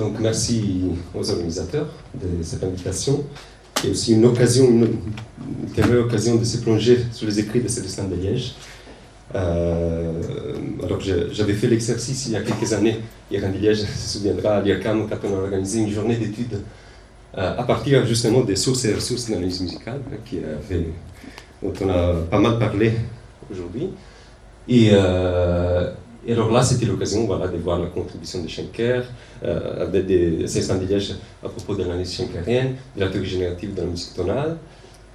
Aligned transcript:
Donc 0.00 0.18
merci 0.18 0.80
aux 1.14 1.30
organisateurs 1.30 1.88
de 2.14 2.42
cette 2.42 2.64
invitation 2.64 3.22
et 3.84 3.90
aussi 3.90 4.14
une 4.14 4.24
occasion, 4.24 4.66
une, 4.66 4.88
une 5.76 5.96
occasion 5.98 6.36
de 6.36 6.44
se 6.44 6.56
plonger 6.56 7.00
sur 7.12 7.26
les 7.26 7.38
écrits 7.38 7.60
de 7.60 7.68
Célestin 7.68 8.04
de 8.04 8.14
Liège. 8.14 8.54
Euh, 9.34 10.10
alors 10.82 11.00
j'avais 11.00 11.52
fait 11.52 11.66
l'exercice 11.66 12.26
il 12.28 12.32
y 12.32 12.36
a 12.36 12.40
quelques 12.40 12.72
années, 12.72 12.96
Irène 13.30 13.52
de 13.52 13.58
Liège 13.58 13.80
se 13.80 14.18
souviendra 14.18 14.56
à 14.56 14.62
l'IRCAM 14.62 15.06
quand 15.06 15.18
on 15.28 15.36
a 15.36 15.42
organisé 15.42 15.80
une 15.80 15.90
journée 15.90 16.16
d'études 16.16 16.62
euh, 17.36 17.58
à 17.58 17.62
partir 17.64 18.06
justement 18.06 18.40
des 18.40 18.56
sources 18.56 18.86
et 18.86 18.94
ressources 18.94 19.28
d'analyse 19.28 19.60
musicale, 19.60 20.00
avait, 20.08 20.86
dont 21.62 21.74
on 21.78 21.88
a 21.90 22.14
pas 22.30 22.38
mal 22.38 22.58
parlé 22.58 22.92
aujourd'hui. 23.50 23.90
Et, 24.66 24.92
euh, 24.94 25.92
et 26.26 26.32
alors 26.32 26.50
là, 26.50 26.62
c'était 26.62 26.86
l'occasion 26.86 27.26
voilà, 27.26 27.48
de 27.48 27.56
voir 27.56 27.78
la 27.78 27.86
contribution 27.86 28.42
de 28.42 28.48
Schenker, 28.48 29.04
euh, 29.42 29.86
de 29.86 29.98
Liège 29.98 31.14
à 31.42 31.48
propos 31.48 31.74
de 31.74 31.82
l'analyse 31.82 32.12
schenkerienne, 32.12 32.76
de 32.94 33.00
la 33.00 33.08
théorie 33.08 33.28
générative 33.28 33.74
de 33.74 33.80
la 33.80 33.86
musique 33.86 34.14
tonale, 34.14 34.58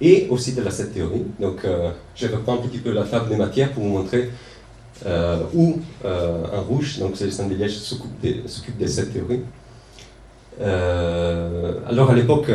et 0.00 0.26
aussi 0.30 0.52
de 0.54 0.62
la 0.62 0.70
cette 0.70 0.92
théorie. 0.92 1.24
Donc, 1.40 1.64
euh, 1.64 1.90
je 2.14 2.26
reprends 2.26 2.54
un 2.54 2.66
petit 2.68 2.78
peu 2.78 2.92
la 2.92 3.04
table 3.04 3.28
des 3.28 3.36
matières 3.36 3.72
pour 3.72 3.84
vous 3.84 3.90
montrer 3.90 4.30
euh, 5.06 5.42
où, 5.54 5.78
euh, 6.04 6.44
en 6.52 6.62
rouge, 6.62 6.98
donc 6.98 7.16
Célestin 7.16 7.46
de 7.46 7.54
Liège 7.54 7.76
s'occupe 7.76 8.78
de, 8.78 8.86
cette 8.86 9.12
théorie. 9.12 9.42
alors, 10.60 12.10
à 12.10 12.14
l'époque, 12.14 12.50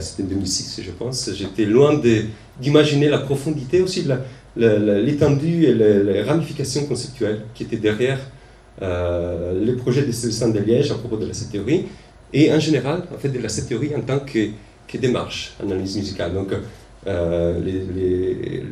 c'était 0.00 0.22
2006, 0.22 0.80
je 0.82 0.90
pense, 0.92 1.30
j'étais 1.34 1.64
loin 1.64 2.00
d'imaginer 2.60 3.08
la 3.08 3.18
profondité 3.18 3.80
aussi 3.82 4.04
de 4.04 4.10
la, 4.10 4.20
l'étendue 4.56 5.64
et 5.64 5.74
les, 5.74 6.22
ramifications 6.22 6.84
conceptuelles 6.86 7.40
qui 7.54 7.64
étaient 7.64 7.76
derrière 7.76 8.18
euh, 8.80 9.64
le 9.64 9.76
projet 9.76 10.02
de 10.02 10.12
Célestin 10.12 10.48
de 10.48 10.58
Liège 10.58 10.90
à 10.90 10.94
propos 10.94 11.16
de 11.16 11.26
la 11.26 11.34
théorie 11.50 11.86
et 12.32 12.52
en 12.52 12.58
général 12.58 13.04
en 13.14 13.18
fait 13.18 13.28
de 13.28 13.38
la 13.38 13.48
théorie 13.48 13.94
en 13.94 14.00
tant 14.00 14.20
que, 14.20 14.48
que 14.88 14.98
démarche 14.98 15.54
analyse 15.62 15.96
musicale. 15.96 16.34
Donc 16.34 16.48
euh, 17.06 17.60
les, 17.60 18.62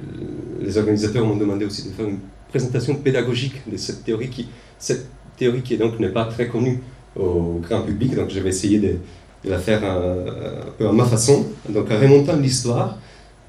les, 0.62 0.78
organisateurs 0.78 1.26
m'ont 1.26 1.36
demandé 1.36 1.64
aussi 1.64 1.88
de 1.88 1.92
faire 1.92 2.06
une 2.06 2.20
présentation 2.48 2.94
pédagogique 2.94 3.60
de 3.70 3.76
cette 3.76 4.04
théorie 4.04 4.28
qui, 4.28 4.48
cette 4.78 5.06
théorie 5.36 5.62
qui 5.62 5.76
donc 5.76 5.98
n'est 5.98 6.10
pas 6.10 6.26
très 6.26 6.46
connue 6.46 6.80
au 7.16 7.60
grand 7.60 7.82
public, 7.82 8.14
donc 8.14 8.30
je 8.30 8.38
vais 8.38 8.50
essayer 8.50 8.78
de, 8.78 8.96
la 9.44 9.58
faire 9.58 9.82
un, 9.84 10.26
un, 10.68 10.70
peu 10.78 10.86
à 10.86 10.92
ma 10.92 11.04
façon. 11.04 11.46
Donc 11.68 11.90
en 11.90 11.98
remontant 11.98 12.36
l'histoire, 12.36 12.98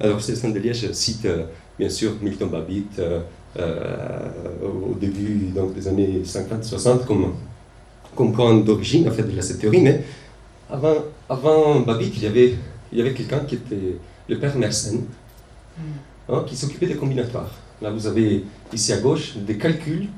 alors 0.02 0.20
Célestin 0.20 0.50
de 0.50 0.58
Liège 0.58 0.92
cite 0.92 1.24
euh, 1.24 1.44
bien 1.78 1.88
sûr 1.88 2.12
Milton 2.20 2.48
Babbitt 2.48 2.98
euh, 2.98 3.20
euh, 3.58 4.28
au 4.62 4.94
début 4.94 5.50
donc, 5.54 5.74
des 5.74 5.86
années 5.86 6.22
50-60 6.24 7.04
comme, 7.04 7.34
comme 8.16 8.32
point 8.32 8.54
d'origine 8.56 9.08
en 9.08 9.12
fait, 9.12 9.22
de 9.22 9.40
cette 9.40 9.58
théorie, 9.58 9.82
mais 9.82 10.02
avant, 10.70 10.94
avant 11.28 11.80
Babbitt, 11.80 12.16
il 12.16 12.22
y 12.22 12.26
avait, 12.26 12.54
il 12.90 12.98
y 12.98 13.00
avait 13.02 13.12
quelqu'un 13.12 13.40
qui 13.40 13.56
était 13.56 13.96
le 14.28 14.38
père 14.38 14.56
Mersenne, 14.56 15.02
hmm. 15.78 15.82
hein, 16.30 16.44
qui 16.46 16.56
s'occupait 16.56 16.86
des 16.86 16.94
combinatoires. 16.94 17.50
Là, 17.82 17.90
vous 17.90 18.06
avez 18.06 18.44
ici 18.72 18.92
à 18.92 18.98
gauche 18.98 19.36
des 19.36 19.58
calculs 19.58 20.08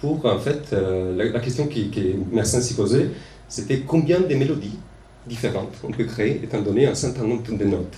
pour, 0.00 0.24
en 0.24 0.38
fait, 0.38 0.72
euh, 0.72 1.30
la, 1.30 1.40
question 1.40 1.66
qui, 1.66 1.90
que 1.90 2.00
Mersenne 2.32 2.62
s'y 2.62 2.74
posait, 2.74 3.10
c'était 3.48 3.80
combien 3.80 4.20
de 4.20 4.34
mélodies 4.34 4.78
différentes 5.26 5.74
on 5.84 5.90
peut 5.90 6.04
créer 6.04 6.40
étant 6.42 6.62
donné 6.62 6.86
un 6.86 6.94
certain 6.94 7.24
nombre 7.24 7.42
de 7.54 7.64
notes. 7.64 7.96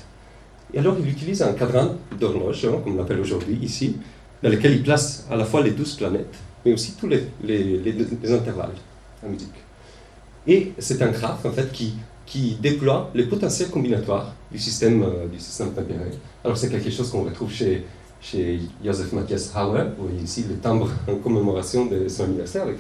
Et 0.73 0.79
alors, 0.79 0.97
il 1.01 1.09
utilise 1.09 1.43
un 1.43 1.53
cadran 1.53 1.97
d'horloge, 2.19 2.65
hein, 2.65 2.81
comme 2.83 2.95
on 2.95 2.97
l'appelle 2.97 3.21
aujourd'hui 3.21 3.59
ici, 3.63 3.97
dans 4.43 4.49
lequel 4.49 4.73
il 4.73 4.83
place 4.83 5.27
à 5.31 5.37
la 5.37 5.45
fois 5.45 5.63
les 5.63 5.73
douze 5.73 5.95
planètes, 5.95 6.35
mais 6.65 6.73
aussi 6.73 6.93
tous 6.93 7.09
les, 7.09 7.25
les, 7.43 7.79
les, 7.79 8.33
intervalles 8.33 8.75
en 9.25 9.29
musique. 9.29 9.49
Et 10.47 10.73
c'est 10.79 11.03
un 11.03 11.11
graphe, 11.11 11.45
en 11.45 11.51
fait, 11.51 11.71
qui, 11.73 11.95
qui 12.25 12.57
déploie 12.61 13.11
les 13.15 13.25
potentiels 13.25 13.71
combinatoires 13.71 14.35
du 14.51 14.59
système, 14.59 15.03
euh, 15.03 15.27
du 15.27 15.39
système 15.39 15.73
tempéré. 15.73 16.11
Alors, 16.45 16.57
c'est 16.57 16.71
quelque 16.71 16.91
chose 16.91 17.11
qu'on 17.11 17.25
retrouve 17.25 17.53
chez, 17.53 17.85
chez 18.21 18.61
Joseph 18.85 19.13
Matthias 19.13 19.53
Hauer. 19.55 19.85
Vous 19.99 20.07
voyez 20.07 20.23
ici 20.23 20.45
le 20.49 20.57
timbre 20.57 20.89
en 21.09 21.17
commémoration 21.17 21.87
de 21.87 22.09
son 22.09 22.25
anniversaire, 22.25 22.63
avec 22.63 22.77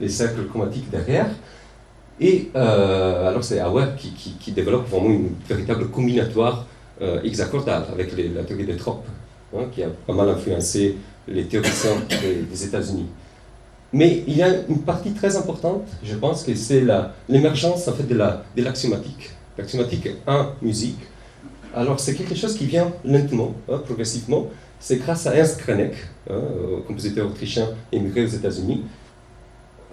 les 0.00 0.08
cercles 0.08 0.46
chromatiques 0.46 0.88
derrière. 0.90 1.30
Et 2.20 2.50
euh, 2.54 3.28
alors, 3.28 3.42
c'est 3.42 3.60
Hauer 3.62 3.96
qui, 3.98 4.12
qui, 4.12 4.52
développe 4.52 4.88
vraiment 4.88 5.10
une 5.10 5.30
véritable 5.48 5.88
combinatoire 5.88 6.64
euh, 7.02 7.18
avec 7.18 8.12
la 8.34 8.44
théorie 8.44 8.64
des 8.64 8.76
tropes, 8.76 9.06
hein, 9.56 9.64
qui 9.72 9.82
a 9.82 9.88
pas 10.06 10.12
mal 10.12 10.28
influencé 10.28 10.96
les 11.26 11.44
théoriciens 11.44 11.96
des, 12.50 12.64
États-Unis. 12.64 13.06
Mais 13.92 14.24
il 14.26 14.36
y 14.36 14.42
a 14.42 14.48
une 14.68 14.80
partie 14.80 15.12
très 15.12 15.36
importante, 15.36 15.86
je 16.02 16.16
pense 16.16 16.42
que 16.42 16.54
c'est 16.54 16.84
l'émergence 17.28 17.86
en 17.88 17.92
fait 17.92 18.08
de 18.08 18.62
l'axiomatique. 18.62 19.30
La, 19.56 19.62
l'axiomatique 19.62 20.08
en 20.26 20.46
musique. 20.62 20.98
Alors 21.74 22.00
c'est 22.00 22.14
quelque 22.14 22.34
chose 22.34 22.56
qui 22.56 22.66
vient 22.66 22.92
lentement, 23.04 23.54
hein, 23.70 23.80
progressivement. 23.84 24.48
C'est 24.80 24.96
grâce 24.96 25.26
à 25.26 25.34
Ernst 25.34 25.58
Krenek, 25.60 25.94
hein, 26.28 26.40
compositeur 26.86 27.26
autrichien 27.26 27.68
émigré 27.92 28.24
aux 28.24 28.28
États-Unis, 28.28 28.82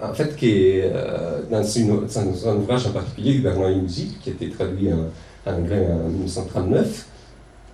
en 0.01 0.13
fait, 0.13 0.35
qui 0.35 0.81
euh, 0.81 1.41
dans, 1.50 2.50
un 2.50 2.56
ouvrage 2.56 2.88
en 2.88 2.91
particulier, 2.91 3.35
Hubert 3.35 3.69
et 3.69 3.75
musique, 3.75 4.19
qui 4.19 4.29
a 4.29 4.33
été 4.33 4.50
traduit 4.50 4.91
en 4.91 5.09
en 5.46 5.57
1939, 5.59 7.06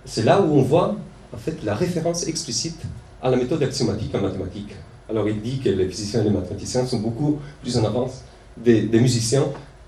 c'est 0.04 0.24
là 0.24 0.40
où 0.40 0.54
on 0.54 0.62
voit 0.62 0.96
en 1.32 1.36
fait 1.36 1.62
la 1.64 1.74
référence 1.74 2.26
explicite 2.26 2.80
à 3.22 3.30
la 3.30 3.36
méthode 3.36 3.62
axiomatique 3.62 4.14
en 4.14 4.20
mathématiques. 4.20 4.74
Alors 5.08 5.28
il 5.28 5.40
dit 5.40 5.58
que 5.58 5.68
les 5.68 5.88
physiciens 5.88 6.20
et 6.20 6.24
les 6.24 6.30
mathématiciens 6.30 6.86
sont 6.86 7.00
beaucoup 7.00 7.38
plus 7.62 7.76
en 7.78 7.84
avance 7.84 8.22
des, 8.56 9.00
musiciens, 9.00 9.44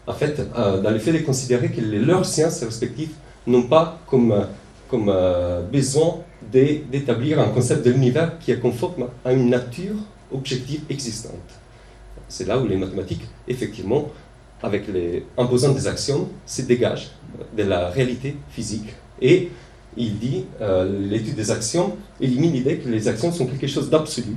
en 0.07 0.13
fait, 0.13 0.41
euh, 0.57 0.81
dans 0.81 0.91
le 0.91 0.99
fait 0.99 1.13
de 1.13 1.19
considérer 1.19 1.71
que 1.71 1.81
leurs 1.81 2.25
sciences 2.25 2.63
respectives 2.63 3.15
n'ont 3.47 3.65
pas 3.65 3.99
comme, 4.07 4.47
comme 4.89 5.09
euh, 5.09 5.63
besoin 5.63 6.19
d'établir 6.53 7.41
un 7.41 7.49
concept 7.49 7.85
de 7.85 7.91
l'univers 7.91 8.39
qui 8.39 8.51
est 8.53 8.59
conforme 8.59 9.09
à 9.25 9.33
une 9.33 9.51
nature 9.51 9.97
objective 10.33 10.83
existante. 10.89 11.35
C'est 12.29 12.47
là 12.47 12.59
où 12.59 12.67
les 12.67 12.77
mathématiques, 12.77 13.23
effectivement, 13.49 14.09
avec 14.62 14.88
les, 14.88 15.25
des 15.75 15.88
axiomes, 15.88 16.26
se 16.47 16.62
dégagent 16.62 17.10
de 17.56 17.62
la 17.62 17.88
réalité 17.88 18.37
physique. 18.50 18.94
Et 19.21 19.50
il 19.97 20.19
dit, 20.19 20.44
euh, 20.60 21.09
l'étude 21.09 21.34
des 21.34 21.50
actions 21.50 21.97
élimine 22.21 22.53
l'idée 22.53 22.76
que 22.78 22.88
les 22.88 23.09
actions 23.09 23.32
sont 23.32 23.47
quelque 23.47 23.66
chose 23.66 23.91
d'absolu, 23.91 24.37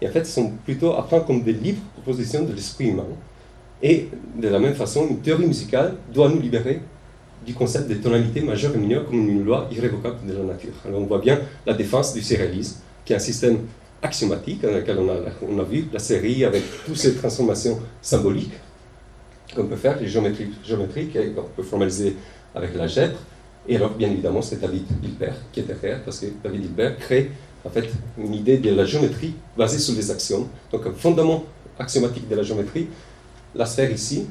et 0.00 0.08
en 0.08 0.10
fait 0.10 0.26
sont 0.26 0.52
plutôt 0.64 0.92
à 0.92 1.06
comme 1.26 1.42
des 1.42 1.52
libres 1.52 1.82
propositions 1.94 2.44
de 2.44 2.52
l'esprit 2.52 2.88
humain. 2.88 3.06
Et 3.82 4.08
de 4.40 4.48
la 4.48 4.58
même 4.58 4.74
façon, 4.74 5.06
une 5.08 5.18
théorie 5.18 5.46
musicale 5.46 5.94
doit 6.12 6.28
nous 6.28 6.40
libérer 6.40 6.80
du 7.44 7.52
concept 7.52 7.88
de 7.88 7.94
tonalité 7.94 8.40
majeure 8.40 8.74
et 8.74 8.78
mineure 8.78 9.04
comme 9.04 9.28
une 9.28 9.44
loi 9.44 9.68
irrévocable 9.70 10.26
de 10.26 10.32
la 10.32 10.44
nature. 10.44 10.72
Alors 10.86 11.00
on 11.02 11.04
voit 11.04 11.18
bien 11.18 11.40
la 11.66 11.74
défense 11.74 12.14
du 12.14 12.22
sérialisme, 12.22 12.78
qui 13.04 13.12
est 13.12 13.16
un 13.16 13.18
système 13.18 13.58
axiomatique 14.00 14.62
dans 14.62 14.70
lequel 14.70 14.98
on 14.98 15.08
a, 15.10 15.16
on 15.46 15.62
vu 15.64 15.86
la 15.92 15.98
série 15.98 16.44
avec 16.44 16.62
toutes 16.86 16.96
ces 16.96 17.14
transformations 17.14 17.78
symboliques 18.00 18.52
qu'on 19.54 19.66
peut 19.66 19.76
faire, 19.76 19.98
les 20.00 20.08
géométriques, 20.08 21.16
et 21.16 21.32
on 21.36 21.42
peut 21.42 21.62
formaliser 21.62 22.16
avec 22.54 22.74
l'algèbre. 22.74 23.16
Et 23.66 23.76
alors, 23.76 23.90
bien 23.90 24.10
évidemment, 24.10 24.42
c'est 24.42 24.60
David 24.60 24.84
Hilbert 25.02 25.36
qui 25.52 25.60
est 25.60 25.64
derrière, 25.64 26.02
parce 26.02 26.20
que 26.20 26.26
David 26.42 26.66
Hilbert 26.66 26.98
crée 26.98 27.30
en 27.64 27.70
fait 27.70 27.88
une 28.18 28.34
idée 28.34 28.58
de 28.58 28.74
la 28.74 28.84
géométrie 28.84 29.34
basée 29.56 29.78
sur 29.78 29.94
les 29.94 30.10
axiomes. 30.10 30.48
Donc, 30.70 30.86
un 30.86 30.92
fondament 30.92 31.44
axiomatique 31.78 32.28
de 32.28 32.36
la 32.36 32.42
géométrie, 32.42 32.88
la 33.54 33.66
sphère 33.66 33.90
ici 33.90 34.26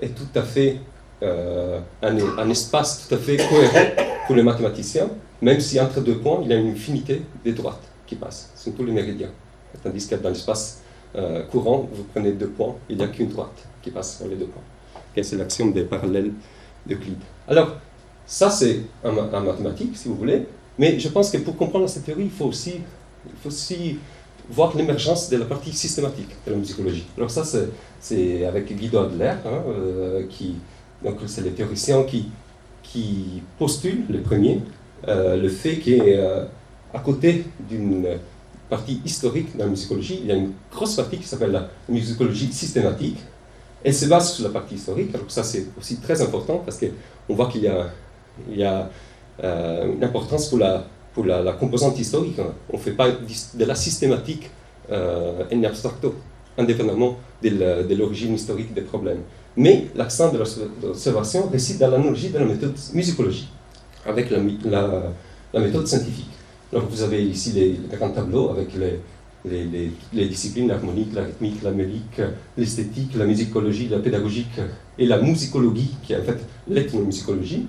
est 0.00 0.14
tout 0.14 0.38
à 0.38 0.42
fait 0.42 0.76
euh, 1.22 1.80
un, 2.02 2.50
espace 2.50 3.06
tout 3.06 3.14
à 3.14 3.18
fait 3.18 3.36
cohérent 3.36 3.86
pour 4.26 4.36
les 4.36 4.42
mathématiciens, 4.42 5.08
même 5.42 5.60
si 5.60 5.80
entre 5.80 6.00
deux 6.00 6.18
points, 6.18 6.40
il 6.42 6.50
y 6.50 6.52
a 6.52 6.56
une 6.56 6.70
infinité 6.70 7.22
de 7.44 7.50
droites 7.52 7.82
qui 8.06 8.14
passent. 8.14 8.52
Ce 8.54 8.64
sont 8.64 8.72
tous 8.72 8.84
les 8.84 8.92
méridiens. 8.92 9.30
Tandis 9.82 10.06
que 10.06 10.14
dans 10.14 10.30
l'espace 10.30 10.80
euh, 11.16 11.42
courant, 11.44 11.88
vous 11.92 12.04
prenez 12.12 12.32
deux 12.32 12.48
points, 12.48 12.74
il 12.88 12.96
n'y 12.96 13.04
a 13.04 13.08
qu'une 13.08 13.28
droite 13.28 13.66
qui 13.82 13.90
passe 13.90 14.18
sur 14.18 14.28
les 14.28 14.36
deux 14.36 14.46
points. 14.46 14.62
c'est 15.22 15.36
l'axiome 15.36 15.72
des 15.72 15.84
parallèles 15.84 16.32
d'Euclide. 16.86 17.18
Alors, 17.46 17.76
ça 18.26 18.50
c'est 18.50 18.80
en, 19.04 19.12
mathématiques, 19.12 19.96
si 19.96 20.08
vous 20.08 20.16
voulez, 20.16 20.46
mais 20.78 20.98
je 20.98 21.08
pense 21.08 21.30
que 21.30 21.38
pour 21.38 21.56
comprendre 21.56 21.88
cette 21.88 22.04
théorie, 22.04 22.24
il 22.24 22.30
faut 22.30 22.44
aussi, 22.46 22.74
il 23.26 23.32
faut 23.42 23.48
aussi 23.48 23.98
voir 24.50 24.76
l'émergence 24.76 25.28
de 25.28 25.36
la 25.36 25.44
partie 25.44 25.72
systématique 25.72 26.30
de 26.46 26.52
la 26.52 26.58
musicologie. 26.58 27.06
Alors 27.16 27.30
ça, 27.30 27.42
c'est 28.00 28.44
avec 28.44 28.74
Guido 28.74 28.98
Adler, 28.98 29.34
hein, 29.44 29.62
euh, 29.68 30.26
qui, 30.28 30.56
donc 31.04 31.16
c'est 31.26 31.42
les 31.42 31.50
théoriciens 31.50 32.04
qui, 32.04 32.30
qui 32.82 33.42
postulent, 33.58 34.04
les 34.08 34.20
premiers, 34.20 34.60
euh, 35.06 35.36
le 35.36 35.48
fait 35.48 35.76
qu'à 35.76 36.98
côté 37.00 37.44
d'une 37.68 38.06
partie 38.68 39.00
historique 39.04 39.56
dans 39.56 39.64
la 39.64 39.70
musicologie, 39.70 40.20
il 40.22 40.26
y 40.26 40.32
a 40.32 40.36
une 40.36 40.52
grosse 40.72 40.96
partie 40.96 41.18
qui 41.18 41.26
s'appelle 41.26 41.52
la 41.52 41.68
musicologie 41.88 42.52
systématique, 42.52 43.18
elle 43.82 43.94
se 43.94 44.06
base 44.06 44.32
sur 44.32 44.44
la 44.44 44.50
partie 44.50 44.74
historique, 44.74 45.14
alors 45.14 45.30
ça 45.30 45.42
c'est 45.42 45.66
aussi 45.78 45.96
très 45.98 46.20
important 46.20 46.62
parce 46.64 46.78
qu'on 46.78 47.34
voit 47.34 47.48
qu'il 47.48 47.62
y 47.62 48.62
a, 48.64 48.90
euh, 49.44 49.94
une 49.94 50.02
importance 50.02 50.48
pour 50.48 50.58
la, 50.58 50.84
pour 51.14 51.24
la, 51.24 51.52
composante 51.52 51.98
historique. 51.98 52.40
On 52.72 52.76
ne 52.76 52.82
fait 52.82 52.92
pas 52.92 53.08
de 53.10 53.64
la 53.64 53.74
systématique 53.74 54.50
euh, 54.90 55.44
en 55.52 55.64
abstracto. 55.64 56.14
indépendamment 56.58 57.16
de 57.42 57.94
l'origine 57.94 58.34
historique 58.34 58.74
des 58.74 58.82
problèmes. 58.82 59.22
Mais 59.56 59.86
l'accent 59.94 60.32
de 60.32 60.38
l'observation 60.82 61.48
réside 61.48 61.78
dans 61.78 61.90
l'analogie 61.90 62.30
de 62.30 62.38
la 62.38 62.44
méthode 62.44 62.76
musicologie 62.94 63.48
avec 64.06 64.30
la, 64.30 64.38
méthode 65.60 65.86
scientifique. 65.86 66.30
Donc 66.72 66.84
vous 66.90 67.02
avez 67.02 67.24
ici 67.24 67.52
les, 67.52 67.96
grands 67.96 68.10
tableaux 68.10 68.50
avec 68.50 68.68
les, 68.74 69.00
les, 69.44 69.90
les, 70.12 70.28
disciplines 70.28 70.70
harmoniques, 70.70 71.14
la 71.14 71.24
rythmique, 71.24 71.62
la 71.62 71.70
mélique, 71.70 72.20
l'esthétique, 72.56 73.14
la 73.16 73.24
musicologie, 73.24 73.88
la 73.88 73.98
pédagogique 73.98 74.60
et 74.98 75.06
la 75.06 75.18
musicologie, 75.20 75.96
qui 76.02 76.12
est 76.12 76.18
en 76.18 76.24
fait 76.24 76.38
l'ethnomusicologie. 76.68 77.66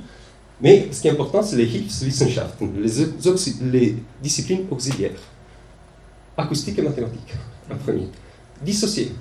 Mais 0.62 0.90
ce 0.92 1.02
qui 1.02 1.08
est 1.08 1.12
important, 1.12 1.42
c'est 1.42 1.56
les 1.56 1.66
Hilfswissenschaften, 1.66 2.72
les, 2.82 3.72
les 3.72 3.96
disciplines 4.22 4.66
auxiliaires, 4.70 5.22
acoustique 6.36 6.78
et 6.80 6.82
mathématiques, 6.82 7.34
en 7.72 7.76
premier, 7.78 8.08
dissociées. 8.62 9.14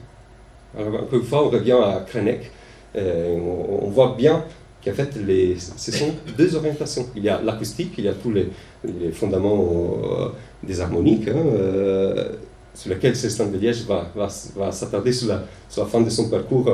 Alors, 0.76 1.02
encore 1.02 1.19
une 1.19 1.25
fois, 1.25 1.46
on 1.46 1.50
revient 1.50 1.72
à 1.72 2.04
Krenek, 2.06 2.50
euh, 2.96 3.38
on, 3.82 3.88
voit 3.90 4.14
bien 4.16 4.44
qu'en 4.84 4.92
fait, 4.92 5.16
les, 5.16 5.56
ce 5.58 5.92
sont 5.92 6.14
deux 6.36 6.54
orientations. 6.54 7.06
Il 7.16 7.25
y 7.25 7.28
a 7.28 7.40
l'acoustique, 7.42 7.94
il 7.98 8.04
y 8.04 8.08
a 8.08 8.14
tous 8.14 8.30
les, 8.30 8.48
les 8.84 9.12
fondements 9.12 9.96
euh, 10.04 10.28
des 10.62 10.80
harmoniques, 10.80 11.28
hein, 11.28 11.36
euh, 11.36 12.36
sur 12.75 12.90
lesquels 12.90 13.16
Célestin 13.16 13.46
de 13.46 13.58
Liège 13.58 13.84
va, 13.84 14.10
va, 14.14 14.28
va 14.56 14.72
s'attarder 14.72 15.12
sur 15.12 15.28
la, 15.28 15.44
sur 15.69 15.82
la 15.82 15.88
fin 15.88 16.00
de 16.00 16.10
son 16.10 16.28
parcours, 16.28 16.70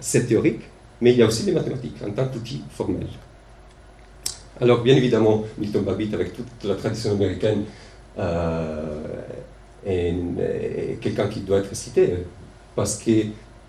c'est 0.00 0.26
théorique, 0.26 0.60
mais 1.00 1.12
il 1.12 1.18
y 1.18 1.22
a 1.22 1.26
aussi 1.26 1.44
les 1.44 1.52
mathématiques 1.52 1.96
en 2.06 2.10
tant 2.10 2.26
qu'outil 2.26 2.62
formel. 2.70 3.06
Alors, 4.60 4.82
bien 4.82 4.96
évidemment, 4.96 5.44
Milton 5.56 5.84
Babbitt, 5.84 6.12
avec 6.12 6.34
toute 6.34 6.64
la 6.64 6.74
tradition 6.74 7.12
américaine, 7.12 7.64
est 9.86 10.98
quelqu'un 11.00 11.28
qui 11.28 11.40
doit 11.40 11.58
être 11.58 11.74
cité, 11.74 12.14
parce 12.74 12.98
que 12.98 13.12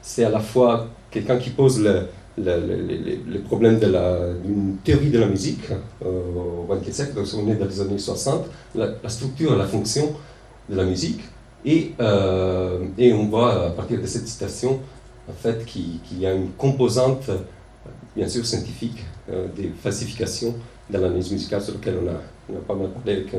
c'est 0.01 0.25
à 0.25 0.29
la 0.29 0.39
fois 0.39 0.87
quelqu'un 1.11 1.37
qui 1.37 1.51
pose 1.51 1.81
le, 1.81 2.07
le, 2.45 3.39
problème 3.39 3.79
d'une 3.79 4.77
théorie 4.83 5.09
de 5.09 5.19
la 5.19 5.27
musique 5.27 5.65
euh, 6.05 6.65
au 6.67 6.73
XXe 6.73 6.91
siècle, 6.91 7.13
on 7.17 7.49
est 7.49 7.55
dans 7.55 7.65
les 7.65 7.81
années 7.81 7.97
60, 7.97 8.45
la, 8.75 8.93
structure 9.07 9.53
et 9.53 9.57
la 9.57 9.65
fonction 9.65 10.13
de 10.69 10.75
la 10.75 10.83
musique. 10.83 11.21
Et, 11.65 11.91
euh, 11.99 12.79
et, 12.97 13.11
on 13.13 13.27
voit 13.27 13.67
à 13.67 13.69
partir 13.71 14.01
de 14.01 14.05
cette 14.05 14.27
citation 14.27 14.79
en 15.29 15.33
fait, 15.33 15.65
qu'il 15.65 15.99
y 16.19 16.25
a 16.25 16.33
une 16.33 16.51
composante, 16.51 17.29
bien 18.15 18.27
sûr 18.27 18.45
scientifique, 18.45 19.03
euh, 19.31 19.47
des 19.55 19.71
falsifications 19.81 20.55
dans 20.89 21.01
l'analyse 21.01 21.31
musicale 21.31 21.61
sur 21.61 21.73
laquelle 21.73 21.97
on 22.03 22.07
a, 22.07 22.21
on 22.51 22.57
a 22.57 22.61
pas 22.61 22.75
mal 22.75 22.89
parlé 22.91 23.13
avec 23.13 23.33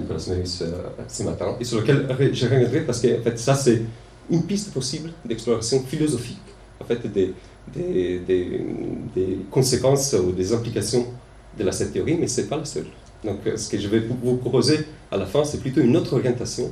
Nicolas 0.00 0.36
Meus 0.36 0.62
ce 1.08 1.22
matin, 1.22 1.56
et 1.58 1.64
sur 1.64 1.80
lequel 1.80 2.06
je 2.32 2.44
reviendrai 2.46 2.80
parce 2.80 3.00
que 3.00 3.18
en 3.18 3.22
fait, 3.22 3.38
ça 3.38 3.54
c'est 3.54 3.82
une 4.30 4.42
piste 4.42 4.72
possible 4.72 5.10
d'exploration 5.24 5.80
philosophique 5.80 6.38
en 6.80 6.84
fait, 6.84 7.06
des, 7.12 7.34
des, 7.74 9.38
conséquences 9.50 10.14
ou 10.14 10.32
des 10.32 10.52
implications 10.52 11.06
de 11.58 11.64
la, 11.64 11.72
cette 11.72 11.92
théorie, 11.92 12.16
mais 12.18 12.28
ce 12.28 12.40
n'est 12.40 12.46
pas 12.46 12.56
la 12.56 12.64
seule. 12.64 12.86
Donc, 13.24 13.38
euh, 13.46 13.56
ce 13.56 13.68
que 13.68 13.78
je 13.78 13.88
vais 13.88 14.00
vous 14.00 14.36
proposer 14.36 14.86
à 15.10 15.16
la 15.16 15.26
fin, 15.26 15.44
c'est 15.44 15.58
plutôt 15.58 15.80
une 15.80 15.96
autre 15.96 16.14
orientation 16.14 16.70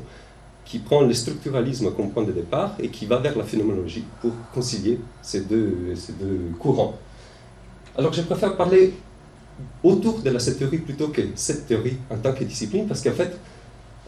qui 0.64 0.78
prend 0.78 1.02
le 1.02 1.12
structuralisme 1.12 1.90
comme 1.92 2.10
point 2.10 2.24
de 2.24 2.32
départ 2.32 2.74
et 2.80 2.88
qui 2.88 3.06
va 3.06 3.18
vers 3.18 3.36
la 3.36 3.44
phénoménologie 3.44 4.04
pour 4.20 4.32
concilier 4.52 4.98
ces 5.22 5.40
deux, 5.40 5.94
ces 5.94 6.12
deux 6.12 6.40
courants. 6.58 6.94
Alors, 7.96 8.12
je 8.12 8.22
préfère 8.22 8.56
parler 8.56 8.94
autour 9.82 10.20
de 10.20 10.30
la 10.30 10.38
cette 10.38 10.58
théorie 10.58 10.78
plutôt 10.78 11.08
que 11.08 11.22
cette 11.34 11.66
théorie 11.66 11.96
en 12.10 12.16
tant 12.16 12.32
que 12.32 12.44
discipline, 12.44 12.86
parce 12.86 13.02
qu'en 13.02 13.12
fait, 13.12 13.36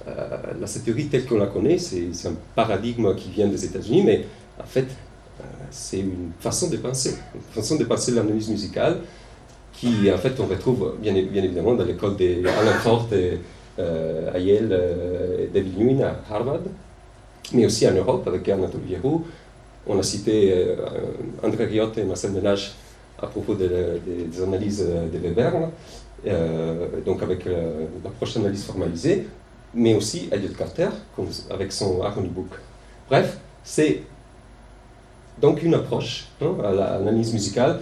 euh, 0.08 0.36
la 0.60 0.66
théorie 0.66 1.06
telle 1.06 1.26
qu'on 1.26 1.38
la 1.38 1.46
connaît, 1.46 1.78
c'est 1.78 2.10
un 2.26 2.34
paradigme 2.54 3.14
qui 3.14 3.30
vient 3.30 3.48
des 3.48 3.64
États-Unis, 3.64 4.02
mais 4.04 4.26
en 4.58 4.66
fait, 4.66 4.86
c'est 5.70 6.00
une 6.00 6.30
façon 6.40 6.68
de 6.68 6.76
penser, 6.76 7.16
une 7.34 7.40
façon 7.62 7.76
de 7.76 7.84
penser 7.84 8.12
l'analyse 8.12 8.48
musicale 8.48 8.98
qui, 9.72 10.10
en 10.10 10.18
fait, 10.18 10.38
on 10.40 10.46
retrouve 10.46 10.96
bien, 11.00 11.12
bien 11.12 11.42
évidemment 11.42 11.74
dans 11.74 11.84
l'école 11.84 12.16
d'Alan 12.16 12.78
Fort 12.82 13.08
et, 13.12 13.38
euh, 13.78 14.32
à 14.34 14.38
Yale, 14.38 14.70
euh, 14.72 15.46
David 15.52 15.78
Lewin 15.78 16.00
à 16.02 16.34
Harvard, 16.34 16.60
mais 17.52 17.66
aussi 17.66 17.86
en 17.86 17.92
Europe 17.92 18.26
avec 18.26 18.48
Anatole 18.48 18.80
Vierou. 18.80 19.24
On 19.86 19.98
a 19.98 20.02
cité 20.02 20.52
euh, 20.52 20.76
André 21.42 21.66
Riot 21.66 21.92
et 21.96 22.04
Marcel 22.04 22.32
Ménage 22.32 22.74
à 23.18 23.26
propos 23.26 23.54
des 23.54 24.42
analyses 24.42 24.84
de 24.84 25.18
Weber, 25.18 25.70
euh, 26.26 26.86
donc 27.04 27.22
avec 27.22 27.46
l'approche 28.04 28.36
analyse 28.36 28.64
formalisée, 28.64 29.26
mais 29.72 29.94
aussi 29.94 30.28
Elliot 30.30 30.52
Carter 30.56 30.88
avec 31.48 31.72
son 31.72 32.02
Harmony 32.02 32.28
Book. 32.28 32.48
Bref, 33.08 33.38
c'est 33.64 34.02
donc 35.40 35.62
une 35.62 35.74
approche 35.74 36.28
hein, 36.40 36.54
à 36.64 36.72
l'analyse 36.72 37.32
musicale. 37.32 37.80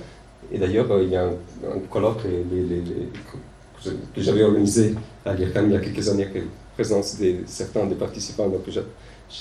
Et 0.52 0.58
d'ailleurs, 0.58 0.90
euh, 0.90 1.02
il 1.02 1.10
y 1.10 1.16
a 1.16 1.24
un, 1.24 1.78
colloque 1.90 2.22
que 2.22 4.20
j'avais 4.20 4.42
organisé 4.42 4.94
à 5.24 5.34
l'IRCAM 5.34 5.66
il 5.66 5.72
y 5.72 5.76
a 5.76 5.80
quelques 5.80 6.08
années, 6.08 6.24
avec 6.24 6.36
la 6.36 6.42
présence 6.74 7.18
de 7.18 7.36
certains 7.46 7.86
des 7.86 7.94
participants, 7.94 8.48
donc 8.48 8.62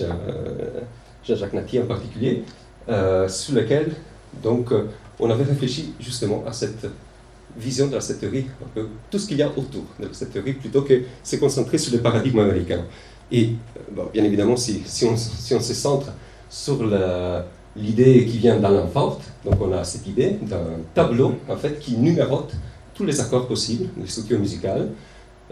euh, 0.01 0.81
Jean-Jacques 1.25 1.53
Nati 1.53 1.79
en 1.79 1.85
particulier, 1.85 2.43
euh, 2.89 3.27
sur 3.27 3.55
lequel 3.55 3.91
donc, 4.41 4.73
on 5.19 5.29
avait 5.29 5.43
réfléchi 5.43 5.93
justement 5.99 6.43
à 6.47 6.53
cette 6.53 6.87
vision 7.55 7.85
de 7.85 7.99
cette 7.99 8.19
théorie, 8.19 8.47
un 8.63 8.69
peu 8.73 8.87
tout 9.11 9.19
ce 9.19 9.27
qu'il 9.27 9.37
y 9.37 9.43
a 9.43 9.47
autour 9.47 9.83
de 9.99 10.09
cette 10.11 10.33
théorie, 10.33 10.53
plutôt 10.53 10.81
que 10.81 11.03
se 11.23 11.35
concentrer 11.35 11.77
sur 11.77 11.93
les 11.93 11.99
paradigmes 11.99 12.39
américains. 12.39 12.83
Et 13.31 13.51
bien 14.11 14.23
évidemment, 14.23 14.55
si, 14.55 14.81
on, 15.05 15.15
si 15.15 15.53
on 15.53 15.59
se 15.59 15.73
centre 15.75 16.11
sur 16.49 16.83
la, 16.83 17.45
l'idée 17.75 18.25
qui 18.25 18.37
vient 18.37 18.59
d'Alain 18.59 18.87
Fort. 18.87 19.19
Donc 19.45 19.55
on 19.61 19.71
a 19.73 19.83
cette 19.83 20.07
idée 20.07 20.37
d'un 20.41 20.81
tableau 20.93 21.35
en 21.49 21.55
fait 21.55 21.79
qui 21.79 21.97
numérote 21.97 22.53
tous 22.93 23.05
les 23.05 23.19
accords 23.19 23.47
possibles, 23.47 23.89
les 23.99 24.07
structures 24.07 24.39
musicales, 24.39 24.89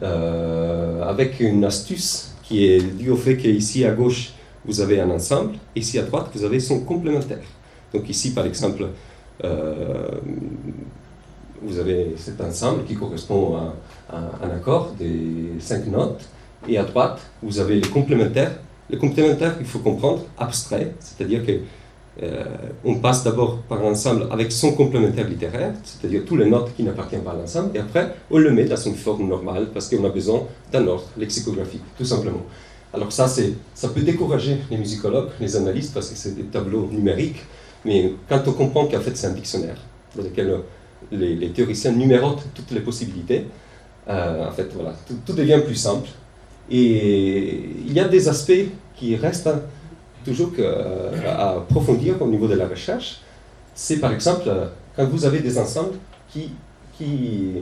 euh, 0.02 1.04
avec 1.04 1.40
une 1.40 1.64
astuce 1.66 2.32
qui 2.44 2.66
est 2.66 2.82
due 2.82 3.10
au 3.10 3.18
fait 3.18 3.38
qu'ici 3.38 3.86
à 3.86 3.92
gauche 3.92 4.34
vous 4.66 4.80
avez 4.80 5.02
un 5.02 5.10
ensemble, 5.10 5.56
ici 5.76 5.98
à 5.98 6.04
droite 6.04 6.28
vous 6.34 6.44
avez 6.44 6.60
son 6.60 6.82
complémentaire. 6.82 7.42
Donc 7.94 8.08
ici 8.10 8.34
par 8.34 8.46
exemple 8.46 8.88
euh, 9.44 10.08
vous 11.62 11.80
avez 11.80 12.16
cet 12.18 12.42
ensemble 12.42 12.86
qui 12.86 12.96
correspond 12.96 13.56
à, 13.56 13.74
un 14.44 14.50
accord 14.50 14.94
des 15.00 15.60
cinq 15.60 15.88
notes, 15.88 16.22
et 16.68 16.78
à 16.78 16.84
droite 16.84 17.20
vous 17.42 17.60
avez 17.60 17.76
les 17.76 17.88
complémentaires. 17.88 18.60
Les 18.90 18.98
complémentaires, 18.98 19.56
il 19.60 19.66
faut 19.66 19.80
comprendre, 19.80 20.24
abstrait, 20.38 20.94
c'est-à-dire 21.00 21.46
que 21.46 21.60
euh, 22.22 22.44
on 22.84 22.96
passe 22.96 23.24
d'abord 23.24 23.60
par 23.70 23.80
l'ensemble 23.80 24.28
avec 24.32 24.52
son 24.52 24.74
complémentaire 24.74 25.28
littéraire, 25.30 25.74
c'est-à-dire 25.84 26.24
tous 26.26 26.36
les 26.36 26.46
notes 26.46 26.76
qui 26.76 26.84
n'appartiennent 26.84 27.24
pas 27.24 27.32
à 27.32 27.36
l'ensemble, 27.36 27.76
et 27.76 27.80
après 27.80 28.14
on 28.30 28.38
le 28.38 28.52
met 28.52 28.66
dans 28.66 28.76
son 28.76 28.94
forme 28.94 29.30
normale 29.30 29.68
parce 29.74 29.90
qu'on 29.90 30.04
a 30.04 30.10
besoin 30.10 30.44
d'un 30.72 30.86
ordre 30.88 31.08
lexicographique, 31.18 31.84
tout 31.98 32.06
simplement. 32.06 32.46
Alors 32.94 33.14
ça, 33.14 33.28
ça 33.28 33.88
peut 33.90 34.02
décourager 34.02 34.58
les 34.70 34.78
musicologues, 34.78 35.30
les 35.40 35.56
analystes, 35.56 35.94
parce 35.94 36.10
que 36.10 36.18
c'est 36.18 36.36
des 36.36 36.44
tableaux 36.44 36.90
numériques, 36.92 37.42
mais 37.86 38.14
quand 38.28 38.42
on 38.46 38.52
comprend 38.52 38.86
qu'en 38.88 39.00
fait 39.00 39.16
c'est 39.16 39.28
un 39.28 39.34
dictionnaire 39.34 39.78
dans 40.16 40.24
lequel 40.24 40.60
les, 41.12 41.50
théoriciens 41.52 41.94
numérotent 41.94 42.44
toutes 42.54 42.72
les 42.72 42.82
possibilités, 42.82 43.46
euh, 44.10 44.50
en 44.50 44.52
fait 44.52 44.68
voilà, 44.74 44.94
tout, 45.26 45.34
devient 45.34 45.62
plus 45.66 45.76
simple. 45.76 46.10
Et 46.70 47.70
il 47.88 47.94
y 47.94 48.00
a 48.02 48.08
des 48.10 48.28
aspects 48.28 48.66
qui 48.96 49.16
restent 49.16 49.50
toujours 50.26 50.52
euh, 50.60 51.12
à 51.28 51.58
approfondir 51.58 52.22
au 52.22 52.28
niveau 52.28 52.48
de 52.48 52.56
la 52.56 52.68
recherche, 52.68 53.22
c'est 53.76 53.98
par 53.98 54.12
exemple 54.12 54.44
euh, 54.48 54.68
quand 54.96 55.06
vous 55.06 55.26
avez 55.26 55.40
des 55.40 55.58
ensembles 55.58 55.96
qui, 56.32 56.52
qui, 56.98 57.56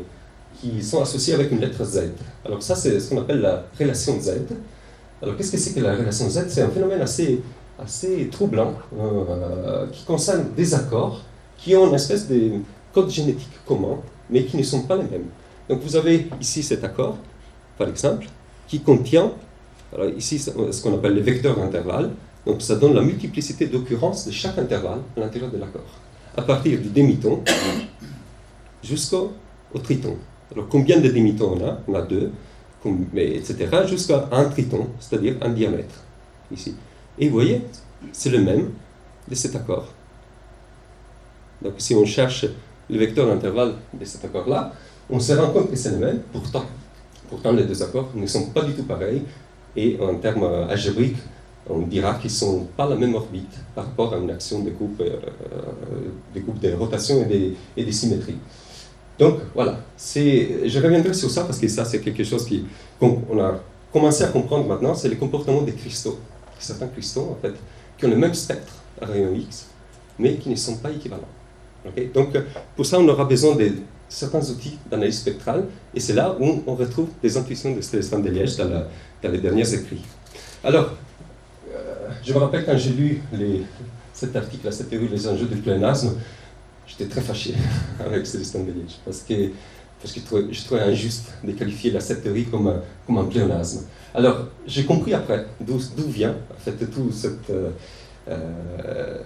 qui 0.59 0.83
sont 0.83 1.01
associés 1.01 1.33
avec 1.33 1.51
une 1.51 1.59
lettre 1.59 1.83
Z. 1.83 2.11
Alors 2.45 2.61
ça, 2.61 2.75
c'est 2.75 2.99
ce 2.99 3.09
qu'on 3.09 3.21
appelle 3.21 3.41
la 3.41 3.63
relation 3.79 4.19
Z. 4.19 4.31
Alors 5.21 5.35
qu'est-ce 5.35 5.51
que 5.51 5.57
c'est 5.57 5.73
que 5.73 5.79
la 5.79 5.95
relation 5.95 6.29
Z? 6.29 6.45
C'est 6.49 6.61
un 6.61 6.69
phénomène 6.69 7.01
assez, 7.01 7.41
assez 7.77 8.29
troublant 8.29 8.73
euh, 8.97 9.87
qui 9.91 10.03
concerne 10.03 10.47
des 10.55 10.73
accords 10.73 11.21
qui 11.57 11.75
ont 11.75 11.87
une 11.87 11.95
espèce 11.95 12.27
de 12.27 12.51
code 12.93 13.09
génétique 13.09 13.49
commun, 13.65 13.97
mais 14.29 14.43
qui 14.45 14.57
ne 14.57 14.63
sont 14.63 14.83
pas 14.83 14.95
les 14.95 15.03
mêmes. 15.03 15.27
Donc 15.67 15.81
vous 15.81 15.95
avez 15.95 16.27
ici 16.39 16.63
cet 16.63 16.83
accord, 16.83 17.17
par 17.77 17.87
exemple, 17.87 18.25
qui 18.67 18.79
contient, 18.79 19.31
alors 19.93 20.09
ici 20.09 20.39
ce 20.39 20.81
qu'on 20.81 20.93
appelle 20.95 21.13
les 21.13 21.21
vecteurs 21.21 21.57
d'intervalle, 21.57 22.11
donc 22.49 22.63
ça 22.63 22.75
donne 22.77 22.95
la 22.95 23.01
multiplicité 23.01 23.67
d'occurrences 23.67 24.25
de 24.25 24.31
chaque 24.31 24.57
intervalle 24.57 25.01
à 25.15 25.19
l'intérieur 25.19 25.51
de 25.51 25.57
l'accord, 25.59 25.91
à 26.35 26.41
partir 26.41 26.79
du 26.79 26.89
demi-ton 26.89 27.43
jusqu'au 28.83 29.33
triton. 29.83 30.15
Alors 30.51 30.67
combien 30.67 30.99
de 30.99 31.09
demi-tons 31.09 31.59
on 31.59 31.67
a? 31.67 31.77
On 31.87 31.93
a 31.93 32.01
deux, 32.01 32.31
etc. 33.15 33.53
jusqu'à 33.87 34.27
un 34.31 34.45
triton, 34.45 34.87
c'est-à-dire 34.99 35.35
un 35.41 35.49
diamètre, 35.49 35.93
ici. 36.51 36.73
Et 37.19 37.27
vous 37.27 37.35
voyez, 37.35 37.61
c'est 38.11 38.31
le 38.31 38.41
même 38.41 38.71
de 39.27 39.35
cet 39.35 39.55
accord. 39.55 39.87
Donc 41.61 41.73
si 41.77 41.93
on 41.93 42.03
cherche 42.03 42.47
le 42.89 42.97
vecteur 42.97 43.27
d'intervalle 43.27 43.75
de 43.93 44.05
cet 44.05 44.25
accord-là, 44.25 44.73
on 45.07 45.19
se 45.19 45.33
rend 45.33 45.51
compte 45.51 45.69
que 45.69 45.75
c'est 45.75 45.91
le 45.91 45.97
même, 45.97 46.21
pourtant, 46.33 46.65
pourtant 47.29 47.51
les 47.51 47.65
deux 47.65 47.83
accords 47.83 48.09
ne 48.15 48.25
sont 48.25 48.47
pas 48.49 48.63
du 48.63 48.73
tout 48.73 48.85
pareils, 48.85 49.21
et 49.75 49.99
en 50.01 50.15
termes 50.15 50.45
algébriques, 50.67 51.17
on 51.67 51.79
dira 51.79 52.15
qu'ils 52.15 52.31
ne 52.31 52.35
sont 52.35 52.67
pas 52.75 52.87
la 52.87 52.95
même 52.95 53.15
orbite 53.15 53.53
par 53.75 53.85
rapport 53.85 54.13
à 54.13 54.17
une 54.17 54.29
action 54.31 54.59
de 54.59 54.71
coupe, 54.71 55.01
euh, 55.01 55.17
des 56.33 56.41
coupes 56.41 56.59
de 56.59 56.73
rotation 56.73 57.21
et 57.23 57.25
des, 57.25 57.55
et 57.77 57.83
des 57.83 57.91
symétries. 57.91 58.37
Donc 59.17 59.39
voilà, 59.53 59.79
je 59.97 60.79
reviendrai 60.81 61.13
sur 61.13 61.29
ça 61.29 61.43
parce 61.43 61.59
que 61.59 61.67
ça 61.67 61.83
c'est 61.83 61.99
quelque 61.99 62.23
chose 62.23 62.47
qu'on 62.99 63.39
a 63.39 63.59
commencé 63.91 64.23
à 64.23 64.27
comprendre 64.27 64.65
maintenant, 64.65 64.95
c'est 64.95 65.09
le 65.09 65.15
comportement 65.15 65.61
des 65.61 65.73
cristaux. 65.73 66.19
Certains 66.57 66.87
cristaux 66.87 67.35
en 67.37 67.41
fait, 67.41 67.53
qui 67.97 68.05
ont 68.05 68.09
le 68.09 68.15
même 68.15 68.33
spectre 68.33 68.73
à 69.01 69.05
rayon 69.05 69.33
X, 69.35 69.67
mais 70.17 70.35
qui 70.35 70.49
ne 70.49 70.55
sont 70.55 70.77
pas 70.77 70.91
équivalents. 70.91 71.23
Donc 72.13 72.37
pour 72.75 72.85
ça 72.85 72.99
on 72.99 73.07
aura 73.07 73.25
besoin 73.25 73.55
de 73.55 73.71
certains 74.07 74.41
outils 74.49 74.77
d'analyse 74.89 75.19
spectrale, 75.19 75.65
et 75.93 75.99
c'est 75.99 76.13
là 76.13 76.35
où 76.39 76.63
on 76.65 76.75
retrouve 76.75 77.09
des 77.21 77.37
intuitions 77.37 77.75
de 77.75 77.81
Stéphane 77.81 78.23
de 78.23 78.29
Liège 78.29 78.57
dans, 78.57 78.69
dans, 78.69 79.31
les 79.31 79.37
derniers 79.37 79.71
écrits. 79.73 80.01
Alors, 80.63 80.93
je 82.23 82.33
me 82.33 82.39
rappelle 82.39 82.65
quand 82.65 82.77
j'ai 82.77 82.91
lu 82.91 83.21
cet 84.13 84.35
article, 84.35 84.71
cette 84.71 84.89
théorie, 84.89 85.07
les 85.07 85.27
enjeux 85.27 85.45
du 85.45 85.55
pléonasme, 85.57 86.15
j'étais 86.87 87.05
très 87.05 87.21
fâché 87.21 87.53
avec 88.05 88.25
Célestin 88.25 88.59
Liège, 88.59 88.97
parce 89.05 89.21
que, 89.21 89.51
parce 90.01 90.13
que 90.13 90.19
je, 90.51 90.65
trouvais, 90.65 90.81
injuste 90.81 91.31
de 91.43 91.51
qualifier 91.53 91.91
la 91.91 91.99
cette 91.99 92.23
théorie 92.23 92.45
comme 92.45 92.67
un, 92.67 92.81
comme 93.05 93.17
un 93.17 93.25
pléonasme. 93.25 93.85
Alors, 94.13 94.47
j'ai 94.65 94.85
compris 94.85 95.13
après 95.13 95.45
d'où 95.59 95.79
vient, 96.07 96.35
en 96.51 96.59
fait, 96.59 96.85
tout 96.91 97.11
cette, 97.11 97.49
euh, 97.49 97.69
euh, 98.27 99.19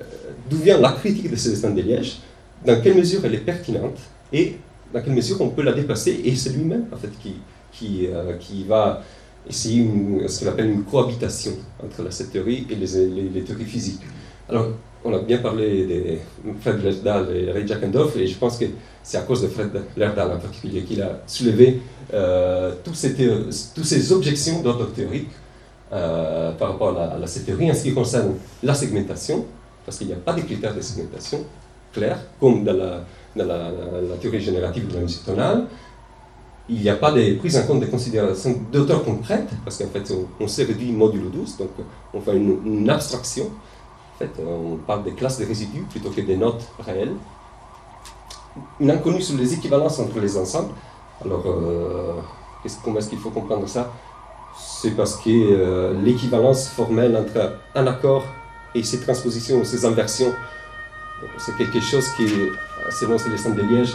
d'où 0.50 0.58
vient 0.58 0.80
la 0.80 0.92
critique 0.92 1.30
de 1.30 1.36
Célestin 1.36 1.72
de 1.72 1.82
Liège, 1.82 2.20
dans 2.66 2.80
quelle 2.82 2.96
mesure 2.96 3.22
elle 3.26 3.36
est 3.36 3.46
pertinente 3.46 3.98
et 4.32 4.58
dans 4.94 5.02
quelle 5.02 5.14
mesure 5.14 5.42
on 5.42 5.50
peut 5.50 5.64
la 5.64 5.74
dépasser, 5.74 6.22
et 6.24 6.36
c'est 6.36 6.52
lui-même, 6.52 6.86
en 6.92 6.98
fait, 6.98 7.12
qui, 7.22 7.36
qui, 7.72 8.08
euh, 8.08 8.38
qui 8.38 8.64
va 8.64 9.02
une, 9.50 10.28
ce 10.28 10.44
qu'on 10.44 10.52
appelle 10.52 10.70
une 10.70 10.84
cohabitation 10.84 11.52
entre 11.84 12.04
la, 12.04 12.12
cette 12.12 12.32
théorie 12.32 12.66
et 12.70 12.76
les, 12.76 13.30
les, 13.34 13.42
théories 13.44 13.66
physiques. 13.66 14.02
Alors, 14.50 14.68
on 15.04 15.14
a 15.14 15.20
bien 15.20 15.40
parlé 15.40 15.86
de 15.86 16.54
Fred 16.62 16.82
Lerdal 16.82 17.36
et 17.36 17.52
Ray 17.52 17.68
Jackendorf, 17.68 18.16
et 18.16 18.28
je 18.28 18.38
pense 18.38 18.58
que 18.58 18.66
c'est 19.04 19.18
à 19.18 19.22
cause 19.22 19.42
de 19.42 19.48
Fred 19.48 19.70
Lerdal 19.98 20.32
en 20.32 20.38
particulier 20.38 20.84
qu'il 20.84 21.02
a 21.02 21.22
soulevé 21.28 21.82
euh, 22.14 22.74
toutes, 22.84 22.96
ces 22.96 23.14
toutes 23.16 23.86
ces 23.86 24.12
objections 24.14 24.62
d'ordre 24.62 24.92
théorique 24.94 25.30
euh, 25.92 26.52
par 26.54 26.72
rapport 26.72 26.98
à 26.98 27.18
la, 27.18 27.28
cette 27.28 27.46
théorie 27.46 27.70
en 27.70 27.74
ce 27.74 27.84
qui 27.84 27.94
concerne 27.94 28.36
la 28.62 28.74
segmentation, 28.74 29.46
parce 29.86 29.98
qu'il 29.98 30.08
n'y 30.08 30.14
a 30.14 30.18
pas 30.18 30.34
de 30.34 30.42
critères 30.42 30.74
de 30.74 30.82
segmentation 30.82 31.40
clairs, 31.92 32.20
comme 32.40 32.64
dans 32.64 32.74
la, 32.74 33.04
dans 33.36 33.46
la, 33.46 33.58
la 34.10 34.16
théorie 34.22 34.40
générative 34.40 34.88
de 34.88 34.94
la 34.96 35.02
musique 35.02 35.26
tonale, 35.26 35.66
il 36.70 36.82
n'y 36.82 36.90
a 36.90 36.96
pas 36.96 37.12
de 37.12 37.36
prise 37.36 37.58
en 37.58 37.64
compte 37.64 37.82
des 37.82 37.88
considérations 37.88 38.56
d'auteur 38.72 39.04
concrètes, 39.04 39.50
parce 39.66 39.78
qu'en 39.78 39.88
fait, 39.88 40.14
on, 40.40 40.48
s'est 40.48 40.64
réduit 40.64 40.92
modulo 40.92 41.30
12, 41.30 41.58
donc 41.58 41.70
on 42.14 42.22
fait 42.22 42.36
une, 42.38 42.90
abstraction. 42.90 43.50
En 44.16 44.20
fait, 44.20 44.32
on 44.42 44.78
parle 44.78 45.04
des 45.04 45.12
classes 45.12 45.40
de 45.40 45.46
résidus 45.46 45.86
plutôt 45.90 46.10
que 46.10 46.22
des 46.22 46.38
notes 46.38 46.64
réelles. 46.80 47.16
Une 48.80 48.92
inconnue 48.92 49.22
sur 49.22 49.38
les 49.38 49.54
équivalences 49.54 50.00
entre 50.00 50.20
les 50.20 50.38
ensembles. 50.38 50.74
Alors, 51.26 51.44
euh, 51.48 52.14
comment 52.84 53.00
est-ce 53.00 53.10
qu'il 53.10 53.20
faut 53.20 53.32
comprendre 53.32 53.68
ça? 53.68 53.92
C'est 54.58 54.92
parce 54.92 55.18
que 55.18 55.30
euh, 55.30 56.00
l'équivalence 56.02 56.68
formelle 56.70 57.18
entre 57.18 57.58
un 57.76 57.88
accord 57.88 58.24
et 58.76 58.84
ses 58.84 59.02
transpositions 59.02 59.60
ou 59.60 59.66
ses 59.66 59.86
inversions, 59.86 60.32
c'est 61.38 61.58
quelque 61.58 61.80
chose 61.82 62.08
qui, 62.16 62.28
selon 62.92 63.18
Célestin 63.18 63.52
de 63.52 63.62
Liège, 63.64 63.94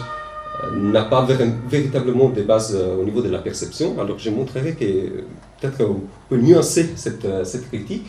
n'a 0.75 1.05
pas 1.05 1.27
véritablement 1.69 2.29
des 2.31 2.43
bases 2.43 2.75
euh, 2.75 3.01
au 3.01 3.05
niveau 3.05 3.23
de 3.23 3.29
la 3.29 3.39
perception. 3.39 3.99
Alors 4.01 4.19
je 4.19 4.31
montrerai 4.31 4.75
que 4.75 5.25
peut-être 5.61 5.85
on 5.85 6.01
peut 6.29 6.37
nuancer 6.37 6.91
cette, 6.97 7.25
euh, 7.25 7.45
cette, 7.45 7.69
critique. 7.69 8.07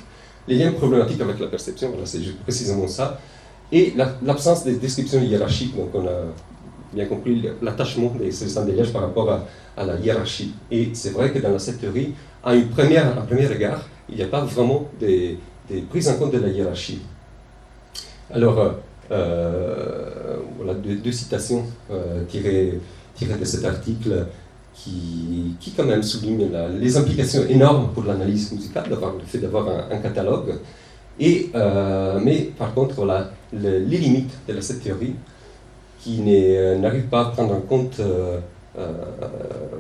Les 0.48 0.56
liens 0.56 0.72
problématiques 0.72 1.22
avec 1.22 1.40
la 1.40 1.48
perception, 1.48 1.90
voilà, 1.90 2.06
c'est 2.06 2.20
précisément 2.44 2.88
ça. 2.88 3.20
Et 3.72 3.94
l'absence 4.24 4.66
de 4.66 4.72
description 4.72 5.22
hiérarchique, 5.22 5.76
donc 5.76 5.90
on 5.94 6.08
a 6.08 6.22
bien 6.92 7.06
compris 7.06 7.48
l'attachement 7.62 8.16
des 8.20 8.32
Liège 8.74 8.92
par 8.92 9.04
rapport 9.04 9.30
à, 9.78 9.86
la 9.86 9.96
hiérarchie. 9.98 10.56
Et 10.72 10.90
c'est 10.94 11.12
vrai 11.12 11.32
que 11.32 11.38
dans 11.38 11.58
cette 11.60 11.80
théorie, 11.80 12.16
à, 12.44 12.56
une 12.56 12.68
première, 12.68 13.06
à 13.16 13.22
un 13.22 13.26
premier 13.26 13.46
regard, 13.46 13.88
il 14.10 14.16
n'y 14.16 14.24
a 14.24 14.28
pas 14.28 14.42
vraiment 14.42 14.90
des, 15.00 15.38
des 15.70 15.82
prises 15.82 16.10
en 16.10 16.16
compte 16.16 16.34
de 16.34 16.40
la 16.40 16.48
hiérarchie. 16.48 17.00
Alors, 18.34 18.60
euh, 18.60 18.70
euh, 18.70 18.72
voilà 19.10 20.74
deux, 20.74 21.12
citations 21.12 21.64
euh, 21.92 22.24
tirées, 22.28 22.80
tirées, 23.16 23.40
de 23.40 23.46
cet 23.46 23.66
article 23.66 24.26
qui, 24.74 25.56
qui 25.60 25.72
quand 25.72 25.86
même 25.86 26.04
soulignent 26.04 26.50
les 26.80 26.98
implications 26.98 27.44
énormes 27.48 27.90
pour 27.94 28.04
l'analyse 28.04 28.52
musicale, 28.52 28.86
le 28.90 28.98
fait 29.26 29.40
d'avoir 29.40 29.68
un, 29.92 29.98
catalogue. 29.98 30.56
Et, 31.20 31.50
euh, 31.56 32.20
mais 32.24 32.52
par 32.58 32.74
contre, 32.74 33.06
les 33.52 33.98
limites 33.98 34.32
de 34.48 34.62
cette 34.62 34.84
théorie 34.84 35.16
qui 36.00 36.22
n'arrive 36.22 37.08
pas 37.08 37.22
à 37.22 37.26
prendre 37.32 37.56
en 37.56 37.62
compte 37.62 38.00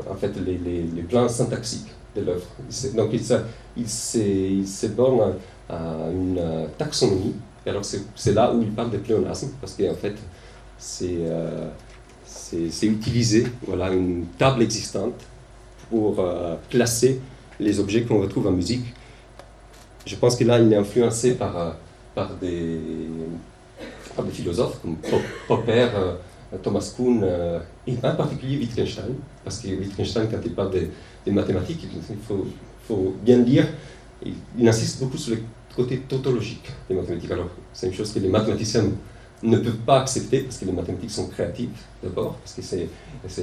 en 0.10 0.16
fait, 0.16 0.34
les, 0.46 1.04
plans 1.04 1.30
syntaxiques 1.30 1.92
de 2.16 2.22
l'œuvre. 2.24 2.48
Donc 2.96 3.12
il, 3.78 3.88
se, 3.88 4.88
borne 4.88 5.36
à 5.70 5.78
une 6.12 6.42
taxonomie 6.78 7.36
alors 7.66 7.84
c'est 7.84 8.34
là 8.34 8.54
où 8.54 8.62
il 8.62 8.72
parle 8.72 8.92
de 8.92 8.98
pléonasme, 8.98 9.50
parce 9.60 9.74
qu'en 9.74 9.96
fait, 9.96 10.16
euh, 11.04 11.70
c'est 12.26 12.88
utiliser 12.88 13.48
voilà, 13.66 13.92
une 13.92 14.26
table 14.38 14.64
existante 14.64 15.14
pour 15.90 16.20
euh, 16.20 16.56
classer 16.70 17.20
les 17.60 17.80
objets 17.80 18.04
qu'on 18.04 18.22
retrouve 18.22 18.48
en 18.48 18.52
musique. 18.52 18.86
Je 20.06 20.16
pense 20.16 20.36
que 20.36 20.44
là, 20.44 20.60
il 20.60 20.72
est 20.72 20.78
influencé 20.78 21.34
par, 21.34 21.58
euh, 21.58 21.72
par, 22.16 22.34
des, 22.36 22.80
par 24.16 24.26
des 24.26 24.32
philosophes 24.32 24.80
comme 24.82 24.96
Popper, 25.48 25.90
Thomas 26.64 26.94
Kuhn 26.96 27.24
et 27.86 27.96
en 28.02 28.16
particulier 28.16 28.58
Wittgenstein, 28.58 29.16
parce 29.44 29.60
que 29.60 29.68
Wittgenstein, 29.68 30.28
quand 30.32 30.40
il 30.44 30.54
parle 30.54 30.72
des, 30.72 31.32
mathématiques, 31.32 31.86
il 32.10 32.18
faut, 32.28 32.48
faut 32.88 33.16
bien 33.24 33.38
dire, 33.40 33.68
il, 34.26 34.34
il 34.58 34.68
insiste 34.68 35.00
beaucoup 35.00 35.18
sur 35.18 35.36
les 35.36 35.44
côté 35.76 36.00
tautologique 36.00 36.70
des 36.90 36.96
mathématiques. 36.96 37.32
Alors, 37.32 37.50
c'est 37.74 37.88
une 37.88 37.94
chose 37.94 38.12
que 38.12 38.20
les 38.20 38.28
mathématiciens 38.28 38.86
ne 39.44 39.58
peuvent 39.58 39.78
pas 39.86 40.02
accepter 40.02 40.42
parce 40.42 40.58
que 40.58 40.66
les 40.66 40.72
mathématiques 40.72 41.12
sont 41.12 41.28
créatives 41.28 41.70
d'abord, 42.04 42.36
parce 42.36 42.54
que 42.54 42.62
c'est, 42.62 42.88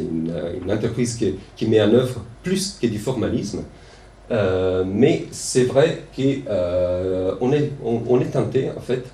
une, 0.01 0.33
une, 0.63 0.73
entreprise 0.73 1.17
qui, 1.17 1.35
qui, 1.57 1.67
met 1.67 1.81
en 1.81 1.93
œuvre 1.93 2.21
plus 2.43 2.79
que 2.81 2.87
du 2.87 2.99
formalisme. 2.99 3.63
Euh, 4.31 4.85
mais 4.87 5.27
c'est 5.31 5.65
vrai 5.65 6.03
qu'on 6.15 6.23
euh, 6.49 7.53
est, 7.53 7.73
on, 7.83 8.21
est 8.21 8.33
tenté 8.33 8.69
en 8.77 8.81
fait 8.81 9.05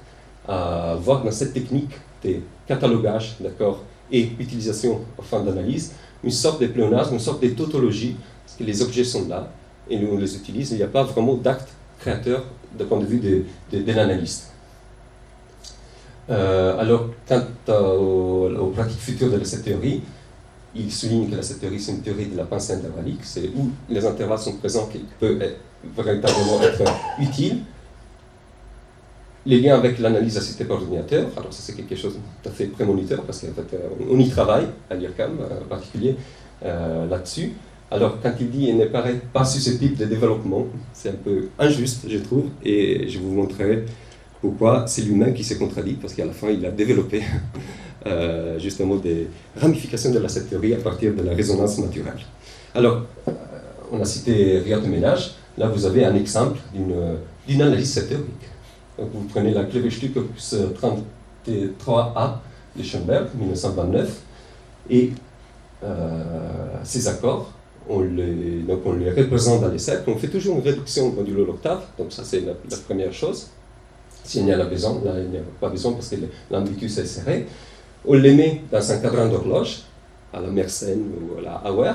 à 0.49 0.97
voir 0.99 1.23
dans 1.23 1.31
cette 1.31 1.53
technique 1.53 1.93
de 2.25 2.37
catalogage 2.67 3.37
d'accord, 3.39 3.85
et 4.11 4.31
utilisation 4.39 5.01
en 5.19 5.23
fin 5.23 5.41
d'analyse 5.41 5.93
une 6.25 6.31
sorte 6.31 6.63
de 6.63 6.67
pléonasme, 6.69 7.15
une 7.15 7.21
sorte 7.21 7.43
de 7.43 7.49
tautologie, 7.49 8.17
parce 8.45 8.57
que 8.57 8.65
les 8.65 8.81
objets 8.81 9.05
sont 9.05 9.29
là 9.29 9.53
et 9.91 9.99
nous 9.99 10.09
on 10.13 10.19
les 10.19 10.35
utilise, 10.35 10.71
il 10.71 10.79
n'y 10.79 10.83
a 10.83 10.89
pas 10.89 11.03
vraiment 11.03 11.35
d'acte 11.35 11.69
créateur 11.99 12.45
du 12.79 12.85
point 12.85 13.01
de 13.01 13.07
vue 13.07 13.19
de, 13.19 13.45
de, 13.79 13.93
l'analyste. 13.93 14.53
Euh, 16.31 16.79
alors, 16.79 17.09
quant 17.27 17.43
aux, 17.69 18.73
pratiques 18.75 19.01
futures 19.01 19.31
de 19.31 19.45
cette 19.45 19.65
théorie, 19.65 20.03
il 20.75 20.91
souligne 20.91 21.29
que 21.31 21.43
cette 21.43 21.61
théorie, 21.61 21.81
c'est 21.81 21.93
une 21.93 22.01
théorie 22.01 22.27
de 22.27 22.37
la 22.37 22.45
pensée 22.45 22.75
intervallique, 22.75 23.21
c'est 23.23 23.51
où 23.55 23.71
les 23.89 24.05
intervalles 24.05 24.39
sont 24.39 24.57
présents 24.57 24.87
qui 24.87 25.05
peuvent 25.21 25.43
véritablement 25.97 26.63
être 26.63 26.83
utiles. 27.21 27.59
Les 29.45 29.61
liens 29.61 29.75
avec 29.75 29.99
l'analyse 29.99 30.37
assistée 30.39 30.65
par 30.65 30.77
ordinateur, 30.77 31.27
alors 31.37 31.53
ça 31.53 31.61
c'est 31.63 31.73
quelque 31.75 31.97
chose 31.97 32.15
de 32.15 32.19
tout 32.43 32.49
à 32.49 32.53
fait 32.53 32.67
prémoniteur 32.67 33.23
parce 33.23 33.41
qu'en 33.41 33.53
fait 33.53 33.77
on 34.09 34.17
y 34.17 34.29
travaille 34.29 34.67
à 34.89 34.95
l'IRCAM 34.95 35.37
en 35.41 35.69
particulier 35.69 36.15
euh, 36.65 37.09
là-dessus. 37.09 37.53
Alors, 37.93 38.19
quand 38.23 38.33
il 38.41 38.49
dit 38.49 38.65
qu'il 38.65 38.79
ne 38.79 38.87
paraît 38.87 39.21
pas 39.35 39.45
susceptible 39.45 39.99
de 39.99 40.07
développement, 40.07 40.67
c'est 40.95 41.11
un 41.11 41.19
peu 41.23 41.49
injuste, 41.59 42.07
je 42.09 42.17
trouve, 42.17 42.45
et 42.65 43.07
je 43.07 43.19
vous 43.19 43.31
montrerai 43.31 43.85
pourquoi 44.41 44.87
c'est 44.87 45.03
lui-même 45.03 45.35
qui 45.35 45.45
s'est 45.45 45.59
contradit, 45.59 45.99
parce 46.01 46.15
qu'à 46.15 46.25
la 46.25 46.33
fin, 46.33 46.49
il 46.49 46.65
a 46.65 46.71
développé 46.71 47.23
euh, 48.07 48.59
justement 48.59 48.97
des 48.97 49.29
ramifications 49.61 50.11
de 50.11 50.21
la 50.21 50.31
cette 50.31 50.49
théorie 50.49 50.73
à 50.73 50.79
partir 50.79 51.15
de 51.15 51.21
la 51.21 51.35
résonance 51.35 51.79
naturelle. 51.81 52.17
Alors, 52.75 53.03
euh, 53.29 53.33
on 53.93 54.01
a 54.01 54.07
cité 54.07 54.61
Riyad 54.61 54.87
Ménage, 54.87 55.33
là 55.59 55.69
vous 55.69 55.85
avez 55.85 56.07
un 56.07 56.15
exemple 56.15 56.61
d'une 56.75 57.61
analyse 57.61 57.93
théorique. 58.09 58.49
Donc, 58.97 59.11
vous 59.13 59.25
prenez 59.25 59.53
la 59.53 59.65
Klebestück 59.65 60.17
33A 60.17 62.39
de 62.75 62.83
Schoenberg, 62.83 63.27
1929, 63.39 64.19
et 64.89 65.13
euh, 65.85 66.23
ces 66.85 67.07
accords 67.07 67.53
on 67.89 68.01
les, 68.01 68.63
donc 68.67 68.81
on 68.85 68.93
les 68.93 69.11
représente 69.11 69.61
dans 69.61 69.69
les 69.69 69.79
cercles, 69.79 70.11
on 70.11 70.17
fait 70.17 70.29
toujours 70.29 70.57
une 70.57 70.63
réduction 70.63 71.11
modulo 71.11 71.45
l'octave, 71.45 71.83
donc 71.99 72.13
ça 72.13 72.23
c'est 72.25 72.41
la, 72.41 72.55
première 72.87 73.13
chose. 73.13 73.49
S'il 74.25 74.45
n'y 74.45 74.55
en 74.55 74.61
a 74.61 74.65
besoin, 74.65 75.01
là 75.05 75.13
il 75.19 75.31
n'y 75.31 75.39
a 75.39 75.43
pas 75.61 75.69
besoin 75.69 75.93
parce 75.93 76.09
que 76.09 76.17
l'ambitus 76.51 76.99
est 76.99 77.07
serré. 77.07 77.47
On 78.05 78.15
les 78.15 78.35
met 78.35 78.63
dans 78.71 78.93
un 78.93 78.99
cadran 78.99 79.29
d'horloge, 79.29 79.83
à 80.33 80.41
la 80.41 80.49
Mersenne 80.49 81.03
ou 81.21 81.39
à 81.39 81.43
la 81.43 81.73
Auer, 81.73 81.93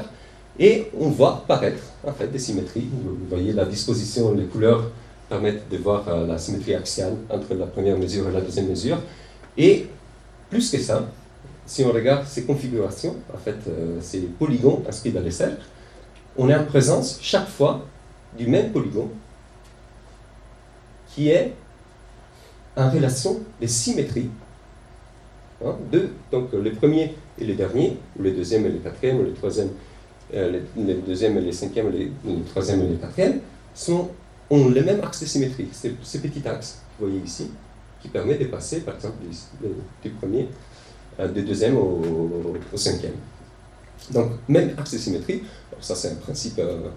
et 0.59 0.87
on 0.99 1.09
voit 1.09 1.37
apparaître 1.37 1.83
en 2.03 2.11
fait 2.11 2.27
des 2.27 2.39
symétries. 2.39 2.87
Vous 2.91 3.17
voyez 3.29 3.53
la 3.53 3.65
disposition, 3.65 4.33
les 4.33 4.45
couleurs 4.45 4.91
permettent 5.29 5.69
de 5.69 5.77
voir 5.77 6.07
euh, 6.07 6.25
la 6.25 6.37
symétrie 6.37 6.75
axiale 6.75 7.15
entre 7.29 7.53
la 7.53 7.65
première 7.65 7.97
mesure 7.97 8.29
et 8.29 8.31
la 8.31 8.41
deuxième 8.41 8.67
mesure. 8.67 8.97
Et 9.57 9.87
plus 10.49 10.71
que 10.71 10.77
ça, 10.77 11.05
si 11.65 11.83
on 11.83 11.91
regarde 11.91 12.25
ces 12.25 12.43
configurations, 12.43 13.15
en 13.33 13.37
fait, 13.37 13.57
euh, 13.67 13.97
ces 14.01 14.19
polygons 14.19 14.83
inscrits 14.87 15.11
dans 15.11 15.21
les 15.21 15.31
cercles, 15.31 15.61
on 16.37 16.49
est 16.49 16.55
en 16.55 16.65
présence 16.65 17.19
chaque 17.21 17.47
fois 17.47 17.85
du 18.37 18.47
même 18.47 18.71
polygone 18.71 19.09
qui 21.13 21.29
est 21.29 21.53
en 22.75 22.89
relation 22.91 23.39
de 23.59 23.67
symétrie 23.67 24.29
hein, 25.65 25.75
de 25.91 26.09
donc, 26.31 26.51
le 26.53 26.71
premier 26.71 27.15
et 27.39 27.45
le 27.45 27.55
dernier, 27.55 27.97
ou 28.17 28.23
le 28.23 28.31
deuxième 28.31 28.65
et 28.65 28.69
le 28.69 28.79
quatrième, 28.79 29.23
le 29.23 29.33
troisième, 29.33 29.69
euh, 30.33 30.59
deuxième 30.75 31.37
et 31.37 31.41
le 31.41 31.51
cinquième, 31.51 31.89
le, 31.91 32.43
troisième 32.49 32.81
et 32.81 32.87
le 32.89 32.95
quatrième, 32.95 33.39
ont 34.49 34.69
le 34.69 34.81
même 34.81 35.01
axe 35.03 35.21
de 35.21 35.25
symétrie. 35.25 35.67
C'est 35.71 35.93
ce 36.01 36.17
petit 36.19 36.47
axe 36.47 36.81
que 36.97 37.03
vous 37.03 37.11
voyez 37.11 37.23
ici, 37.23 37.51
qui 38.01 38.07
permet 38.09 38.35
de 38.35 38.45
passer, 38.45 38.81
par 38.81 38.95
exemple, 38.95 39.17
du, 40.03 40.09
premier, 40.11 40.47
euh, 41.19 41.27
du 41.27 41.41
deuxième 41.43 41.77
au, 41.77 42.55
cinquième. 42.75 43.13
Donc, 44.11 44.31
même 44.47 44.71
axe 44.77 44.93
de 44.93 44.97
symétrie, 44.97 45.43
ça 45.81 45.95
c'est 45.95 46.11
un 46.11 46.15
principe, 46.15 46.59
euh, 46.59 46.89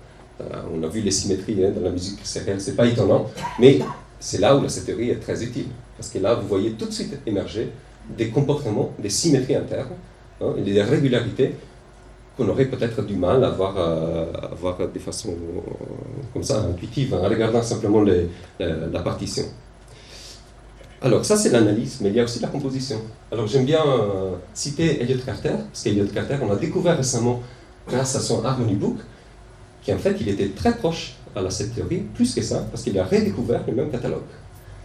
on 0.72 0.82
a 0.82 0.88
vu 0.88 1.00
les 1.00 1.10
symétries 1.10 1.64
hein, 1.64 1.70
dans 1.74 1.82
la 1.82 1.90
musique 1.90 2.24
sérielle, 2.24 2.60
c'est 2.60 2.76
pas 2.76 2.86
étonnant, 2.86 3.26
mais 3.58 3.80
c'est 4.18 4.38
là 4.38 4.56
où 4.56 4.68
cette 4.68 4.86
théorie 4.86 5.10
est 5.10 5.20
très 5.20 5.42
utile. 5.42 5.66
Parce 5.96 6.10
que 6.10 6.18
là, 6.18 6.34
vous 6.34 6.46
voyez 6.46 6.72
tout 6.72 6.86
de 6.86 6.92
suite 6.92 7.18
émerger 7.26 7.72
des 8.16 8.28
comportements, 8.28 8.92
des 8.98 9.10
symétries 9.10 9.56
internes, 9.56 9.96
hein, 10.40 10.54
des 10.64 10.82
régularités 10.82 11.54
qu'on 12.36 12.48
aurait 12.48 12.66
peut-être 12.66 13.02
du 13.02 13.16
mal 13.16 13.44
à 13.44 13.50
voir, 13.50 13.74
euh, 13.76 14.32
à 14.34 14.54
voir 14.54 14.78
de 14.78 14.98
façon 14.98 15.30
euh, 15.30 15.60
comme 16.32 16.42
ça, 16.42 16.60
intuitive, 16.60 17.14
en 17.14 17.28
regardant 17.28 17.62
simplement 17.62 18.02
la 18.58 19.00
partition. 19.00 19.44
Alors, 21.02 21.24
ça, 21.24 21.36
c'est 21.36 21.48
l'analyse, 21.48 21.98
mais 22.02 22.10
il 22.10 22.16
y 22.16 22.20
a 22.20 22.24
aussi 22.24 22.40
la 22.40 22.48
composition. 22.48 23.00
Alors, 23.32 23.46
j'aime 23.46 23.64
bien 23.64 23.82
euh, 23.86 24.34
citer 24.52 25.02
Elliot 25.02 25.20
Carter, 25.24 25.54
parce 25.72 25.82
qu'Elliot 25.82 26.06
Carter, 26.12 26.36
on 26.42 26.52
a 26.52 26.56
découvert 26.56 26.96
récemment, 26.96 27.40
grâce 27.88 28.16
à 28.16 28.20
son 28.20 28.44
Harmony 28.44 28.74
Book, 28.74 28.98
qu'en 29.86 29.96
fait, 29.96 30.16
il 30.20 30.28
était 30.28 30.48
très 30.48 30.76
proche 30.76 31.14
à 31.34 31.48
cette 31.48 31.74
théorie, 31.74 32.02
plus 32.14 32.34
que 32.34 32.42
ça, 32.42 32.66
parce 32.70 32.82
qu'il 32.82 32.98
a 32.98 33.04
redécouvert 33.04 33.62
le 33.66 33.74
même 33.74 33.90
catalogue. 33.90 34.20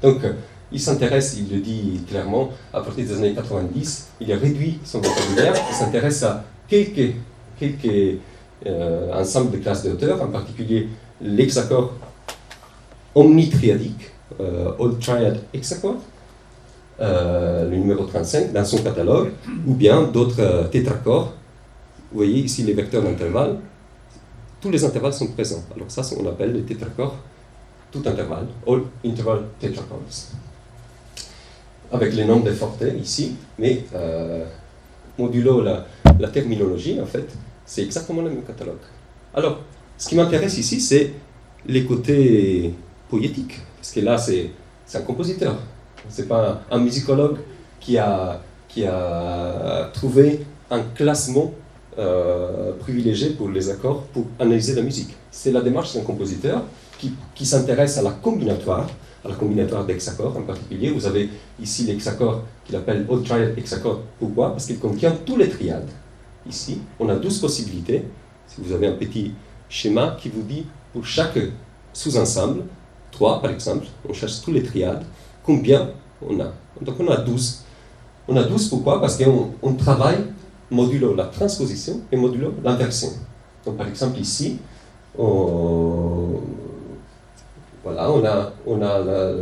Donc, 0.01 0.23
euh, 0.23 0.33
il 0.71 0.79
s'intéresse, 0.79 1.35
il 1.37 1.53
le 1.53 1.61
dit 1.61 2.01
clairement, 2.07 2.49
à 2.73 2.81
partir 2.81 3.05
des 3.05 3.13
années 3.13 3.33
90, 3.33 4.07
il 4.21 4.31
a 4.31 4.37
réduit 4.37 4.79
son 4.85 4.99
vocabulaire, 4.99 5.53
il 5.69 5.75
s'intéresse 5.75 6.23
à 6.23 6.45
quelques, 6.67 7.13
quelques 7.59 8.19
euh, 8.65 9.13
ensembles 9.13 9.51
de 9.51 9.57
classes 9.57 9.83
d'auteurs, 9.83 10.21
en 10.21 10.27
particulier 10.27 10.87
l'hexacorde 11.21 11.89
omnitriadique, 13.13 14.11
Old 14.79 14.99
Triad 14.99 15.39
Hexacorde, 15.53 15.99
euh, 16.99 17.69
le 17.69 17.75
numéro 17.77 18.05
35 18.05 18.53
dans 18.53 18.63
son 18.63 18.77
catalogue, 18.77 19.31
ou 19.67 19.73
bien 19.73 20.03
d'autres 20.03 20.69
tétracores. 20.71 21.33
Vous 22.11 22.17
voyez 22.17 22.39
ici 22.39 22.63
les 22.63 22.73
vecteurs 22.73 23.03
d'intervalle, 23.03 23.57
tous 24.61 24.69
les 24.69 24.83
intervalles 24.83 25.13
sont 25.13 25.27
présents. 25.27 25.63
Alors 25.75 25.91
ça, 25.91 26.01
on 26.17 26.27
appelle 26.27 26.53
les 26.53 26.61
tétracores 26.63 27.15
tout 27.91 28.01
intervalle, 28.09 28.47
all 28.67 28.81
interval 29.05 29.43
tetrachords. 29.59 29.99
Avec 31.91 32.13
les 32.13 32.25
nombres 32.25 32.45
de 32.45 32.51
forte 32.51 32.83
ici, 33.01 33.35
mais 33.59 33.83
euh, 33.93 34.43
modulo 35.17 35.61
la, 35.61 35.85
terminologie, 36.33 36.99
en 36.99 37.05
fait, 37.05 37.27
c'est 37.65 37.83
exactement 37.83 38.21
le 38.21 38.29
même 38.29 38.43
catalogue. 38.43 38.83
Alors, 39.33 39.59
ce 39.97 40.09
qui 40.09 40.15
m'intéresse 40.15 40.57
ici, 40.57 40.81
c'est 40.81 41.13
les 41.67 41.85
côtés 41.85 42.73
poétiques, 43.15 43.59
parce 43.77 43.91
que 43.91 44.01
là, 44.01 44.17
c'est 44.17 44.51
un 44.93 45.01
compositeur. 45.01 45.55
C'est 46.09 46.27
pas 46.27 46.61
un 46.69 46.79
musicologue 46.79 47.37
qui 47.79 47.97
a, 47.97 48.41
trouvé 49.93 50.41
un 50.69 50.81
classement 50.93 51.53
euh, 51.97 52.73
privilégié 52.79 53.29
pour 53.29 53.49
les 53.49 53.69
accords 53.69 54.01
pour 54.13 54.25
analyser 54.39 54.75
la 54.75 54.81
musique. 54.81 55.15
C'est 55.31 55.51
la 55.51 55.61
démarche 55.61 55.93
d'un 55.93 56.01
compositeur 56.01 56.63
qui, 56.99 57.45
s'intéresse 57.45 57.97
à 57.97 58.01
la 58.01 58.11
combinatoire, 58.11 58.87
à 59.23 59.29
la 59.29 59.35
combinatoire 59.35 59.85
d'hexaccords 59.85 60.35
en 60.35 60.41
particulier. 60.41 60.89
Vous 60.89 61.05
avez 61.05 61.29
ici 61.61 61.83
l'hexaccord 61.83 62.43
qu'il 62.65 62.75
appelle 62.75 63.05
Old 63.07 63.23
Triad 63.23 63.57
Hexaccord. 63.57 64.01
Pourquoi? 64.19 64.51
Parce 64.51 64.65
qu'il 64.65 64.79
contient 64.79 65.15
tous 65.25 65.37
les 65.37 65.49
triades. 65.49 65.89
Ici, 66.49 66.79
on 66.99 67.07
a 67.09 67.15
12 67.15 67.39
possibilités. 67.39 68.03
Si 68.47 68.61
vous 68.61 68.73
avez 68.73 68.87
un 68.87 68.93
petit 68.93 69.33
schéma 69.69 70.17
qui 70.19 70.29
vous 70.29 70.43
dit 70.43 70.65
pour 70.91 71.05
chaque 71.05 71.39
sous-ensemble, 71.93 72.63
3 73.15 73.41
par 73.41 73.51
exemple, 73.51 73.85
on 74.07 74.13
cherche 74.13 74.41
tous 74.41 74.51
les 74.51 74.63
triades, 74.63 75.03
combien 75.43 75.89
on 76.21 76.39
a. 76.39 76.51
Donc 76.81 76.95
on 76.99 77.07
a 77.07 77.17
12. 77.17 77.63
On 78.27 78.35
a 78.35 78.43
12 78.43 78.69
pourquoi? 78.69 78.99
Parce 78.99 79.17
qu'on 79.17 79.51
on 79.61 79.73
travaille 79.73 80.23
modulo 80.69 81.15
la 81.15 81.25
transposition 81.25 82.01
et 82.11 82.17
modulo 82.17 82.53
l'inversion. 82.63 83.09
Donc 83.65 83.77
par 83.77 83.87
exemple 83.87 84.19
ici, 84.19 84.57
on, 85.17 86.41
voilà, 87.83 88.11
on 88.11 88.25
a, 88.25 88.51
on 88.67 88.81
a 88.81 88.99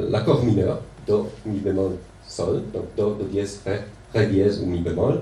l'accord 0.09 0.43
mineur, 0.43 0.79
Do, 1.07 1.27
Mi 1.45 1.59
bémol, 1.59 1.93
Sol, 2.27 2.61
donc 2.73 2.85
Do, 2.95 3.15
Do 3.19 3.25
dièse, 3.25 3.59
Ré, 3.65 3.79
Ré 4.13 4.27
dièse 4.27 4.61
ou 4.61 4.67
Mi 4.67 4.79
bémol, 4.79 5.21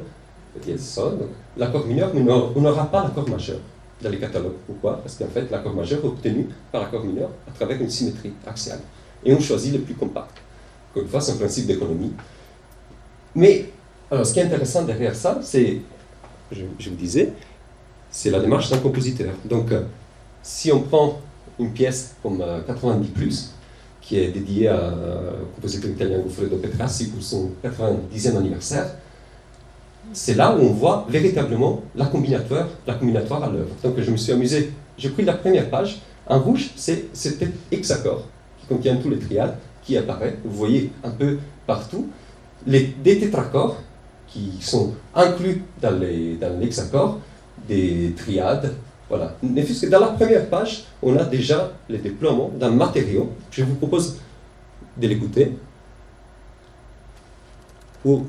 dièse, 0.63 0.83
Sol. 0.83 1.19
L'accord 1.55 1.85
mineur, 1.85 2.11
on 2.55 2.61
n'aura 2.61 2.85
pas 2.85 3.03
l'accord 3.03 3.29
majeur 3.29 3.59
dans 4.01 4.09
les 4.09 4.19
catalogues. 4.19 4.57
Pourquoi? 4.65 5.01
Parce 5.01 5.15
qu'en 5.15 5.27
fait, 5.27 5.49
l'accord 5.49 5.73
majeur 5.73 5.99
est 6.03 6.07
obtenu 6.07 6.47
par 6.71 6.81
l'accord 6.81 7.03
mineur 7.03 7.29
à 7.47 7.51
travers 7.51 7.79
une 7.81 7.89
symétrie 7.89 8.33
axiale. 8.45 8.79
Et 9.23 9.33
on 9.33 9.39
choisit 9.39 9.73
le 9.73 9.79
plus 9.79 9.93
compact. 9.93 10.37
Une 10.95 11.07
fois, 11.07 11.21
c'est 11.21 11.33
un 11.33 11.37
principe 11.37 11.67
d'économie. 11.67 12.13
Mais 13.35 13.69
alors, 14.09 14.25
ce 14.25 14.33
qui 14.33 14.39
est 14.39 14.43
intéressant 14.43 14.83
derrière 14.83 15.15
ça, 15.15 15.39
c'est, 15.41 15.77
je, 16.51 16.63
vous 16.89 16.95
disais, 16.95 17.31
c'est 18.09 18.29
la 18.29 18.39
démarche 18.39 18.69
d'un 18.69 18.79
compositeur. 18.79 19.33
Donc, 19.45 19.71
euh, 19.71 19.83
si 20.43 20.71
on 20.71 20.81
prend 20.81 21.21
une 21.59 21.71
pièce 21.71 22.15
comme 22.21 22.43
90 22.67 23.07
euh, 23.07 23.13
plus, 23.13 23.51
qui 24.01 24.17
est 24.17 24.29
dédiée 24.31 24.67
euh, 24.67 25.31
compositeur 25.55 25.91
italien 25.91 26.19
Goffredo 26.19 26.57
Petrassi 26.57 27.07
pour 27.07 27.23
son 27.23 27.51
90e 27.63 28.35
anniversaire, 28.35 28.95
c'est 30.13 30.35
là 30.35 30.55
où 30.55 30.61
on 30.61 30.73
voit 30.73 31.05
véritablement 31.09 31.81
la 31.95 32.05
combinatoire, 32.05 32.67
la 32.85 32.93
combinatoire 32.95 33.43
à 33.43 33.49
l'œuvre. 33.49 33.75
Donc, 33.83 33.99
je 33.99 34.11
me 34.11 34.17
suis 34.17 34.31
amusé, 34.31 34.71
j'ai 34.97 35.09
pris 35.09 35.23
la 35.23 35.33
première 35.33 35.69
page, 35.69 36.01
en 36.27 36.39
rouge, 36.39 36.71
c'est 36.75 37.05
cet 37.13 37.43
hexacorde 37.71 38.23
qui 38.59 38.67
contient 38.67 38.95
tous 38.97 39.09
les 39.09 39.19
triades 39.19 39.55
qui 39.83 39.97
apparaît, 39.97 40.37
vous 40.43 40.55
voyez 40.55 40.91
un 41.03 41.09
peu 41.09 41.39
partout, 41.65 42.07
les, 42.65 42.93
des 43.03 43.19
qui 44.27 44.53
sont 44.61 44.93
inclus 45.13 45.63
dans 45.81 45.99
l'hexacorde, 46.59 47.19
des 47.67 48.13
triades. 48.15 48.73
Voilà. 49.09 49.35
Dans 49.41 49.99
la 49.99 50.07
première 50.07 50.47
page, 50.47 50.85
on 51.01 51.17
a 51.17 51.25
déjà 51.25 51.71
les 51.89 51.97
déploiements 51.97 52.49
d'un 52.57 52.69
matériau. 52.69 53.31
Je 53.49 53.63
vous 53.63 53.75
propose 53.75 54.19
de 54.95 55.07
l'écouter 55.07 55.57
pour 58.01 58.25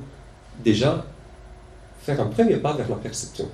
déjà 0.64 1.04
faire 2.02 2.20
un 2.20 2.26
premier 2.26 2.56
pas 2.56 2.74
vers 2.74 2.88
la 2.88 2.96
perception 2.96 3.48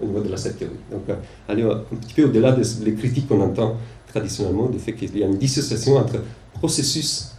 au 0.00 0.06
niveau 0.06 0.20
de 0.20 0.28
la 0.28 0.36
cette 0.36 0.58
théorie. 0.58 0.74
Donc, 0.90 1.02
euh, 1.08 1.14
aller 1.48 1.62
un 1.62 1.96
petit 1.96 2.14
peu 2.14 2.24
au-delà 2.24 2.52
des 2.52 2.94
critiques 2.94 3.28
qu'on 3.28 3.40
entend 3.40 3.76
traditionnellement, 4.08 4.68
du 4.68 4.78
fait 4.78 4.94
qu'il 4.94 5.16
y 5.16 5.22
a 5.22 5.26
une 5.26 5.38
dissociation 5.38 5.96
entre 5.96 6.16
processus 6.54 7.32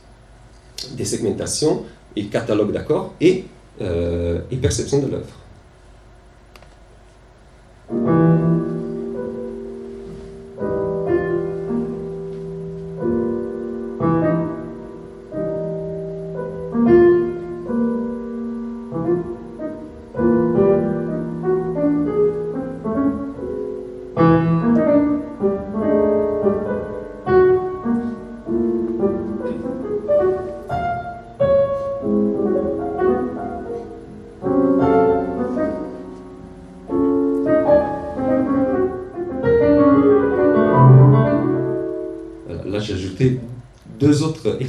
de 0.97 1.03
segmentation 1.03 1.84
et 2.15 2.25
catalogue 2.25 2.71
d'accords 2.71 3.13
et 3.21 3.45
euh, 3.82 4.41
et 4.51 4.58
perception 4.58 4.99
de 4.99 5.08
l'œuvre. 5.08 5.34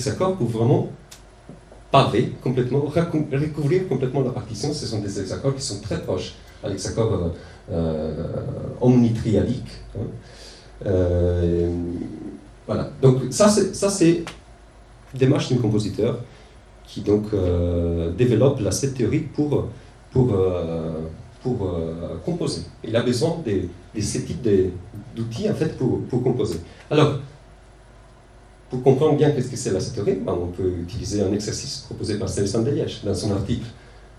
Hexaccords 0.07 0.37
pour 0.37 0.49
vraiment 0.49 0.89
paver 1.91 2.33
complètement, 2.43 2.81
recouvrir 2.81 3.89
complètement 3.89 4.23
la 4.23 4.31
partition. 4.31 4.73
Ce 4.73 4.87
sont 4.87 5.01
des 5.01 5.19
hexaccords 5.21 5.55
qui 5.55 5.63
sont 5.63 5.81
très 5.81 6.03
proches 6.03 6.35
à 6.63 6.69
l'hexaccord 6.69 7.13
euh, 7.13 7.29
euh, 7.73 8.27
omnitriadique. 8.81 9.73
Hein. 9.97 10.01
Euh, 10.87 11.71
Voilà. 12.67 12.91
Donc 13.03 13.17
ça, 13.31 13.49
c'est 13.49 14.25
démarche 15.15 15.51
d'un 15.51 15.59
compositeur 15.59 16.19
qui 16.87 17.01
donc 17.03 17.27
euh, 17.33 18.11
développe 18.13 18.61
la 18.61 18.71
cette 18.71 18.95
théorie 18.95 19.21
pour, 19.37 19.69
pour, 20.11 20.35
pour 21.43 21.59
composer. 22.25 22.63
Il 22.83 22.97
a 22.97 23.03
besoin 23.03 23.37
de, 23.47 23.69
de 23.95 24.01
ce 24.01 24.19
type 24.19 24.43
d'outils 25.15 25.49
en 25.49 25.55
fait 25.55 25.77
pour, 25.79 26.01
pour 26.09 26.23
composer. 26.23 26.59
Alors, 26.91 27.19
pour 28.75 28.83
comprendre 28.83 29.17
bien 29.17 29.31
qu'est-ce 29.31 29.49
que 29.49 29.57
c'est 29.57 29.71
la 29.71 29.79
ben, 30.05 30.33
on 30.33 30.49
peut 30.49 30.73
utiliser 30.83 31.23
un 31.23 31.33
exercice 31.33 31.85
proposé 31.87 32.19
par 32.19 32.29
Stéphane 32.29 32.65
Deliège 32.65 33.03
dans 33.05 33.15
son 33.15 33.31
article. 33.31 33.67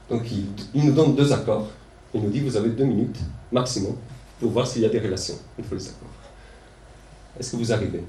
Donc 0.10 0.32
il, 0.32 0.46
il, 0.74 0.86
nous 0.86 0.94
donne 0.94 1.14
deux 1.14 1.34
accords. 1.34 1.68
Il 2.14 2.22
nous 2.22 2.30
dit 2.30 2.40
vous 2.40 2.56
avez 2.56 2.70
deux 2.70 2.86
minutes 2.86 3.18
maximum 3.52 3.96
pour 4.40 4.52
voir 4.52 4.66
s'il 4.66 4.84
y 4.84 4.86
a 4.86 4.90
des 4.90 5.00
relations 5.00 5.36
entre 5.60 5.76
les 5.76 5.88
accords. 5.88 6.08
Est-ce 7.38 7.52
que 7.52 7.58
vous 7.58 7.74
arrivez? 7.74 8.02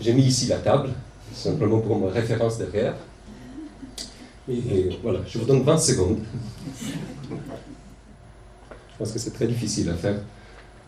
J'ai 0.00 0.12
mis 0.12 0.24
ici 0.24 0.48
la 0.48 0.58
table, 0.58 0.88
simplement 1.32 1.78
pour 1.78 1.96
ma 2.00 2.10
référence 2.10 2.58
derrière. 2.58 2.96
Et, 4.48 4.98
voilà, 5.00 5.20
je 5.28 5.38
vous 5.38 5.44
donne 5.44 5.62
20 5.62 5.78
secondes. 5.78 6.18
Je 6.80 6.88
pense 8.98 9.12
que 9.12 9.18
c'est 9.20 9.32
très 9.32 9.46
difficile 9.46 9.90
à 9.90 9.94
faire 9.94 10.18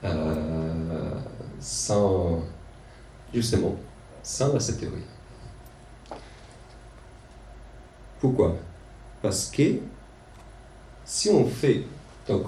euh, 0.03 1.15
sans, 1.61 2.43
justement, 3.33 3.77
sans 4.23 4.59
cette 4.59 4.81
théorie. 4.81 5.03
Pourquoi? 8.21 8.57
Parce 9.23 9.47
que 9.47 9.79
si 11.05 11.31
on 11.31 11.47
fait, 11.47 11.83
donc, 12.29 12.47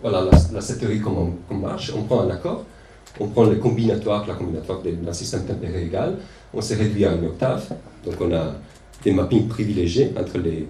voilà 0.00 0.22
la, 0.52 0.60
cette 0.60 0.80
théorie 0.80 1.00
comment 1.00 1.30
marche, 1.50 1.92
on 1.94 2.02
prend 2.02 2.22
un 2.22 2.30
accord, 2.30 2.64
on 3.18 3.28
prend 3.28 3.44
le 3.44 3.56
combinatoire, 3.56 4.26
la 4.26 4.34
combinatoire 4.34 4.80
d'un 4.82 5.12
système 5.12 5.44
tempéré 5.44 5.84
égal, 5.84 6.16
on 6.52 6.60
s'est 6.60 6.74
réduit 6.74 7.04
à 7.04 7.14
une 7.14 7.26
octave, 7.26 7.68
donc 8.04 8.14
on 8.20 8.32
a 8.34 8.54
des 9.02 9.12
mappings 9.12 9.48
privilégiés 9.48 10.12
entre 10.18 10.38
les, 10.38 10.66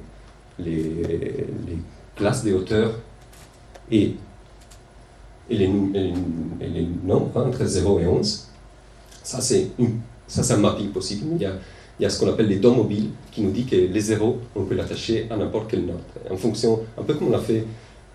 classes 2.14 2.42
des 2.42 2.52
hauteurs 2.52 2.92
et, 3.90 4.14
les, 5.50 5.66
les, 5.66 6.88
nombres 7.04 7.30
entre 7.36 7.64
0 7.64 8.00
et 8.00 8.06
11. 8.06 8.45
Ça, 9.26 9.40
c'est 9.40 10.52
un 10.52 10.56
mapping 10.56 10.90
possible. 10.90 11.26
Il 11.34 11.42
y 11.42 11.46
a, 11.46 11.52
il 11.98 12.04
y 12.04 12.06
a 12.06 12.10
ce 12.10 12.20
qu'on 12.20 12.28
appelle 12.28 12.46
les 12.46 12.60
dons 12.60 12.76
mobiles, 12.76 13.08
qui 13.32 13.40
nous 13.42 13.50
dit 13.50 13.64
que 13.66 13.74
les 13.74 14.00
zéros, 14.00 14.38
on 14.54 14.62
peut 14.62 14.76
l'attacher 14.76 15.26
à 15.28 15.36
n'importe 15.36 15.68
quelle 15.68 15.84
note, 15.84 16.04
en 16.30 16.36
fonction, 16.36 16.78
un 16.96 17.02
peu 17.02 17.14
comme 17.14 17.32
on 17.32 17.36
a 17.36 17.40
fait 17.40 17.64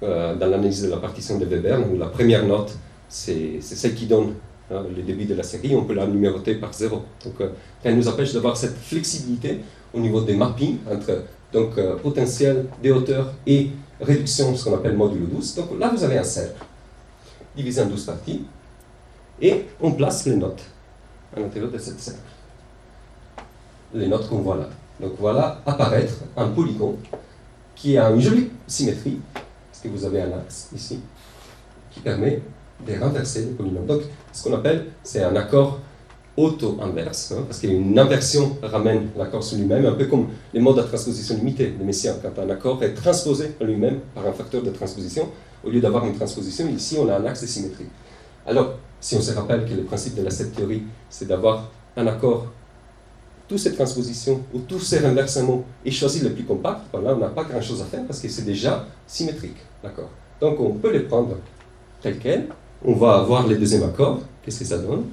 euh, 0.04 0.36
dans 0.36 0.48
l'analyse 0.48 0.84
de 0.84 0.90
la 0.90 0.96
partition 0.98 1.38
de 1.38 1.44
Weber, 1.44 1.80
où 1.92 1.98
la 1.98 2.06
première 2.06 2.46
note, 2.46 2.78
c'est 3.10 3.60
celle 3.60 3.94
qui 3.94 4.06
donne 4.06 4.36
hein, 4.72 4.86
le 4.96 5.02
début 5.04 5.26
de 5.26 5.36
la 5.36 5.44
série, 5.44 5.76
on 5.76 5.84
peut 5.84 5.96
la 5.96 6.08
numéroter 6.08 6.56
par 6.56 6.74
zéro. 6.74 7.02
Donc, 7.26 7.42
euh, 7.42 7.50
elle 7.84 7.98
nous 7.98 8.08
empêche 8.08 8.32
d'avoir 8.32 8.56
cette 8.56 8.78
flexibilité 8.78 9.60
au 9.94 10.00
niveau 10.00 10.22
des 10.22 10.36
mappings 10.38 10.78
entre 10.90 11.26
donc, 11.52 11.78
euh, 11.78 11.98
potentiel 11.98 12.68
des 12.82 12.92
hauteurs 12.92 13.34
et 13.46 13.68
réduction, 14.00 14.56
ce 14.56 14.64
qu'on 14.64 14.76
appelle 14.76 14.96
modulo 14.96 15.26
12. 15.26 15.56
Donc 15.56 15.78
là, 15.78 15.92
vous 15.94 16.06
avez 16.06 16.20
un 16.20 16.24
cercle 16.24 16.64
divisé 17.54 17.82
en 17.82 17.88
12 17.88 18.06
parties, 18.06 18.46
et 19.42 19.66
on 19.82 19.92
place 19.92 20.26
les 20.26 20.38
notes 20.38 20.64
à 21.36 21.40
l'intérieur 21.40 21.72
de 21.72 21.78
cette 21.78 22.00
cercle. 22.00 22.20
Les 23.94 24.08
notes 24.08 24.28
qu'on 24.30 24.38
voit 24.38 24.58
là. 24.58 24.70
Donc 25.00 25.14
voilà 25.20 25.62
apparaître 25.66 26.14
un 26.38 26.48
polygone 26.48 26.98
qui 27.76 27.98
a 27.98 28.10
une 28.12 28.22
jolie 28.22 28.50
symétrie 28.68 29.20
que 29.82 29.90
vous 29.90 30.06
avez 30.06 30.22
un 30.22 30.32
axe 30.34 30.70
ici, 30.76 31.00
qui 31.92 32.00
permet 32.00 32.42
de 32.86 33.00
renverser 33.00 33.42
les 33.42 33.52
polynômes. 33.52 33.86
Donc, 33.86 34.02
ce 34.32 34.44
qu'on 34.44 34.54
appelle, 34.54 34.88
c'est 35.04 35.24
un 35.24 35.36
accord 35.36 35.80
auto-inverse, 36.38 37.34
hein, 37.34 37.44
parce 37.48 37.60
qu'une 37.60 37.98
inversion 38.00 38.58
ramène 38.64 39.10
l'accord 39.18 39.44
sur 39.44 39.58
lui-même, 39.58 39.86
un 39.86 39.94
peu 39.94 40.06
comme 40.06 40.30
les 40.54 40.60
modes 40.60 40.78
de 40.78 40.82
transposition 40.84 41.36
limitée 41.36 41.74
de 41.78 41.84
Messiaen. 41.84 42.16
Quand 42.22 42.42
un 42.42 42.50
accord 42.50 42.82
est 42.84 42.94
transposé 42.94 43.52
en 43.62 43.66
lui-même 43.66 44.00
par 44.16 44.26
un 44.26 44.32
facteur 44.32 44.64
de 44.64 44.70
transposition, 44.70 45.28
au 45.64 45.70
lieu 45.70 45.82
d'avoir 45.82 46.06
une 46.06 46.16
transposition, 46.16 46.68
ici 46.70 46.98
on 47.00 47.10
a 47.10 47.18
un 47.18 47.26
axe 47.26 47.42
de 47.42 47.48
symétrie. 47.48 47.88
Alors, 48.46 48.76
si 49.00 49.16
on 49.16 49.22
se 49.22 49.32
rappelle 49.34 49.66
que 49.66 49.74
le 49.74 49.84
principe 49.84 50.16
de 50.16 50.24
la 50.24 50.32
théorie, 50.32 50.84
c'est 51.10 51.28
d'avoir 51.28 51.70
un 51.98 52.08
accord 52.08 52.48
toutes 53.52 53.60
ces 53.60 53.74
transpositions 53.74 54.42
ou 54.54 54.60
tous 54.60 54.80
ces 54.80 55.00
renversements 55.00 55.66
et 55.84 55.92
choisir 55.92 56.24
le 56.24 56.30
plus 56.32 56.46
compact, 56.46 56.84
ben 56.94 57.02
là 57.02 57.14
on 57.14 57.18
n'a 57.18 57.28
pas 57.28 57.44
grand 57.44 57.62
chose 57.62 57.82
à 57.82 57.86
faire 57.86 58.06
parce 58.06 58.22
que 58.22 58.30
c'est 58.30 58.46
déjà 58.46 58.88
symétrique. 59.06 59.58
D'accord? 59.84 60.10
Donc 60.40 60.58
on 60.62 60.76
peut 60.76 60.94
les 60.94 61.02
prendre 61.02 61.36
tel 62.02 62.18
quel. 62.18 62.48
On 62.86 62.94
va 62.94 63.16
avoir 63.16 63.46
les 63.46 63.58
deuxièmes 63.58 63.84
accords. 63.84 64.22
Qu'est-ce 64.42 64.60
que 64.60 64.66
ça 64.66 64.78
donne? 64.78 65.04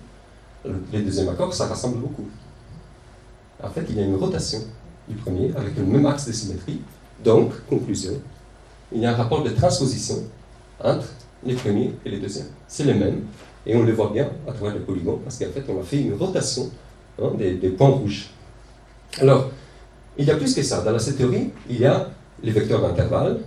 Les 0.92 1.02
deuxièmes 1.02 1.28
accords, 1.28 1.52
ça 1.52 1.66
ressemble 1.66 1.98
beaucoup. 1.98 2.28
En 3.60 3.68
fait, 3.70 3.84
il 3.88 3.96
y 3.96 4.00
a 4.00 4.04
une 4.04 4.14
rotation 4.14 4.60
du 5.08 5.16
premier 5.16 5.52
avec 5.56 5.76
le 5.76 5.82
même 5.82 6.06
axe 6.06 6.26
de 6.26 6.32
symétrie. 6.32 6.80
Donc, 7.24 7.52
conclusion, 7.68 8.12
il 8.92 9.00
y 9.00 9.06
a 9.06 9.10
un 9.10 9.16
rapport 9.16 9.42
de 9.42 9.50
transposition 9.50 10.22
entre 10.82 11.08
les 11.44 11.54
premiers 11.54 11.92
et 12.04 12.10
les 12.10 12.18
deuxièmes. 12.18 12.48
C'est 12.66 12.84
le 12.84 12.94
même. 12.94 13.22
Et 13.66 13.76
on 13.76 13.82
le 13.82 13.92
voit 13.92 14.10
bien 14.12 14.28
à 14.46 14.52
travers 14.52 14.74
le 14.74 14.80
polygon 14.80 15.20
parce 15.22 15.38
qu'en 15.38 15.50
fait, 15.50 15.64
on 15.68 15.80
a 15.80 15.84
fait 15.84 16.00
une 16.00 16.14
rotation 16.14 16.70
hein, 17.20 17.32
des, 17.36 17.68
points 17.70 17.88
rouges. 17.88 18.30
Alors, 19.20 19.50
il 20.16 20.24
y 20.24 20.30
a 20.30 20.36
plus 20.36 20.54
que 20.54 20.62
ça. 20.62 20.82
Dans 20.82 20.98
cette 20.98 21.18
théorie, 21.18 21.50
il 21.68 21.80
y 21.80 21.86
a 21.86 22.08
les 22.42 22.52
vecteurs 22.52 22.80
d'intervalle, 22.80 23.40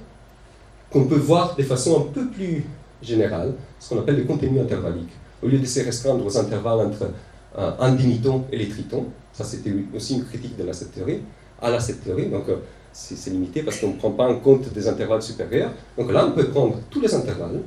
qu'on 0.91 1.06
peut 1.06 1.15
voir 1.15 1.56
de 1.56 1.63
façon 1.63 2.01
un 2.01 2.12
peu 2.12 2.27
plus 2.27 2.65
générale, 3.01 3.54
ce 3.80 3.89
qu'on 3.89 3.99
appelle 3.99 4.17
le 4.17 4.23
contenu 4.23 4.60
intervallique. 4.60 5.10
Au 5.41 5.47
lieu 5.47 5.58
de 5.58 5.65
se 5.65 5.80
restreindre 5.80 6.25
aux 6.25 6.38
intervalles 6.38 6.88
entre 6.88 7.10
un 7.58 7.91
demi-ton 7.93 8.45
et 8.51 8.58
les 8.58 8.69
tritons, 8.69 9.08
ça 9.34 9.43
c'était 9.43 9.73
aussi 9.95 10.15
une 10.15 10.25
critique 10.25 10.58
de 10.58 10.63
la 10.63 10.73
cette 10.73 10.93
théorie, 10.93 11.21
à 11.62 11.69
la 11.69 11.80
cette 11.80 12.04
théorie, 12.04 12.27
donc 12.27 12.49
euh, 12.49 12.58
c'est 12.93 13.30
limité 13.30 13.63
parce 13.63 13.80
qu'on 13.80 13.89
ne 13.89 13.97
prend 13.97 14.12
pas 14.12 14.27
en 14.27 14.36
compte 14.36 14.71
des 14.73 14.88
intervalles 14.88 15.21
supérieurs. 15.21 15.71
Donc 15.97 16.12
là, 16.12 16.25
on 16.25 16.32
peut 16.32 16.45
prendre 16.45 16.77
tous 16.89 16.99
les 16.99 17.13
intervalles 17.13 17.62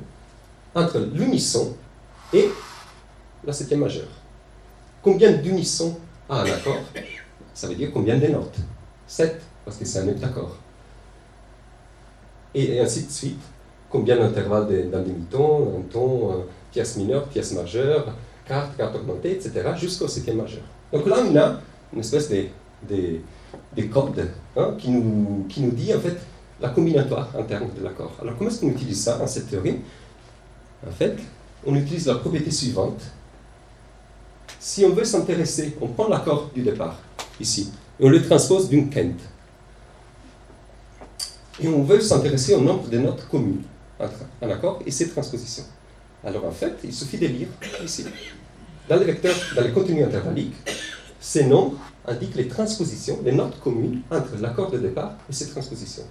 entre 0.75 0.99
l'unisson 0.99 1.75
et 2.33 2.49
la 3.43 3.53
septième 3.53 3.79
majeure. 3.79 4.07
Combien 5.01 5.31
d'unissons 5.31 5.97
a 6.29 6.41
un 6.41 6.45
accord? 6.45 6.81
Ça 7.53 7.67
veut 7.67 7.75
dire 7.75 7.91
combien 7.93 8.17
de 8.17 8.27
notes? 8.27 8.57
7, 9.07 9.41
parce 9.63 9.77
que 9.77 9.85
c'est 9.85 9.99
un 9.99 10.05
d'accord 10.05 10.57
et, 12.55 12.79
ainsi 12.79 13.03
de 13.03 13.11
suite. 13.11 13.41
Combien 13.89 14.17
d'intervalles 14.17 14.89
d'un 14.89 15.01
demi-ton, 15.01 15.79
un 15.79 15.81
ton, 15.91 16.45
pièce 16.71 16.97
mineure, 16.97 17.25
pièce 17.25 17.53
majeure, 17.53 18.13
carte, 18.47 18.75
carte 18.75 18.95
augmentée, 18.95 19.31
etc., 19.33 19.53
jusqu'au 19.77 20.07
septième 20.07 20.37
majeur. 20.37 20.63
Donc 20.91 21.05
là, 21.05 21.17
on 21.29 21.35
a 21.37 21.59
une 21.93 21.99
espèce 21.99 22.29
de, 22.29 22.47
de, 22.89 23.83
code 23.83 24.27
hein, 24.57 24.73
qui, 24.77 24.89
nous, 24.89 25.45
qui 25.47 25.61
nous 25.61 25.71
dit 25.71 25.93
en 25.93 25.99
fait 25.99 26.17
la 26.59 26.69
combinatoire 26.69 27.29
interne 27.37 27.69
de 27.77 27.83
l'accord. 27.83 28.11
Alors 28.21 28.37
comment 28.37 28.49
est-ce 28.49 28.61
qu'on 28.61 28.69
utilise 28.69 29.01
ça 29.03 29.17
dans 29.17 29.27
cette 29.27 29.49
théorie? 29.49 29.77
En 30.87 30.91
fait, 30.91 31.17
on 31.65 31.75
utilise 31.75 32.07
la 32.07 32.15
propriété 32.15 32.51
suivante. 32.51 33.01
Si 34.59 34.85
on 34.85 34.93
veut 34.93 35.05
s'intéresser, 35.05 35.77
on 35.81 35.87
prend 35.87 36.07
l'accord 36.07 36.49
du 36.53 36.61
départ, 36.61 36.99
ici, 37.39 37.71
et 37.99 38.05
on 38.05 38.09
le 38.09 38.21
transpose 38.21 38.69
d'une 38.69 38.89
quinte 38.89 39.21
et 41.61 41.67
on 41.67 41.83
veut 41.83 42.01
s'intéresser 42.01 42.53
au 42.55 42.61
nombre 42.61 42.87
de 42.89 42.97
notes 42.97 43.27
communes 43.29 43.63
entre 43.99 44.25
un 44.41 44.49
accord 44.49 44.81
et 44.85 44.91
ses 44.91 45.09
transpositions. 45.09 45.63
Alors 46.23 46.45
en 46.45 46.51
fait, 46.51 46.73
il 46.83 46.93
suffit 46.93 47.17
de 47.17 47.27
lire 47.27 47.47
ici. 47.83 48.05
Dans 48.89 48.97
les 48.97 49.05
vecteurs, 49.05 49.35
dans 49.55 49.73
contenus 49.73 50.05
intervalliques, 50.05 50.55
ces 51.19 51.45
nombres 51.45 51.77
indiquent 52.05 52.35
les 52.35 52.47
transpositions, 52.47 53.19
les 53.23 53.31
notes 53.31 53.59
communes 53.59 54.01
entre 54.11 54.35
l'accord 54.41 54.69
de 54.69 54.77
départ 54.77 55.13
et 55.29 55.33
ses 55.33 55.49
transpositions. 55.49 56.03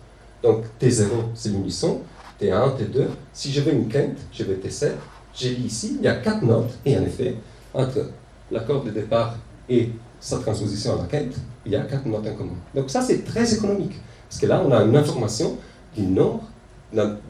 Donc 0.42 0.64
T0, 0.80 1.08
c'est 1.34 1.50
l'unisson, 1.50 2.00
T1, 2.44 2.76
T2. 2.76 3.06
Si 3.32 3.52
je 3.52 3.60
veux 3.60 3.72
une 3.72 3.88
quinte, 3.88 4.18
je 4.32 4.44
veux 4.44 4.56
T7. 4.56 4.92
J'ai 5.34 5.50
lu 5.50 5.62
ici, 5.64 5.96
il 5.98 6.04
y 6.04 6.08
a 6.08 6.16
quatre 6.16 6.42
notes, 6.42 6.72
et 6.84 6.96
en 6.96 7.02
effet, 7.02 7.34
entre 7.72 8.10
l'accord 8.50 8.84
de 8.84 8.90
départ 8.90 9.36
et 9.68 9.90
sa 10.20 10.38
transposition 10.38 10.94
à 10.94 11.02
la 11.02 11.08
quinte, 11.08 11.34
il 11.66 11.72
y 11.72 11.76
a 11.76 11.80
quatre 11.80 12.06
notes 12.06 12.26
en 12.26 12.34
commun. 12.34 12.56
Donc 12.74 12.90
ça, 12.90 13.02
c'est 13.02 13.24
très 13.24 13.52
économique. 13.54 14.00
Parce 14.28 14.40
que 14.40 14.46
là, 14.46 14.62
on 14.64 14.70
a 14.70 14.82
une 14.82 14.96
information 14.96 15.56
du 15.96 16.02
nombre 16.02 16.44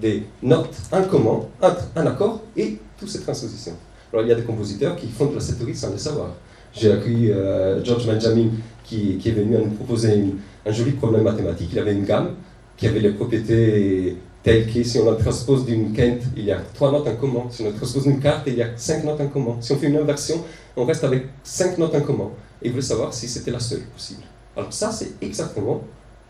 des 0.00 0.24
notes 0.42 0.76
en 0.92 1.02
commun 1.04 1.40
entre 1.62 1.84
un 1.96 2.06
accord 2.06 2.42
et 2.56 2.78
toutes 2.98 3.08
ces 3.08 3.22
transpositions. 3.22 3.76
Alors, 4.12 4.24
il 4.24 4.28
y 4.28 4.32
a 4.32 4.34
des 4.34 4.42
compositeurs 4.42 4.96
qui 4.96 5.08
font 5.08 5.26
de 5.26 5.36
la 5.36 5.40
théorie 5.40 5.74
sans 5.74 5.90
le 5.90 5.98
savoir. 5.98 6.28
J'ai 6.72 6.92
accueilli 6.92 7.30
euh, 7.30 7.82
George 7.82 8.06
Benjamin 8.06 8.48
qui, 8.84 9.16
qui, 9.16 9.28
est 9.28 9.32
venu 9.32 9.56
à 9.56 9.60
nous 9.60 9.70
proposer 9.70 10.34
un 10.66 10.72
joli 10.72 10.92
problème 10.92 11.22
mathématique. 11.22 11.70
Il 11.72 11.78
avait 11.78 11.94
une 11.94 12.04
gamme 12.04 12.32
qui 12.76 12.86
avait 12.86 13.00
les 13.00 13.10
propriétés 13.10 14.18
telles 14.44 14.70
que 14.70 14.82
si 14.84 14.98
on 14.98 15.16
transpose 15.16 15.64
d'une 15.64 15.92
quinte, 15.92 16.20
il 16.36 16.44
y 16.44 16.52
a 16.52 16.60
trois 16.74 16.92
notes 16.92 17.08
en 17.08 17.16
commun. 17.16 17.44
Si 17.50 17.62
on 17.62 17.72
transpose 17.72 18.04
d'une 18.04 18.20
carte, 18.20 18.42
il 18.46 18.54
y 18.54 18.62
a 18.62 18.68
cinq 18.76 19.02
notes 19.02 19.20
en 19.20 19.28
commun. 19.28 19.56
Si 19.60 19.72
on 19.72 19.76
fait 19.76 19.88
une 19.88 19.96
inversion, 19.96 20.44
on 20.76 20.84
reste 20.84 21.02
avec 21.02 21.24
cinq 21.42 21.78
notes 21.78 21.94
en 21.94 22.02
commun. 22.02 22.28
Et 22.62 22.66
il 22.66 22.70
voulait 22.70 22.82
savoir 22.82 23.12
si 23.12 23.26
c'était 23.26 23.50
la 23.50 23.58
seule 23.58 23.80
possible. 23.80 24.22
Alors 24.54 24.72
ça, 24.72 24.92
c'est 24.92 25.12
exactement 25.22 25.82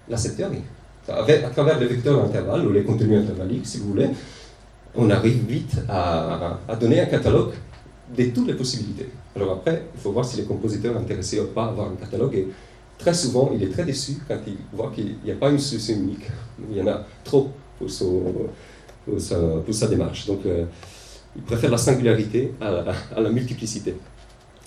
la 0.09 0.16
cette 0.16 0.37
théorie. 0.37 0.62
À 1.09 1.50
travers 1.50 1.79
les 1.79 1.87
vecteurs 1.87 2.22
d'intervalle 2.22 2.66
ou 2.66 2.72
les 2.72 2.85
contenus 2.85 3.20
intervalliques, 3.20 3.66
si 3.66 3.79
vous 3.79 3.88
voulez, 3.88 4.09
on 4.94 5.11
arrive 5.11 5.44
vite 5.46 5.77
à, 5.88 6.59
donner 6.81 7.00
un 7.00 7.07
catalogue 7.07 7.53
de 8.16 8.24
toutes 8.27 8.46
les 8.46 8.55
possibilités. 8.55 9.09
Alors 9.35 9.55
après, 9.55 9.83
il 9.92 10.00
faut 10.00 10.12
voir 10.12 10.24
si 10.24 10.37
les 10.37 10.44
compositeurs 10.44 10.96
intéressés 10.96 11.40
ou 11.40 11.46
pas 11.46 11.64
à 11.64 11.68
avoir 11.68 11.88
un 11.88 11.96
catalogue. 11.96 12.37
Et 12.37 12.48
très 12.96 13.12
souvent, 13.12 13.50
il 13.53 13.62
est 13.64 13.72
très 13.72 13.85
déçu 13.85 14.18
quand 14.29 14.38
il 14.46 14.57
voit 14.72 14.92
qu'il 14.94 15.16
n'y 15.24 15.33
a 15.33 15.35
pas 15.35 15.50
une 15.50 15.59
solution 15.59 15.94
unique. 15.96 16.29
Il 16.70 16.77
y 16.77 16.81
en 16.81 16.87
a 16.87 17.05
trop 17.24 17.50
pour, 17.87 19.75
sa, 19.75 19.87
démarche. 19.87 20.27
Donc, 20.27 20.40
euh, 20.47 20.64
il 21.37 21.42
préfère 21.42 21.70
la 21.70 21.79
singularité 21.79 22.53
à 22.61 23.20
la, 23.20 23.31
multiplicité. 23.31 23.94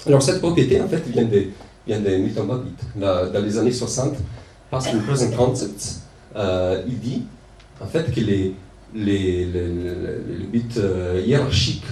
Alors 0.06 0.21
cette 0.21 0.39
propriété, 0.39 0.80
en 0.82 0.88
fait, 0.88 1.03
vient 1.08 1.23
des, 1.23 1.51
vient 1.86 1.99
des 1.99 2.17
Milton 2.17 2.45
Babbitt. 2.45 2.80
Dans 2.95 3.43
les 3.43 3.58
années 3.58 3.71
60, 3.71 4.15
parce 4.69 4.88
que 4.88 4.97
le 4.97 5.03
Present 5.03 5.32
Concept, 5.32 6.01
il 6.88 6.99
dit 6.99 7.23
en 7.82 7.88
fait 7.88 8.12
que 8.13 8.19
les, 8.19 8.53
les, 8.93 9.45
le 9.45 10.45
but 10.51 10.77
euh, 10.77 11.21
hiérarchique 11.25 11.84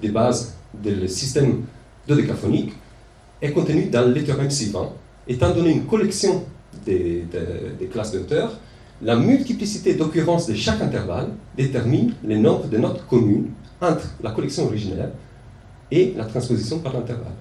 des 0.00 0.08
bases 0.08 0.54
du 0.74 1.08
système 1.08 1.64
dodécaphonique 2.06 2.72
est 3.40 3.52
contenu 3.52 3.86
dans 3.86 4.08
le 4.08 4.24
théorème 4.24 4.50
suivant. 4.50 4.94
Étant 5.26 5.52
donné 5.54 5.70
une 5.70 5.86
collection 5.86 6.44
des, 6.84 7.24
des, 7.78 7.86
classes 7.86 8.12
d'auteurs, 8.12 8.58
la 9.02 9.16
multiplicité 9.16 9.94
d'occurrences 9.94 10.46
de 10.46 10.54
chaque 10.54 10.80
intervalle 10.80 11.28
détermine 11.56 12.14
le 12.24 12.36
nombre 12.36 12.66
de 12.68 12.78
notes 12.78 13.06
communes 13.08 13.48
entre 13.80 14.14
la 14.22 14.32
collection 14.32 14.66
originelle 14.66 15.12
et 15.90 16.14
la 16.16 16.24
transposition 16.24 16.80
par 16.80 16.92
l'intervalle. 16.92 17.32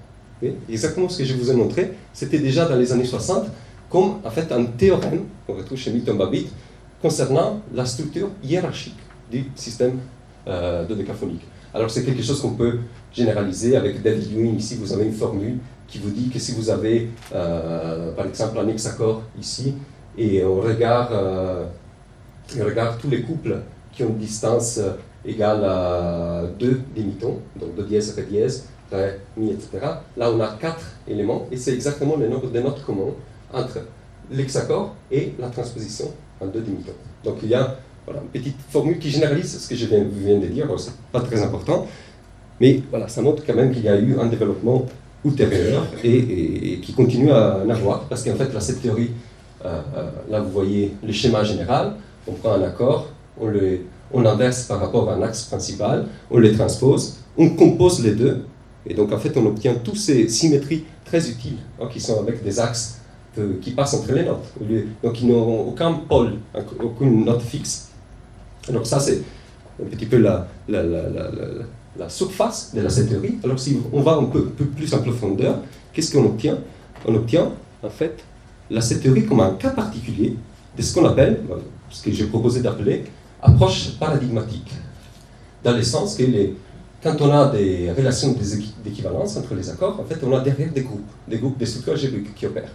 Exactement 0.70 1.10
ce 1.10 1.18
que 1.18 1.26
je 1.26 1.34
vous 1.34 1.50
ai 1.50 1.56
montré, 1.56 1.94
c'était 2.14 2.38
déjà 2.38 2.68
dans 2.68 2.76
les 2.76 2.92
années 2.94 3.06
60 3.06 3.48
comme 3.90 4.20
en 4.24 4.30
fait 4.30 4.52
un 4.52 4.66
théorème 4.66 5.24
qu'on 5.46 5.56
retrouve 5.56 5.78
chez 5.78 5.92
Milton 5.92 6.18
Babbitt 6.18 6.48
concernant 7.02 7.62
la 7.74 7.86
structure 7.86 8.30
hiérarchique 8.44 8.98
du 9.32 9.46
système 9.56 10.00
euh, 10.48 10.86
dodécaphonique. 10.86 11.42
Alors 11.74 11.90
c'est 11.90 12.04
quelque 12.04 12.22
chose 12.24 12.42
qu'on 12.42 12.54
peut 12.54 12.80
généraliser 13.14 13.76
avec 13.76 14.02
David 14.02 14.32
Ewing. 14.32 14.58
Ici, 14.58 14.76
vous 14.76 14.94
avez 14.94 15.06
une 15.06 15.14
formule 15.14 15.58
qui 15.88 16.00
vous 16.00 16.10
dit 16.10 16.30
que 16.30 16.40
si 16.40 16.52
vous 16.52 16.70
avez, 16.70 17.10
euh, 17.34 18.12
par 18.14 18.26
exemple, 18.26 18.60
un 18.60 18.68
hexacorde 18.68 19.22
ici, 19.40 19.74
et 20.18 20.44
on 20.44 20.60
regarde, 20.62 21.14
euh, 21.14 21.66
tous 23.00 23.10
les 23.10 23.22
couples 23.22 23.58
qui 23.92 24.04
ont 24.04 24.10
une 24.10 24.18
distance 24.18 24.78
euh, 24.80 24.94
égale 25.26 25.64
à 25.64 26.44
2 26.60 26.82
demi-tons, 26.96 27.40
donc 27.60 27.76
do 27.76 27.84
dièse, 27.84 28.14
ré 28.16 28.24
dièse, 28.24 28.68
ré, 28.92 29.20
mi, 29.36 29.52
etc. 29.52 29.70
Là, 30.16 30.32
on 30.32 30.40
a 30.40 30.58
quatre 30.60 30.96
éléments, 31.08 31.48
et 31.52 31.58
c'est 31.58 31.74
exactement 31.74 32.16
le 32.16 32.28
nombre 32.28 32.50
de 32.50 32.60
notes 32.60 32.84
communs 32.84 33.14
entre 33.54 33.80
l'hexacorde 34.32 34.92
et 35.12 35.34
la 35.40 35.50
transposition 35.50 36.12
en 36.42 36.48
deux 36.48 36.62
demi-tons. 36.62 36.92
Donc 37.24 37.38
il 37.44 37.50
y 37.50 37.56
a 37.56 37.76
une 38.08 38.30
petite 38.30 38.58
formule 38.70 39.00
qui 39.00 39.10
généralise 39.10 39.60
ce 39.60 39.68
que 39.68 39.76
je 39.76 39.86
viens, 39.86 40.40
de 40.40 40.48
dire, 40.48 40.68
c'est 40.78 40.94
pas 41.12 41.22
très 41.22 41.42
important, 41.42 41.88
mais 42.60 42.82
voilà, 42.90 43.08
ça 43.08 43.22
montre 43.22 43.44
quand 43.46 43.56
même 43.56 43.72
qu'il 43.72 43.84
y 43.84 43.90
a 43.90 43.98
eu 43.98 44.18
un 44.20 44.28
développement 44.28 44.86
ultérieur 45.26 45.86
et, 46.04 46.80
qui 46.82 46.94
continue 46.94 47.32
à 47.32 47.60
en 47.66 47.70
avoir, 47.70 48.06
parce 48.06 48.24
qu'en 48.24 48.36
fait, 48.36 48.54
là, 48.54 48.60
cette 48.60 48.82
théorie, 48.82 49.12
là, 49.64 50.40
vous 50.42 50.52
voyez 50.52 50.94
le 51.04 51.12
schéma 51.12 51.44
général, 51.44 51.96
on 52.28 52.34
prend 52.34 52.54
un 52.54 52.64
accord, 52.64 53.08
on, 53.40 53.48
le, 53.48 53.82
inverse 54.14 54.64
par 54.64 54.80
rapport 54.80 55.10
à 55.10 55.16
un 55.16 55.22
axe 55.22 55.44
principal, 55.44 56.06
on 56.32 56.40
les 56.40 56.54
transpose, 56.54 57.18
on 57.38 57.50
compose 57.50 58.04
les 58.04 58.16
deux, 58.16 58.46
et 58.86 58.94
donc 58.94 59.12
en 59.12 59.18
fait, 59.18 59.36
on 59.38 59.46
obtient 59.46 59.76
toutes 59.76 59.98
ces 59.98 60.28
symétries 60.30 60.86
très 61.06 61.30
utiles, 61.30 61.58
hein, 61.82 61.88
qui 61.92 62.00
sont 62.00 62.20
avec 62.20 62.44
des 62.44 62.60
axes 62.60 62.98
qui 63.62 63.72
passent 63.72 63.94
entre 63.94 64.14
les 64.14 64.24
notes. 64.24 64.46
Donc 65.04 65.22
ils 65.22 65.28
n'ont 65.28 65.68
aucun 65.68 65.94
pôle, 65.94 66.36
aucune 66.82 67.26
note 67.26 67.42
fixe. 67.42 67.90
Alors 68.68 68.86
ça, 68.86 69.00
c'est 69.00 69.22
un 69.82 69.86
petit 69.86 70.06
peu 70.06 70.18
la, 70.18 70.48
la, 70.68 72.10
surface 72.10 72.74
de 72.74 72.82
la 72.82 72.90
théorie. 72.90 73.38
Alors 73.44 73.60
si 73.60 73.80
on 73.92 74.02
va 74.02 74.14
un 74.14 74.26
peu, 74.26 74.46
plus 74.46 74.94
en 74.94 75.00
profondeur, 75.00 75.60
qu'est-ce 75.94 76.16
qu'on 76.16 76.26
obtient? 76.26 76.58
On 77.06 77.16
obtient 77.16 77.52
en 77.84 77.90
fait 77.90 78.24
la 78.70 78.82
théorie 78.82 79.26
comme 79.26 79.40
un 79.40 79.52
cas 79.52 79.70
particulier 79.70 80.36
de 80.76 80.82
ce 80.82 80.94
qu'on 80.94 81.06
appelle, 81.06 81.42
ce 81.90 82.04
que 82.04 82.12
j'ai 82.12 82.26
proposé 82.26 82.62
d'appeler, 82.62 83.06
approche 83.42 83.92
paradigmatique. 84.00 84.72
Dans 85.64 85.76
le 85.76 85.84
sens 85.84 86.16
que 86.16 86.24
les, 86.24 86.56
quand 87.02 87.16
on 87.22 87.32
a 87.32 87.50
des 87.52 87.92
relations 87.92 88.36
d'équivalence 88.84 89.38
entre 89.38 89.56
les 89.56 89.70
accords, 89.70 90.00
en 90.00 90.04
fait, 90.04 90.20
on 90.24 90.36
a 90.36 90.40
derrière 90.42 90.72
des 90.72 90.82
groupes, 90.82 91.10
des 91.28 91.38
groupes 91.38 91.58
de 91.58 91.66
structures 91.66 91.94
algébriques 91.94 92.36
qui 92.36 92.46
opèrent 92.46 92.72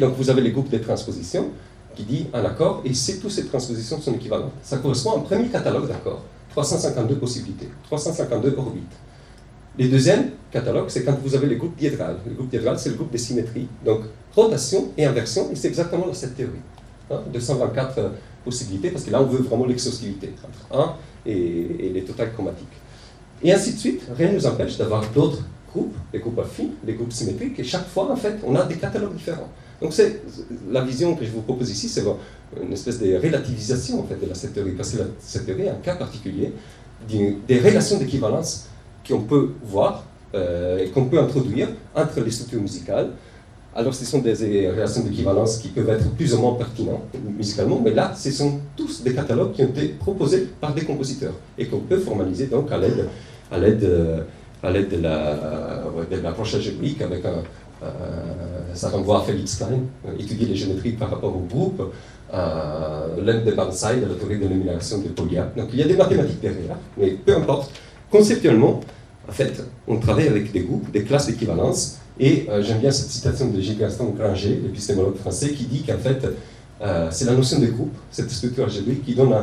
donc 0.00 0.14
vous 0.16 0.30
avez 0.30 0.40
les 0.40 0.52
groupes 0.52 0.70
de 0.70 0.78
transpositions 0.78 1.50
qui 1.94 2.04
dit 2.04 2.26
un 2.32 2.44
accord, 2.44 2.80
et 2.84 2.94
c'est 2.94 3.18
toutes 3.18 3.30
ces 3.30 3.46
transpositions 3.46 4.00
sont 4.00 4.14
équivalentes. 4.14 4.52
Ça 4.62 4.78
correspond 4.78 5.12
à 5.12 5.16
un 5.18 5.20
premier 5.20 5.48
catalogue 5.48 5.88
d'accords, 5.88 6.22
352 6.50 7.16
possibilités, 7.16 7.68
352 7.84 8.54
orbites. 8.56 8.82
Le 9.78 9.88
deuxième 9.88 10.30
catalogue, 10.50 10.86
c'est 10.88 11.02
quand 11.02 11.18
vous 11.22 11.34
avez 11.34 11.46
les 11.46 11.56
groupes 11.56 11.76
diédrales. 11.76 12.18
Le 12.26 12.34
groupe 12.34 12.50
diédral, 12.50 12.78
c'est 12.78 12.90
le 12.90 12.96
groupe 12.96 13.10
de 13.10 13.16
symétrie. 13.16 13.68
Donc, 13.84 14.00
rotation 14.34 14.90
et 14.98 15.06
inversion, 15.06 15.50
et 15.50 15.56
c'est 15.56 15.68
exactement 15.68 16.12
cette 16.12 16.36
théorie. 16.36 16.60
224 17.32 17.98
hein, 17.98 18.12
possibilités, 18.44 18.90
parce 18.90 19.04
que 19.04 19.10
là, 19.10 19.22
on 19.22 19.26
veut 19.26 19.42
vraiment 19.42 19.66
l'exhaustivité 19.66 20.32
entre 20.44 20.82
1 20.82 20.94
et, 21.26 21.90
les 21.94 22.02
totales 22.02 22.32
chromatiques. 22.32 22.68
Et 23.42 23.52
ainsi 23.52 23.74
de 23.74 23.78
suite, 23.78 24.02
rien 24.16 24.28
ne 24.28 24.34
nous 24.34 24.46
empêche 24.46 24.76
d'avoir 24.76 25.08
d'autres 25.10 25.44
groupes, 25.70 25.94
les 26.12 26.20
groupes 26.20 26.38
affins, 26.38 26.68
les 26.86 26.94
groupes 26.94 27.12
symétriques, 27.12 27.58
et 27.58 27.64
chaque 27.64 27.88
fois, 27.88 28.10
en 28.10 28.16
fait, 28.16 28.36
on 28.44 28.54
a 28.54 28.64
des 28.64 28.76
catalogues 28.76 29.14
différents. 29.14 29.48
Donc 29.80 29.92
c'est 29.92 30.22
la 30.70 30.82
vision 30.82 31.16
que 31.16 31.24
je 31.24 31.30
vous 31.30 31.40
propose 31.40 31.68
ici, 31.70 31.88
c'est 31.88 32.04
une 32.62 32.72
espèce 32.72 33.00
de 33.00 33.16
relativisation 33.16 34.00
en 34.00 34.04
fait 34.04 34.14
de 34.14 34.26
la 34.26 34.34
cette 34.34 34.54
théorie, 34.54 34.72
parce 34.72 34.90
que 34.90 34.98
la 34.98 35.04
cette 35.18 35.44
théorie 35.44 35.62
est 35.62 35.70
un 35.70 35.80
cas 35.82 35.96
particulier 35.96 36.52
des 37.08 37.58
relations 37.58 37.98
d'équivalence 37.98 38.68
qu'on 39.06 39.20
peut 39.20 39.50
voir 39.62 40.04
euh, 40.34 40.78
et 40.78 40.88
qu'on 40.90 41.06
peut 41.06 41.18
introduire 41.18 41.68
entre 41.94 42.20
les 42.20 42.30
structures 42.30 42.60
musicales. 42.60 43.10
Alors 43.74 43.94
ce 43.94 44.04
sont 44.04 44.18
des 44.18 44.68
relations 44.68 45.02
d'équivalence 45.02 45.56
qui 45.56 45.68
peuvent 45.68 45.88
être 45.88 46.10
plus 46.10 46.34
ou 46.34 46.38
moins 46.38 46.54
pertinentes 46.54 47.14
musicalement, 47.36 47.80
mais 47.82 47.92
là 47.92 48.12
ce 48.14 48.30
sont 48.30 48.60
tous 48.76 49.02
des 49.02 49.14
catalogues 49.14 49.52
qui 49.52 49.62
ont 49.62 49.68
été 49.68 49.88
proposés 49.88 50.48
par 50.60 50.74
des 50.74 50.82
compositeurs 50.82 51.32
et 51.56 51.66
qu'on 51.66 51.80
peut 51.80 51.98
formaliser 51.98 52.48
donc 52.48 52.70
à 52.70 52.76
l'aide 52.76 53.08
à 53.50 53.58
l'aide 53.58 54.24
à 54.62 54.70
l'aide 54.70 54.90
de 54.90 56.16
l'approche 56.16 56.52
la, 56.52 56.58
de 56.58 56.64
algébrique 56.64 57.00
avec 57.00 57.24
un, 57.24 57.42
euh, 57.82 57.88
ça 58.74 58.90
renvoie 58.90 59.20
à 59.20 59.22
Felix 59.22 59.56
Klein, 59.56 59.80
euh, 60.06 60.12
étudier 60.18 60.46
les 60.46 60.54
géométries 60.54 60.92
par 60.92 61.10
rapport 61.10 61.34
au 61.34 61.40
groupe, 61.40 61.92
euh, 62.32 63.06
l'aide 63.22 63.44
de 63.44 63.52
Bansai, 63.52 63.96
de 63.96 64.06
la 64.06 64.14
de 64.14 64.40
l'élimination 64.40 64.98
de 64.98 65.08
Polia. 65.08 65.50
Donc 65.56 65.68
il 65.72 65.80
y 65.80 65.82
a 65.82 65.86
des 65.86 65.96
mathématiques 65.96 66.40
derrière, 66.40 66.76
mais 66.96 67.10
peu 67.10 67.36
importe. 67.36 67.72
Conceptuellement, 68.12 68.80
en 69.26 69.32
fait, 69.32 69.64
on 69.88 69.96
travaille 69.96 70.28
avec 70.28 70.52
des 70.52 70.60
groupes, 70.60 70.90
des 70.92 71.02
classes 71.02 71.28
d'équivalence, 71.28 71.96
et 72.20 72.46
j'aime 72.60 72.78
bien 72.78 72.90
cette 72.90 73.10
citation 73.10 73.48
de 73.48 73.58
Gilles 73.58 73.78
Gaston 73.78 74.12
Granger, 74.16 74.60
l'épistémologue 74.62 75.16
français, 75.16 75.52
qui 75.52 75.64
dit 75.64 75.82
qu'en 75.82 75.96
fait, 75.96 76.28
c'est 77.10 77.24
la 77.24 77.32
notion 77.32 77.58
de 77.58 77.66
groupe, 77.68 77.94
cette 78.10 78.30
structure 78.30 78.64
algébrique, 78.64 79.02
qui 79.06 79.14
donne 79.14 79.34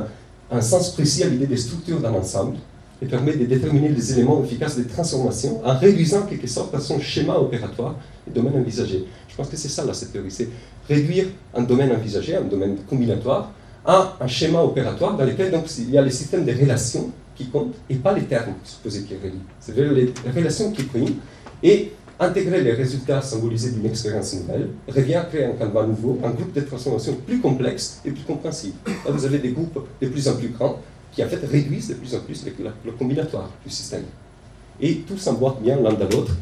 un, 0.52 0.62
sens 0.62 0.92
précis 0.92 1.24
à 1.24 1.28
l'idée 1.28 1.48
des 1.48 1.58
structures 1.58 2.00
d'un 2.00 2.14
ensemble, 2.14 2.58
et 3.02 3.08
permet 3.08 3.36
de 3.36 3.46
déterminer 3.46 3.90
les 3.90 4.14
éléments 4.14 4.44
efficaces 4.44 4.78
des 4.78 4.86
transformations 4.86 5.66
en 5.66 5.76
réduisant 5.76 6.20
en 6.20 6.26
quelque 6.28 6.48
sorte 6.48 6.76
à 6.76 6.80
son 6.80 7.00
schéma 7.00 7.38
opératoire 7.38 7.96
et 8.28 8.32
domaine 8.32 8.58
envisagé. 8.58 9.06
Je 9.30 9.36
pense 9.36 9.48
que 9.48 9.58
c'est 9.58 9.70
ça 9.70 9.84
là, 9.84 9.96
cette 9.96 10.12
théorie, 10.12 10.30
c'est 10.30 10.50
réduire 10.88 11.26
un 11.56 11.64
domaine 11.64 11.92
envisagé, 11.92 12.36
un 12.36 12.44
domaine 12.44 12.76
combinatoire, 12.88 13.52
à 13.86 14.18
un 14.22 14.28
schéma 14.28 14.62
opératoire 14.62 15.18
dans 15.18 15.26
lequel 15.26 15.50
donc, 15.50 15.66
il 15.80 15.90
y 15.90 15.98
a 15.98 16.04
les 16.04 16.12
systèmes 16.12 16.46
de 16.46 16.52
relations 16.52 17.10
qui 17.40 17.48
comptent 17.48 17.76
et 17.90 17.96
pas 17.96 18.14
les 18.14 18.24
termes 18.24 18.56
supposés 18.66 19.04
qui 19.04 19.16
relient. 19.16 19.48
C'est 19.62 19.74
les 19.78 20.12
relations 20.36 20.72
qui 20.74 20.84
priment 20.84 21.16
et 21.64 21.94
intégrer 22.20 22.62
les 22.62 22.74
résultats 22.74 23.22
symbolisés 23.22 23.72
d'une 23.72 23.86
expérience 23.86 24.34
nouvelle 24.34 24.68
revient 24.90 25.16
à 25.16 25.22
créer 25.24 25.46
un 25.46 25.54
canevas 25.54 25.88
nouveau, 25.88 26.20
un 26.22 26.32
groupe 26.32 26.52
de 26.52 26.60
transformations 26.60 27.16
plus 27.26 27.40
complexe 27.40 28.02
et 28.04 28.12
plus 28.12 28.24
compréhensible. 28.24 28.76
Là, 28.86 29.12
vous 29.12 29.24
avez 29.24 29.38
des 29.38 29.52
groupes 29.52 29.88
de 30.02 30.08
plus 30.10 30.28
en 30.28 30.36
plus 30.36 30.50
grands 30.50 30.82
qui 31.14 31.24
en 31.24 31.30
fait 31.30 31.40
réduisent 31.50 31.88
de 31.88 31.94
plus 31.94 32.14
en 32.14 32.20
plus 32.20 32.46
le, 32.46 32.92
combinatoire 32.92 33.50
du 33.66 33.72
système. 33.72 34.04
Et 34.82 34.96
tout 35.08 35.18
s'emboîte 35.18 35.62
bien 35.62 35.78
l'un 35.78 35.94
dans 35.94 36.10
l'autre. 36.10 36.36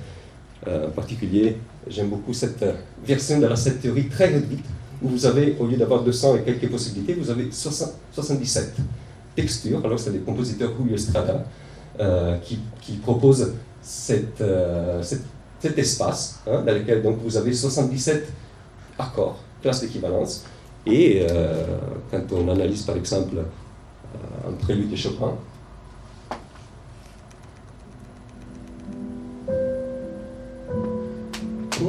Euh, 0.65 0.88
en 0.88 0.91
particulier, 0.91 1.57
j'aime 1.88 2.10
beaucoup 2.10 2.33
cette 2.33 2.63
euh, 2.63 2.73
version 3.05 3.39
de 3.39 3.45
la 3.45 3.55
cette 3.55 3.81
théorie 3.81 4.10
très 4.10 4.29
réduite, 4.29 4.65
où 5.03 5.10
vous 5.10 5.27
avez, 5.27 5.55
au 5.60 5.67
lieu 5.67 5.77
d'avoir 5.77 6.03
200 6.03 6.38
et 6.38 6.41
quelques 6.41 6.71
possibilités, 6.71 7.13
vous 7.13 7.29
avez 7.29 7.49
77 7.51 8.73
textures. 9.38 9.80
Alors, 9.86 10.00
c'est 10.00 10.12
des 10.12 10.19
compositeurs 10.19 10.71
Julio 10.78 10.95
Estrada 10.95 11.45
euh, 12.00 12.38
qui, 12.39 12.60
qui, 12.82 12.97
proposent 12.97 13.54
cette, 13.82 14.43
cet 15.02 15.78
espace 15.78 16.41
hein, 16.45 16.63
dans 16.65 16.73
lequel 16.73 17.02
donc, 17.02 17.19
vous 17.23 17.38
avez 17.38 17.54
77 17.54 18.28
accords, 19.00 19.39
classes 19.62 19.82
d'équivalence. 19.82 20.43
Et 20.86 21.26
quand 22.10 22.23
on 22.32 22.50
analyse 22.50 22.84
par 22.84 22.95
exemple 22.95 23.36
un 24.47 24.54
prélude 24.54 24.91
de 24.91 24.95
Chopin. 24.95 25.34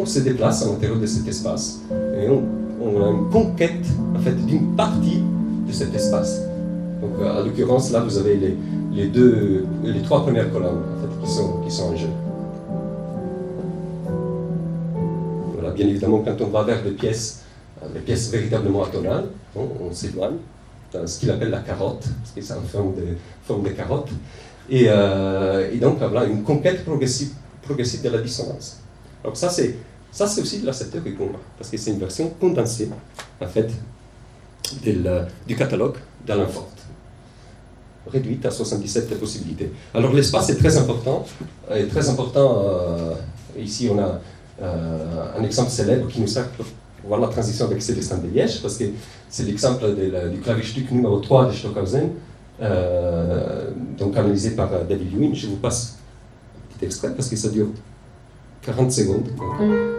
On 0.01 0.07
se 0.07 0.21
déplace 0.21 0.63
à 0.63 0.67
l'intérieur 0.67 0.99
de 0.99 1.07
cet 1.07 1.27
espace 1.27 1.81
et 1.91 2.29
on, 2.29 3.05
a 3.05 3.11
une 3.11 3.29
conquête 3.31 3.85
en 4.15 4.21
fait, 4.21 4.35
d'une 4.47 4.77
partie 4.77 5.23
de 5.67 5.73
cet 5.73 5.95
espace. 5.95 6.41
Donc, 7.01 7.13
euh, 7.21 7.41
à 7.41 7.43
l'occurrence, 7.43 7.91
là, 7.93 8.01
vous 8.01 8.19
avez 8.19 8.37
les, 8.93 9.07
deux, 9.07 9.65
euh, 9.85 9.93
les 9.93 10.03
trois 10.03 10.23
premières 10.23 10.51
colonnes 10.53 10.83
qui, 11.23 11.31
sont, 11.31 11.61
qui 11.61 11.81
en 11.81 11.97
jeu. 11.97 12.09
Voilà, 15.55 15.71
bien 15.71 15.87
évidemment, 15.87 16.23
quand 16.25 16.41
on 16.41 16.49
va 16.49 16.65
vers 16.65 16.83
des 16.83 16.91
pièces, 16.91 17.45
euh, 17.83 17.89
des 17.93 18.01
pièces 18.01 18.31
véritablement 18.31 18.85
atonales, 18.85 19.27
on, 19.55 19.93
s'éloigne 19.93 20.37
dans 20.93 21.07
ce 21.07 21.21
qu'il 21.21 21.31
appelle 21.31 21.51
la 21.51 21.61
carotte, 21.61 22.01
parce 22.01 22.33
que 22.35 22.41
c'est 22.41 22.55
en 22.55 22.63
forme 22.63 22.95
de, 23.63 23.71
carotte. 23.71 24.09
Et, 24.71 24.89
donc, 25.81 25.99
voilà, 25.99 26.25
une 26.25 26.43
conquête 26.43 26.85
progressive, 26.85 27.31
progressive 27.63 28.03
de 28.03 28.11
la 28.11 28.19
dissonance. 28.19 28.81
Donc, 29.25 29.37
ça, 29.37 29.49
c'est, 29.51 29.77
aussi 30.41 30.61
de 30.61 30.67
la 30.67 30.73
septième 30.73 31.03
qu'on 31.17 31.31
parce 31.57 31.71
que 31.71 31.77
c'est 31.77 31.91
une 31.91 31.99
version 31.99 32.29
condensée, 32.41 32.89
en 33.41 33.47
fait, 33.47 33.71
du 35.47 35.57
catalogue 35.57 35.97
d'Alain 36.27 36.47
Forte, 36.47 36.79
réduite 38.11 38.45
à 38.47 38.51
77 38.51 39.19
possibilités. 39.19 39.73
Alors 39.95 40.13
l'espace 40.13 40.51
est 40.51 40.57
très 40.57 40.77
important, 40.77 41.27
et 41.75 41.87
très 41.87 42.09
important, 42.09 42.63
euh, 42.65 43.15
ici 43.59 43.89
on 43.93 43.99
a 43.99 44.21
euh, 44.63 45.39
un 45.39 45.45
exemple 45.45 45.71
célèbre 45.71 46.09
qui 46.09 46.21
nous 46.21 46.27
sert 46.27 46.49
pour 46.51 46.67
voir 47.05 47.21
la 47.21 47.29
transition 47.29 47.67
avec 47.67 47.81
Célestin 47.83 48.19
de 48.19 48.29
Liège, 48.29 48.61
parce 48.61 48.77
que 48.77 48.85
c'est 49.29 49.45
l'exemple 49.45 49.85
du 50.33 50.41
clavistuc 50.41 50.91
numéro 50.91 51.21
3 51.21 51.47
de 51.47 51.53
Stockhausen, 51.53 52.11
euh, 52.61 53.71
donc 53.97 54.17
analysé 54.17 54.51
par 54.51 54.69
David 54.89 55.13
Lewin. 55.13 55.35
Je 55.35 55.47
vous 55.47 55.57
passe 55.57 55.99
un 56.57 56.75
petit 56.75 56.87
extrait 56.87 57.15
parce 57.15 57.29
que 57.29 57.37
ça 57.37 57.49
dure 57.49 57.69
40 58.63 58.91
secondes. 58.91 59.29
L'idée 59.61 59.98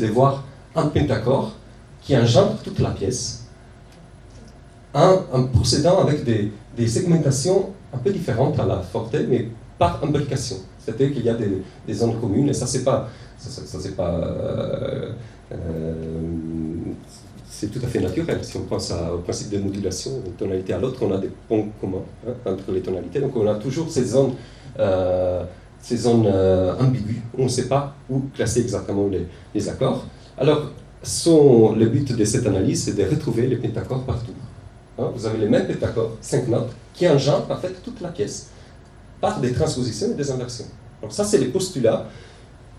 de 0.00 0.06
voir 0.06 0.44
un 0.74 0.86
pentacorde 0.86 1.50
qui 2.02 2.16
engendre 2.16 2.56
toute 2.62 2.78
la 2.78 2.90
pièce, 2.90 3.44
en, 4.94 5.44
procédant 5.52 5.98
avec 5.98 6.24
des, 6.24 6.86
segmentations 6.86 7.70
un 7.92 7.98
peu 7.98 8.10
différentes 8.10 8.58
à 8.58 8.66
la 8.66 8.80
forte, 8.80 9.14
mais 9.28 9.48
par 9.78 10.02
imbrication. 10.02 10.56
C'est-à-dire 10.78 11.12
qu'il 11.12 11.24
y 11.24 11.28
a 11.28 11.34
des, 11.34 11.94
zones 11.94 12.18
communes, 12.20 12.48
et 12.48 12.54
ça, 12.54 12.66
c'est 12.66 12.84
pas. 12.84 13.08
Ça, 13.38 13.78
c'est 13.80 13.96
pas. 13.96 14.14
Euh, 14.14 15.12
euh, 15.52 15.92
c'est 17.48 17.68
tout 17.68 17.80
à 17.82 17.88
fait 17.88 18.00
naturel. 18.00 18.38
Si 18.42 18.56
on 18.56 18.64
pense 18.64 18.92
au 18.92 19.18
principe 19.18 19.50
de 19.50 19.58
modulation, 19.58 20.20
d'une 20.22 20.34
tonalité 20.34 20.74
à 20.74 20.78
l'autre, 20.78 20.98
on 21.02 21.12
a 21.12 21.18
des 21.18 21.30
ponts 21.48 21.68
communs 21.80 22.04
hein, 22.26 22.32
entre 22.44 22.70
les 22.70 22.80
tonalités. 22.80 23.20
Donc 23.20 23.34
on 23.34 23.46
a 23.48 23.54
toujours 23.54 23.90
ces 23.90 24.04
zones, 24.04 24.34
euh, 24.78 25.42
ces 25.82 25.96
zones 25.96 26.26
ambiguës 26.80 27.16
où 27.36 27.42
on 27.42 27.44
ne 27.44 27.48
sait 27.48 27.68
pas 27.68 27.94
où 28.10 28.22
classer 28.34 28.60
exactement 28.60 29.08
les, 29.54 29.68
accords. 29.68 30.04
Alors, 30.38 30.70
son, 31.02 31.74
le 31.74 31.86
but 31.86 32.16
de 32.16 32.24
cette 32.24 32.46
analyse, 32.46 32.84
c'est 32.84 32.96
de 32.96 33.08
retrouver 33.08 33.46
les 33.46 33.56
pentacores 33.56 34.04
partout. 34.04 34.32
Hein, 34.98 35.10
vous 35.14 35.26
avez 35.26 35.38
les 35.38 35.48
mêmes 35.48 35.66
pentacores, 35.66 36.16
cinq 36.20 36.48
notes, 36.48 36.70
qui 36.92 37.08
engendrent 37.08 37.50
en 37.50 37.56
fait 37.56 37.82
toute 37.84 38.00
la 38.00 38.08
pièce 38.08 38.48
par 39.20 39.40
des 39.40 39.52
transpositions 39.52 40.10
et 40.12 40.14
des 40.14 40.30
inversions. 40.30 40.66
Donc 41.02 41.12
ça, 41.12 41.24
c'est 41.24 41.38
les 41.38 41.46
postulats. 41.46 42.06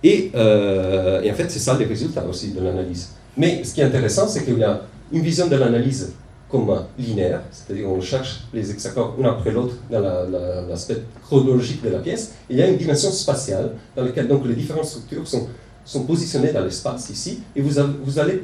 Et, 0.03 0.31
euh, 0.36 1.21
et 1.21 1.31
en 1.31 1.33
fait, 1.33 1.49
c'est 1.49 1.60
ça 1.60 1.77
les 1.77 1.86
résultats 1.86 2.25
aussi 2.25 2.51
de 2.51 2.62
l'analyse. 2.62 3.10
Mais 3.36 3.63
ce 3.63 3.73
qui 3.73 3.81
est 3.81 3.86
intéressant, 3.86 4.27
c'est 4.27 4.43
qu'il 4.43 4.57
y 4.57 4.63
a 4.63 4.81
une 5.12 5.21
vision 5.21 5.47
de 5.47 5.55
l'analyse 5.55 6.13
comme 6.49 6.73
linéaire, 6.97 7.41
c'est-à-dire 7.51 7.89
on 7.89 7.99
cherche 7.99 8.45
les 8.53 8.71
hexaccords 8.71 9.15
un 9.21 9.25
après 9.25 9.51
l'autre 9.51 9.75
dans 9.89 9.99
l'aspect 9.99 10.97
chronologique 11.23 11.83
de 11.83 11.89
la 11.89 11.99
pièce. 11.99 12.33
Il 12.49 12.57
y 12.57 12.62
a 12.62 12.67
une 12.67 12.77
dimension 12.77 13.12
spatiale 13.12 13.73
dans 13.95 14.03
laquelle 14.03 14.27
donc 14.27 14.45
les 14.45 14.55
différentes 14.55 14.86
structures 14.86 15.27
sont, 15.27 15.47
sont 15.83 16.03
positionnées 16.03 16.53
dans 16.53 16.63
l'espace 16.63 17.10
ici, 17.10 17.41
et 17.55 17.62
vous, 17.62 17.81
vous 18.03 18.19
allez 18.19 18.43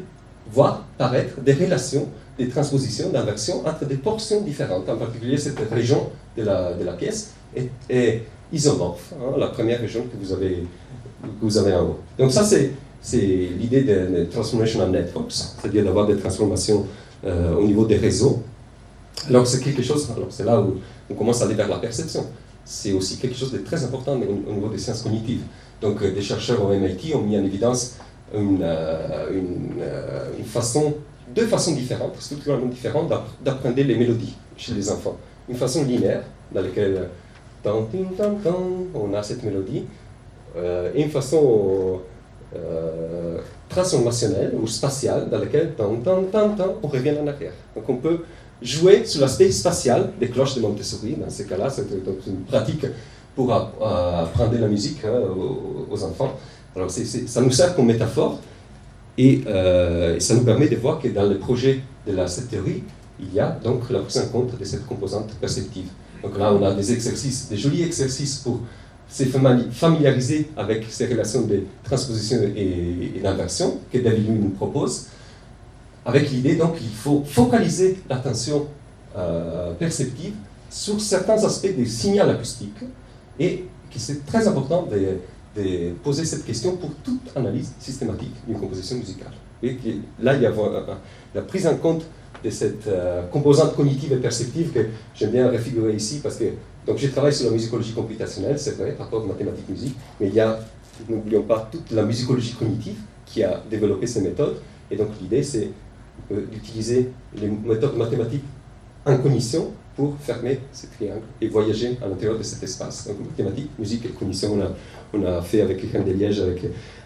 voir 0.52 0.86
paraître 0.98 1.40
des 1.42 1.54
relations, 1.54 2.08
des 2.38 2.50
transpositions, 2.50 3.10
d'inversions 3.10 3.66
entre 3.66 3.86
des 3.86 3.96
portions 3.96 4.42
différentes, 4.42 4.90
en 4.90 4.98
particulier 4.98 5.38
cette 5.38 5.60
région 5.72 6.10
de 6.38 6.44
la, 6.44 6.74
de 6.74 6.84
la 6.84 6.94
pièce 6.94 7.34
est, 7.90 8.24
isomorphe, 8.52 9.14
hein, 9.14 9.36
la 9.38 9.48
première 9.48 9.80
région 9.80 10.04
que 10.04 10.24
vous 10.24 10.32
avez, 10.32 10.64
vous 11.42 11.58
avez 11.58 11.74
en 11.74 11.84
haut. 11.84 12.00
Donc 12.20 12.32
ça, 12.32 12.44
c'est, 12.44 12.72
l'idée 13.18 13.82
de, 13.82 14.26
transformation 14.26 14.88
networks, 14.88 15.32
c'est-à-dire 15.32 15.84
d'avoir 15.84 16.06
des 16.08 16.18
transformations 16.18 16.86
euh, 17.26 17.56
au 17.56 17.64
niveau 17.64 17.86
des 17.86 17.96
réseaux. 17.96 18.44
Alors 19.30 19.48
c'est 19.48 19.62
quelque 19.62 19.82
chose, 19.82 20.12
alors 20.14 20.28
c'est 20.30 20.44
là 20.44 20.60
où 20.60 20.76
on 21.10 21.14
commence 21.14 21.42
à 21.42 21.46
aller 21.46 21.54
vers 21.54 21.70
la 21.70 21.78
perception. 21.78 22.26
C'est 22.66 22.92
aussi 22.92 23.18
quelque 23.18 23.38
chose 23.38 23.52
de 23.52 23.60
très 23.60 23.82
important 23.86 24.20
au, 24.20 24.54
niveau 24.54 24.68
des 24.68 24.78
sciences 24.78 25.02
cognitives. 25.02 25.42
Donc 25.82 26.02
euh, 26.02 26.12
des 26.12 26.22
chercheurs 26.22 26.62
au 26.66 26.74
MIT 26.74 27.16
ont 27.16 27.22
mis 27.22 27.38
en 27.38 27.44
évidence 27.46 27.96
une, 28.34 28.60
euh, 28.62 29.30
une, 30.38 30.46
façon, 30.46 30.96
deux 31.34 31.48
façons 31.48 31.74
différentes, 31.74 32.20
structurellement 32.20 32.66
différentes, 32.66 33.10
d'apprendre 33.44 33.76
les 33.78 33.96
mélodies 33.96 34.36
chez 34.58 34.74
les 34.74 34.92
enfants. 34.92 35.18
Une 35.48 35.56
façon 35.56 35.86
linéaire, 35.86 36.24
dans 36.54 36.62
laquelle 36.62 37.08
on 37.66 39.14
a 39.14 39.24
cette 39.24 39.44
mélodie, 39.44 39.86
et 40.58 41.02
une 41.02 41.10
façon 41.10 42.02
transformationnelle 43.70 44.54
ou 44.62 44.68
spatiale 44.68 45.30
dans 45.30 45.40
laquelle 45.40 45.74
on 45.80 46.88
revient 46.88 47.16
en 47.22 47.28
arrière. 47.28 47.54
Donc 47.76 47.90
on 47.90 47.96
peut 47.96 48.20
jouer 48.62 49.06
sur 49.06 49.22
l'aspect 49.22 49.52
spatial 49.52 50.12
des 50.20 50.30
cloches 50.30 50.56
de 50.56 50.62
Montessori. 50.62 51.16
Dans 51.16 51.30
ces 51.30 51.46
cas-là, 51.46 51.70
c'est 51.70 51.86
une 52.28 52.44
pratique 52.48 52.86
pour 53.36 53.52
apprendre 53.54 54.58
la 54.60 54.68
musique 54.68 55.00
hein, 55.06 55.20
aux, 55.90 56.04
enfants. 56.04 56.34
Alors 56.76 56.90
ça 56.90 57.42
nous 57.42 57.52
sert 57.52 57.76
comme 57.76 57.88
métaphore 57.88 58.40
euh, 59.20 60.16
et, 60.16 60.20
ça 60.20 60.34
nous 60.34 60.44
permet 60.44 60.68
de 60.68 60.76
voir 60.76 61.00
que 61.00 61.08
dans 61.08 61.24
le 61.24 61.38
projet 61.38 61.82
de 62.08 62.14
la, 62.14 62.28
cette 62.28 62.50
théorie, 62.50 62.84
il 63.20 63.34
y 63.34 63.40
a 63.40 63.58
donc 63.64 63.90
la 63.90 64.00
prise 64.00 64.18
en 64.18 64.28
compte 64.28 64.58
de 64.58 64.66
cette 64.66 64.86
composante 64.88 65.34
perceptive. 65.40 65.88
Donc 66.24 66.38
là, 66.38 66.54
on 66.54 66.64
a 66.64 66.74
des 66.74 66.92
exercices, 66.92 67.48
des 67.50 67.58
jolis 67.58 67.84
exercices 67.84 68.38
pour 68.38 68.62
se 69.14 69.26
familiariser 69.26 70.50
avec 70.58 70.86
ces 70.90 71.06
relations 71.06 71.44
de 71.44 71.62
transposition 71.84 72.40
et, 72.56 73.20
d'inversion 73.22 73.78
que 73.92 74.00
David 74.00 74.42
nous 74.42 74.50
propose, 74.50 75.06
avec 76.04 76.32
l'idée 76.32 76.56
donc 76.56 76.78
qu'il 76.78 76.90
faut 76.90 77.24
focaliser 77.24 78.00
l'attention 78.10 78.66
euh, 79.16 79.74
perceptive 79.76 80.34
sur 80.68 81.00
certains 81.00 81.42
aspects 81.46 81.76
des 81.76 81.86
signaux 81.86 82.24
acoustiques 82.24 82.84
et 83.40 83.66
que 83.92 84.00
c'est 84.00 84.26
très 84.26 84.48
important 84.48 84.88
de, 84.92 85.20
poser 86.04 86.26
cette 86.26 86.44
question 86.46 86.76
pour 86.78 86.90
toute 87.04 87.30
analyse 87.36 87.74
systématique 87.80 88.34
d'une 88.48 88.58
composition 88.58 88.98
musicale. 88.98 89.34
Et 89.62 89.78
là, 90.20 90.34
il 90.34 90.42
y 90.42 90.48
a 90.48 90.52
la 91.36 91.42
prise 91.44 91.68
en 91.68 91.76
compte 91.76 92.04
de 92.44 92.50
cette 92.50 92.88
euh, 92.88 93.28
composante 93.28 93.76
cognitive 93.76 94.14
et 94.14 94.18
perceptive 94.18 94.72
que 94.72 94.88
j'aime 95.14 95.30
bien 95.30 95.48
réfigurer 95.48 95.94
ici 95.94 96.22
parce 96.24 96.38
que 96.38 96.46
donc 96.86 96.98
j'ai 96.98 97.10
travaillé 97.10 97.34
sur 97.34 97.46
la 97.46 97.52
musicologie 97.52 97.94
computationnelle, 97.94 98.60
c'est 98.60 98.78
vrai, 98.78 98.92
par 98.92 99.08
rapport 99.08 99.24
aux 99.24 99.28
mathématiques 99.28 99.70
musique, 99.70 99.96
mais 100.20 100.28
il 100.28 100.34
y 100.34 100.40
a, 100.40 100.60
n'oublions 101.08 101.44
pas, 101.44 101.70
toute 101.72 101.92
la 101.92 102.04
musicologie 102.04 102.54
cognitive 102.54 102.98
qui 103.26 103.44
a 103.44 103.64
développé 103.70 104.06
ces 104.06 104.22
méthodes. 104.22 104.58
Et 104.92 104.98
donc 104.98 105.08
l'idée, 105.22 105.42
c'est 105.42 105.70
euh, 106.32 106.46
d'utiliser 106.52 107.10
les 107.36 107.48
méthodes 107.48 107.98
mathématiques 107.98 108.44
en 109.06 109.18
cognition 109.18 109.72
pour 109.96 110.16
fermer 110.18 110.60
ces 110.72 110.88
triangles 110.88 111.24
et 111.40 111.48
voyager 111.48 111.98
à 112.02 112.08
l'intérieur 112.08 112.38
de 112.38 112.44
cet 112.44 112.62
espace. 112.64 113.08
Donc 113.08 113.18
mathématiques, 113.30 113.70
musique 113.80 114.06
et 114.06 114.10
cognition, 114.10 114.60
on 115.14 115.26
a, 115.26 115.42
fait 115.42 115.62
avec 115.62 115.82
Rennes 115.92 116.06
de 116.06 116.12
Liège, 116.12 116.42
avec 116.42 116.64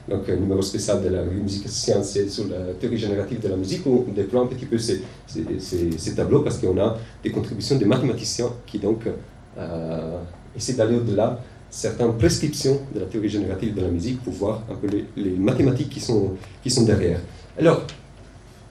donc 0.07 0.27
un 0.29 0.37
numéro 0.37 0.61
spécial 0.61 1.03
de 1.03 1.09
la 1.09 1.23
musique 1.23 1.67
science 1.67 2.17
sur 2.29 2.47
la 2.47 2.73
théorie 2.79 2.97
générative 2.97 3.41
de 3.41 3.49
la 3.49 3.57
musique, 3.57 3.85
où 3.85 4.05
on 4.07 4.11
déploie 4.11 4.41
un 4.41 4.47
petit 4.47 4.65
peu 4.65 4.77
ces, 4.77 5.03
ces, 5.27 6.15
tableaux 6.15 6.41
parce 6.41 6.57
qu'on 6.59 6.79
a 6.79 6.97
des 7.21 7.31
contributions 7.31 7.77
des 7.77 7.85
mathématiciens 7.85 8.49
qui 8.65 8.79
donc 8.79 9.05
euh, 9.57 10.19
essaient 10.55 10.73
d'aller 10.73 10.95
au-delà 10.95 11.39
certaines 11.69 12.13
prescriptions 12.13 12.79
de 12.93 13.01
la 13.01 13.05
théorie 13.05 13.29
générative 13.29 13.75
de 13.75 13.81
la 13.81 13.89
musique 13.89 14.21
pour 14.23 14.33
voir 14.33 14.63
un 14.71 14.75
peu 14.75 14.87
les, 15.15 15.31
mathématiques 15.31 15.89
qui 15.89 15.99
sont, 15.99 16.31
qui 16.63 16.69
sont 16.69 16.83
derrière. 16.83 17.19
Alors, 17.59 17.83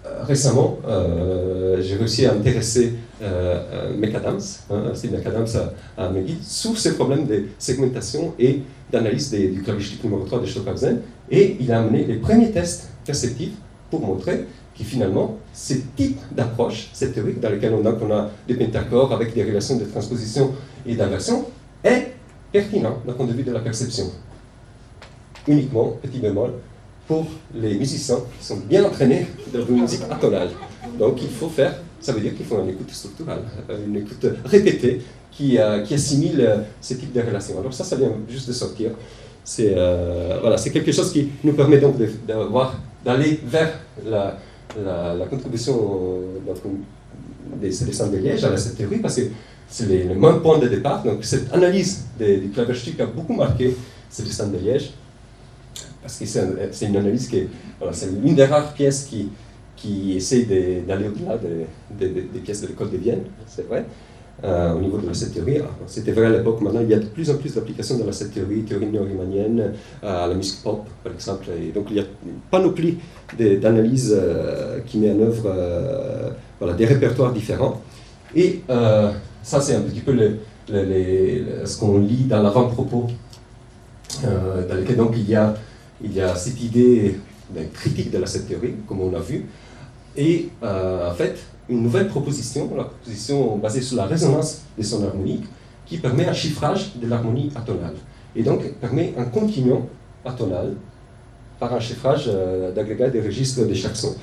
euh, 0.07 0.23
récemment, 0.25 0.79
euh, 0.87 1.81
j'ai 1.83 1.97
réussi 1.97 2.27
à 2.27 2.33
intéresser 2.33 2.95
euh, 3.23 3.97
McAdams, 3.97 4.41
hein, 4.71 4.83
Steve 4.95 5.13
McAdams 5.13 5.47
à, 5.97 6.05
à 6.05 6.11
McGill, 6.11 6.39
sur 6.43 6.79
ces 6.79 6.95
problèmes 6.95 7.27
de 7.27 7.45
segmentation 7.59 8.35
et 8.39 8.61
d'analyse 8.91 9.31
du 9.31 9.63
clavier 9.63 9.99
numéro 10.03 10.25
3 10.25 10.41
de 10.41 10.47
Stockhausen, 10.47 11.01
et 11.31 11.57
il 11.61 11.73
a 11.73 11.81
amené 11.81 12.05
les 12.05 12.17
premiers 12.17 12.51
tests 12.51 12.89
perceptifs 13.05 13.55
pour 13.91 14.01
montrer 14.01 14.45
que 14.79 14.85
finalement, 14.85 15.39
ce 15.57 15.73
type 15.97 16.19
d'approche, 16.33 16.91
cette 16.93 17.15
théorie 17.15 17.33
dans 17.33 17.49
laquelle 17.49 17.73
on 17.75 18.11
a, 18.13 18.31
des 18.47 18.55
pentacores 18.55 19.11
avec 19.13 19.33
des 19.35 19.43
relations 19.43 19.77
de 19.77 19.87
transposition 19.87 20.53
et 20.85 20.95
d'inversion, 20.95 21.47
est 21.83 22.13
pertinent 22.53 22.99
d'un 23.07 23.15
point 23.15 23.25
de 23.25 23.33
vue 23.33 23.43
de 23.43 23.53
la 23.53 23.61
perception. 23.61 24.05
Uniquement, 25.49 25.97
petit 26.03 26.19
bémol, 26.19 26.53
pour 27.09 27.25
les 27.55 27.75
musiciens 27.79 28.19
qui 28.39 28.45
sont 28.45 28.59
bien 28.69 28.85
entraînés 28.85 29.27
dans 29.51 29.61
la 29.61 29.65
musique 29.65 30.03
atonale. 30.11 30.51
Donc 30.99 31.23
il 31.23 31.31
faut 31.31 31.49
faire, 31.49 31.75
ça 32.01 32.13
veut 32.13 32.21
dire 32.21 32.37
qu'il 32.37 32.45
faut 32.45 32.61
une 32.61 32.69
écoute 32.69 32.91
structurale, 32.91 33.41
une 33.87 33.97
écoute 33.97 34.27
répétée 34.45 35.01
qui, 35.31 35.59
qui 35.87 35.95
assimile 35.95 36.65
ce 36.83 36.95
type 36.95 37.13
de 37.15 37.23
relations. 37.23 37.59
Alors 37.59 37.73
ça, 37.73 37.85
ça 37.85 37.97
vient 37.97 38.13
juste 38.29 38.49
de 38.49 38.53
sortir. 38.53 38.91
C'est 39.43 39.75
voilà, 40.41 40.57
quelque 40.59 40.93
chose 40.93 41.11
qui 41.13 41.29
nous 41.43 41.55
permet 41.55 41.79
donc 41.79 41.95
d'aller 43.05 43.41
vers 43.47 43.73
la, 44.05 44.37
la, 44.85 45.27
contribution 45.27 46.21
des 47.61 47.73
célestins 47.73 48.09
de 48.09 48.19
Liège 48.19 48.45
à 48.45 48.57
cette 48.57 48.77
théorie, 48.77 48.99
parce 48.99 49.17
que 49.17 49.23
c'est 49.69 49.87
le 49.87 50.15
même 50.15 50.41
point 50.41 50.59
de 50.59 50.69
départ. 50.69 51.03
Donc 51.03 51.25
cette 51.25 51.53
analyse 51.53 52.05
du 52.19 52.51
claverstuc 52.53 53.01
a 53.01 53.07
beaucoup 53.07 53.35
marqué 53.35 53.77
Célestin 54.11 54.49
de 54.49 54.59
Liège, 54.59 54.91
parce 56.03 56.19
que 56.19 56.25
c'est 56.27 56.87
une 56.87 56.97
analyse 56.97 57.29
qui 57.29 57.45
voilà, 57.79 57.93
c'est 57.93 58.11
l'une 58.11 58.35
des 58.35 58.45
rares 58.45 58.73
pièces 58.75 59.05
qui, 59.05 59.29
qui 59.77 60.17
essaye 60.17 60.47
d'aller 60.87 61.09
au-delà 61.09 61.39
des, 61.39 62.09
des, 62.09 62.41
pièces 62.41 62.63
de 62.63 62.69
l'école 62.69 62.91
de 62.91 62.97
Vienne, 62.97 63.23
c'est 63.47 63.67
vrai. 63.67 63.85
Euh, 64.45 64.75
au 64.75 64.81
niveau 64.81 64.99
de 64.99 65.11
cette 65.15 65.33
théorie. 65.33 65.63
C'était 65.87 66.13
vrai 66.13 66.27
à 66.27 66.31
l'époque, 66.31 66.61
maintenant 66.61 66.83
il 66.83 66.91
y 66.91 66.95
a 66.95 66.99
de 66.99 67.07
plus 67.07 67.31
en 67.31 67.37
plus 67.37 67.55
d'applications 67.55 67.97
dans 67.97 68.13
cette 68.13 68.35
théorie, 68.35 68.65
théorie 68.65 68.85
néo-riemannienne, 68.85 69.73
euh, 70.05 70.25
à 70.25 70.27
la 70.27 70.35
musique 70.35 70.63
pop 70.63 70.85
par 71.03 71.15
exemple. 71.15 71.47
Et 71.59 71.73
donc 71.73 71.87
il 71.89 71.97
y 71.97 72.01
a 72.01 72.03
une 72.03 72.41
panoplie 72.51 72.99
d'analyses 73.39 74.15
euh, 74.15 74.81
qui 74.85 74.99
met 74.99 75.11
en 75.11 75.21
œuvre 75.21 75.51
voilà, 76.59 76.75
des 76.75 76.85
répertoires 76.85 77.33
différents. 77.33 77.81
Et 78.35 78.61
ça 78.69 79.61
c'est 79.63 79.75
un 79.75 79.81
petit 79.81 80.01
peu 80.01 80.15
ce 80.69 81.81
qu'on 81.81 82.01
lit 82.01 82.25
dans 82.25 82.43
l'avant-propos, 82.43 83.07
dans 84.23 84.75
lequel 84.75 84.97
donc 84.97 85.15
il 85.17 85.31
y 85.31 85.35
a, 85.35 86.35
cette 86.35 86.63
idée 86.63 87.19
critique 87.73 88.11
de 88.11 88.19
la 88.19 88.27
cette 88.27 88.49
théorie, 88.49 88.75
comme 88.87 89.01
on 89.01 89.15
a 89.15 89.21
vu. 89.21 89.47
Et 90.17 90.49
en 90.63 91.15
fait, 91.15 91.37
une 91.69 91.83
nouvelle 91.83 92.09
proposition, 92.09 92.71
la 92.77 92.85
proposition 92.85 93.57
basée 93.57 93.83
sur 93.83 93.97
la 93.97 94.07
résonance 94.07 94.63
de 94.79 94.83
son 94.83 95.05
harmonique, 95.05 95.45
qui 95.87 95.99
permet 95.99 96.27
un 96.27 96.33
chiffrage 96.33 96.97
de 96.97 97.07
l'harmonie 97.07 97.51
atonale. 97.55 97.95
Et 98.35 98.43
donc 98.43 98.63
permet 98.81 99.15
un 99.17 99.25
continuum 99.25 99.83
atonal 100.25 100.75
par 101.59 101.73
un 101.73 101.81
chiffrage 101.81 102.25
euh, 102.29 102.73
d'agrégat 102.73 103.09
des 103.09 103.21
registres 103.21 103.67
de 103.67 103.73
chaque 103.73 103.97
son. 103.97 104.15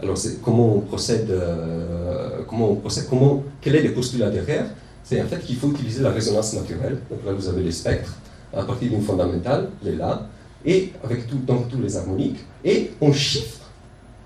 Alors 0.00 0.16
comment 0.42 0.76
on 0.76 0.80
procède, 0.80 1.30
euh, 1.30 2.42
comment 2.48 2.70
on 2.70 2.76
procède, 2.76 3.06
comment, 3.10 3.42
quel 3.60 3.74
est 3.76 3.82
le 3.82 3.92
postulat 3.92 4.30
derrière? 4.30 4.66
C'est 5.04 5.20
en 5.20 5.26
fait 5.26 5.40
qu'il 5.40 5.56
faut 5.56 5.70
utiliser 5.70 6.02
la 6.02 6.10
résonance 6.10 6.54
naturelle. 6.54 6.98
Donc 7.10 7.20
là 7.26 7.32
vous 7.32 7.48
avez 7.48 7.62
les 7.62 7.72
spectres 7.72 8.14
à 8.56 8.62
partir 8.62 8.88
d'une 8.90 9.02
fondamentale, 9.02 9.68
les 9.82 9.96
La, 9.96 10.26
et 10.64 10.92
avec 11.04 11.26
tout, 11.26 11.38
donc 11.38 11.68
tous 11.68 11.80
les 11.80 11.96
harmoniques, 11.96 12.38
et 12.64 12.92
on 13.00 13.12
chiffre, 13.12 13.57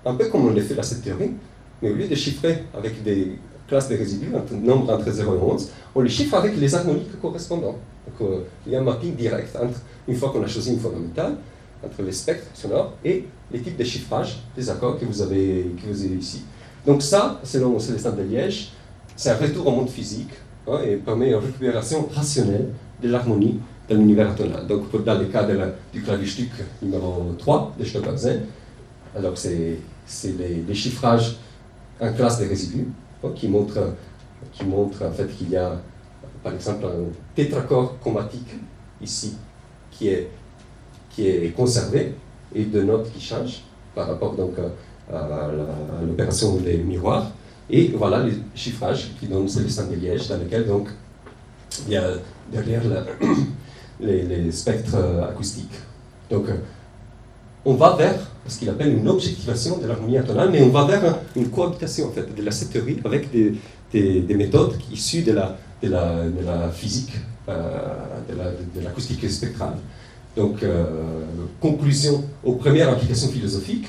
un 0.05 0.15
peu 0.15 0.27
comme 0.27 0.47
on 0.47 0.53
l'a 0.53 0.61
fait 0.61 0.75
dans 0.75 0.83
cette 0.83 1.01
théorie, 1.01 1.31
mais 1.81 1.91
au 1.91 1.95
lieu 1.95 2.07
de 2.07 2.15
chiffrer 2.15 2.63
avec 2.73 3.03
des 3.03 3.37
classes 3.67 3.89
de 3.89 3.95
résidus, 3.95 4.29
un 4.35 4.55
nombre 4.57 4.93
entre 4.93 5.09
0 5.09 5.35
et 5.35 5.39
11, 5.39 5.69
on 5.95 6.01
les 6.01 6.09
chiffre 6.09 6.35
avec 6.35 6.57
les 6.57 6.75
harmoniques 6.75 7.19
correspondants. 7.21 7.77
Donc 8.05 8.29
euh, 8.29 8.39
il 8.65 8.73
y 8.73 8.75
a 8.75 8.79
un 8.79 8.83
mapping 8.83 9.15
direct 9.15 9.55
entre, 9.55 9.79
une 10.07 10.15
fois 10.15 10.29
qu'on 10.31 10.43
a 10.43 10.47
choisi 10.47 10.73
une 10.73 10.79
fondamentale, 10.79 11.35
entre 11.83 12.01
les 12.01 12.11
spectres 12.11 12.47
sonores 12.53 12.93
et 13.03 13.25
les 13.51 13.61
types 13.61 13.77
de 13.77 13.83
chiffrage 13.83 14.39
des 14.55 14.69
accords 14.69 14.99
que 14.99 15.05
vous 15.05 15.21
avez, 15.21 15.67
que 15.81 16.15
ici. 16.17 16.43
Donc 16.85 17.01
ça, 17.01 17.39
selon 17.43 17.77
Célestin 17.79 18.11
de 18.11 18.23
Liège, 18.23 18.71
c'est 19.15 19.29
un 19.29 19.35
retour 19.35 19.67
au 19.67 19.71
monde 19.71 19.89
physique 19.89 20.31
hein, 20.67 20.79
et 20.85 20.95
permet 20.95 21.29
une 21.29 21.35
récupération 21.35 22.07
rationnelle 22.13 22.69
de 23.01 23.09
l'harmonie 23.09 23.59
dans 23.89 23.95
l'univers 23.95 24.31
atonal. 24.31 24.67
Donc 24.67 24.83
dans 25.03 25.17
le 25.17 25.25
cas 25.25 25.43
de 25.43 25.57
du 25.91 26.01
clavistuc 26.01 26.49
numéro 26.81 27.35
3 27.37 27.75
de 27.79 27.85
Stockhausen, 27.85 28.41
alors 29.15 29.37
c'est 29.37 29.77
les, 30.23 30.63
les 30.67 30.73
chiffrages 30.75 31.37
un 31.99 32.11
classe 32.11 32.39
de 32.39 32.47
résidus 32.47 32.87
qui 33.35 33.47
montre, 33.47 33.93
qui 34.51 34.65
montre 34.65 35.03
en 35.05 35.11
fait 35.11 35.27
qu'il 35.27 35.49
y 35.49 35.55
a 35.55 35.79
par 36.43 36.53
exemple 36.53 36.85
un 36.85 37.11
tétracorde 37.35 37.99
chromatique 38.01 38.49
ici 39.01 39.35
qui 39.91 40.09
est, 40.09 40.29
qui 41.09 41.27
est 41.27 41.55
conservé 41.55 42.15
et 42.53 42.63
deux 42.65 42.83
notes 42.83 43.11
qui 43.13 43.21
changent 43.21 43.61
par 43.95 44.07
rapport 44.07 44.35
donc 44.35 44.55
à, 45.11 45.51
l'opération 46.05 46.57
des 46.57 46.77
miroirs. 46.77 47.31
Et 47.69 47.93
voilà 47.95 48.23
les 48.23 48.33
chiffrages 48.55 49.11
qui 49.19 49.27
donnent 49.27 49.47
Célestin 49.47 49.85
de 49.85 49.95
Liège 49.95 50.27
dans 50.27 50.37
lequel 50.37 50.67
donc 50.67 50.89
il 51.87 51.93
y 51.93 51.97
a 51.97 52.03
derrière 52.51 52.83
les, 53.99 54.23
les, 54.23 54.51
spectres 54.51 54.97
acoustiques. 55.29 55.75
Donc 56.29 56.47
on 57.65 57.75
va 57.75 57.95
vers 57.95 58.15
ce 58.47 58.59
qu'il 58.59 58.69
appelle 58.69 58.97
une 58.97 59.07
objectivation 59.07 59.77
de 59.77 59.87
l'harmonie 59.87 60.17
atonale, 60.17 60.49
mais 60.51 60.61
on 60.61 60.69
va 60.69 60.85
vers 60.85 61.19
une 61.35 61.49
cohabitation 61.49 62.07
en 62.07 62.11
fait, 62.11 62.35
de 62.35 62.43
la 62.43 62.51
théorie 62.51 62.99
avec 63.05 63.31
des, 63.31 63.53
des, 63.93 64.35
méthodes 64.35 64.75
issues 64.91 65.21
de 65.21 65.31
la, 65.31 65.55
de 65.81 65.89
la, 65.89 66.69
physique, 66.71 67.13
euh, 67.47 67.79
de 68.75 68.81
l'acoustique 68.81 69.29
spectrale. 69.29 69.75
Donc, 70.35 70.63
euh, 70.63 70.85
conclusion 71.61 72.23
aux 72.43 72.53
premières 72.53 72.89
applications 72.89 73.29
philosophiques 73.29 73.87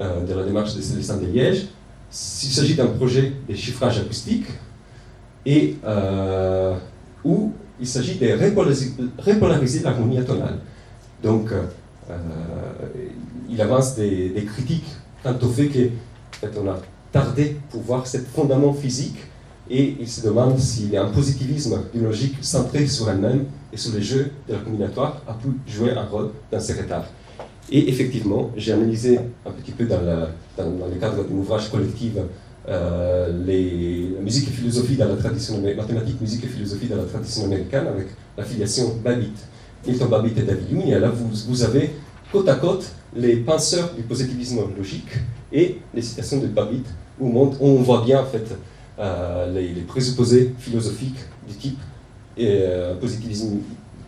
euh, 0.00 0.24
de 0.26 0.34
la 0.34 0.42
démarche 0.42 0.74
de 0.74 0.82
Célestin 0.82 1.16
de 1.16 1.26
Liège, 1.26 1.66
s'il 2.10 2.50
s'agit 2.50 2.74
d'un 2.74 2.86
projet 2.86 3.32
de 3.48 3.54
chiffrage 3.54 3.98
acoustique 3.98 4.46
et 5.44 5.76
où 7.24 7.52
il 7.80 7.86
s'agit 7.86 8.16
de 8.16 8.26
repolariser 9.18 9.80
l'harmonie 9.80 10.18
atonale. 10.18 10.58
Donc, 11.22 11.50
il 13.48 13.60
avance 13.60 13.96
des, 13.96 14.46
critiques 14.46 14.86
quant 15.22 15.36
au 15.42 15.48
fait 15.48 15.68
qu'on 16.40 16.68
a 16.68 16.78
tardé 17.12 17.56
pour 17.70 17.82
voir 17.82 18.06
ce 18.06 18.18
fondament 18.18 18.72
physique 18.72 19.18
et 19.68 19.96
il 19.98 20.08
se 20.08 20.24
demande 20.24 20.58
si 20.58 20.96
un 20.96 21.06
positivisme 21.06 21.80
d'une 21.92 22.04
logique 22.04 22.36
centrée 22.40 22.86
sur 22.86 23.10
elle-même 23.10 23.46
et 23.72 23.76
sur 23.76 23.92
les 23.94 24.02
jeux 24.02 24.30
de 24.48 24.52
la 24.54 24.60
combinatoire 24.60 25.22
a 25.26 25.34
pu 25.34 25.48
jouer 25.66 25.90
un 25.92 26.04
rôle 26.04 26.30
dans 26.52 26.60
ce 26.60 26.72
retard. 26.72 27.04
Et 27.70 27.88
effectivement, 27.88 28.52
j'ai 28.56 28.72
analysé 28.72 29.18
un 29.44 29.50
petit 29.50 29.72
peu 29.72 29.86
dans, 29.86 30.00
le 30.00 31.00
cadre 31.00 31.24
d'un 31.24 31.34
ouvrage 31.34 31.68
collectif 31.70 32.12
euh, 32.68 33.28
la 34.16 34.22
musique 34.22 34.48
et 34.48 34.52
philosophie 34.52 34.96
dans 34.96 35.08
la 35.08 35.16
tradition 35.16 35.60
mathématique, 35.60 36.20
musique 36.20 36.44
et 36.44 36.48
philosophie 36.48 36.86
dans 36.86 36.96
la 36.96 37.04
tradition 37.04 37.44
américaine 37.44 37.86
avec 37.86 38.08
l'affiliation 38.36 38.94
Babbitt. 39.04 39.36
Milton 39.86 40.08
Babbitt 40.08 40.38
et 40.38 40.42
David 40.42 40.72
Hume, 40.72 40.90
là 41.00 41.08
vous, 41.08 41.28
vous 41.48 41.62
avez 41.62 41.90
côte 42.32 42.48
à 42.48 42.54
côte 42.56 42.92
les 43.14 43.36
penseurs 43.36 43.94
du 43.94 44.02
positivisme 44.02 44.60
logique 44.76 45.08
et 45.52 45.78
les 45.94 46.02
citations 46.02 46.38
de 46.38 46.46
Babbitt, 46.48 46.86
où 47.18 47.54
on 47.60 47.74
voit 47.76 48.02
bien 48.04 48.20
en 48.20 48.26
fait 48.26 48.46
euh, 48.98 49.52
les, 49.52 49.82
présupposés 49.82 50.54
philosophiques 50.58 51.18
du 51.48 51.54
type 51.54 51.78
euh, 52.38 52.94
positivisme, 52.96 53.58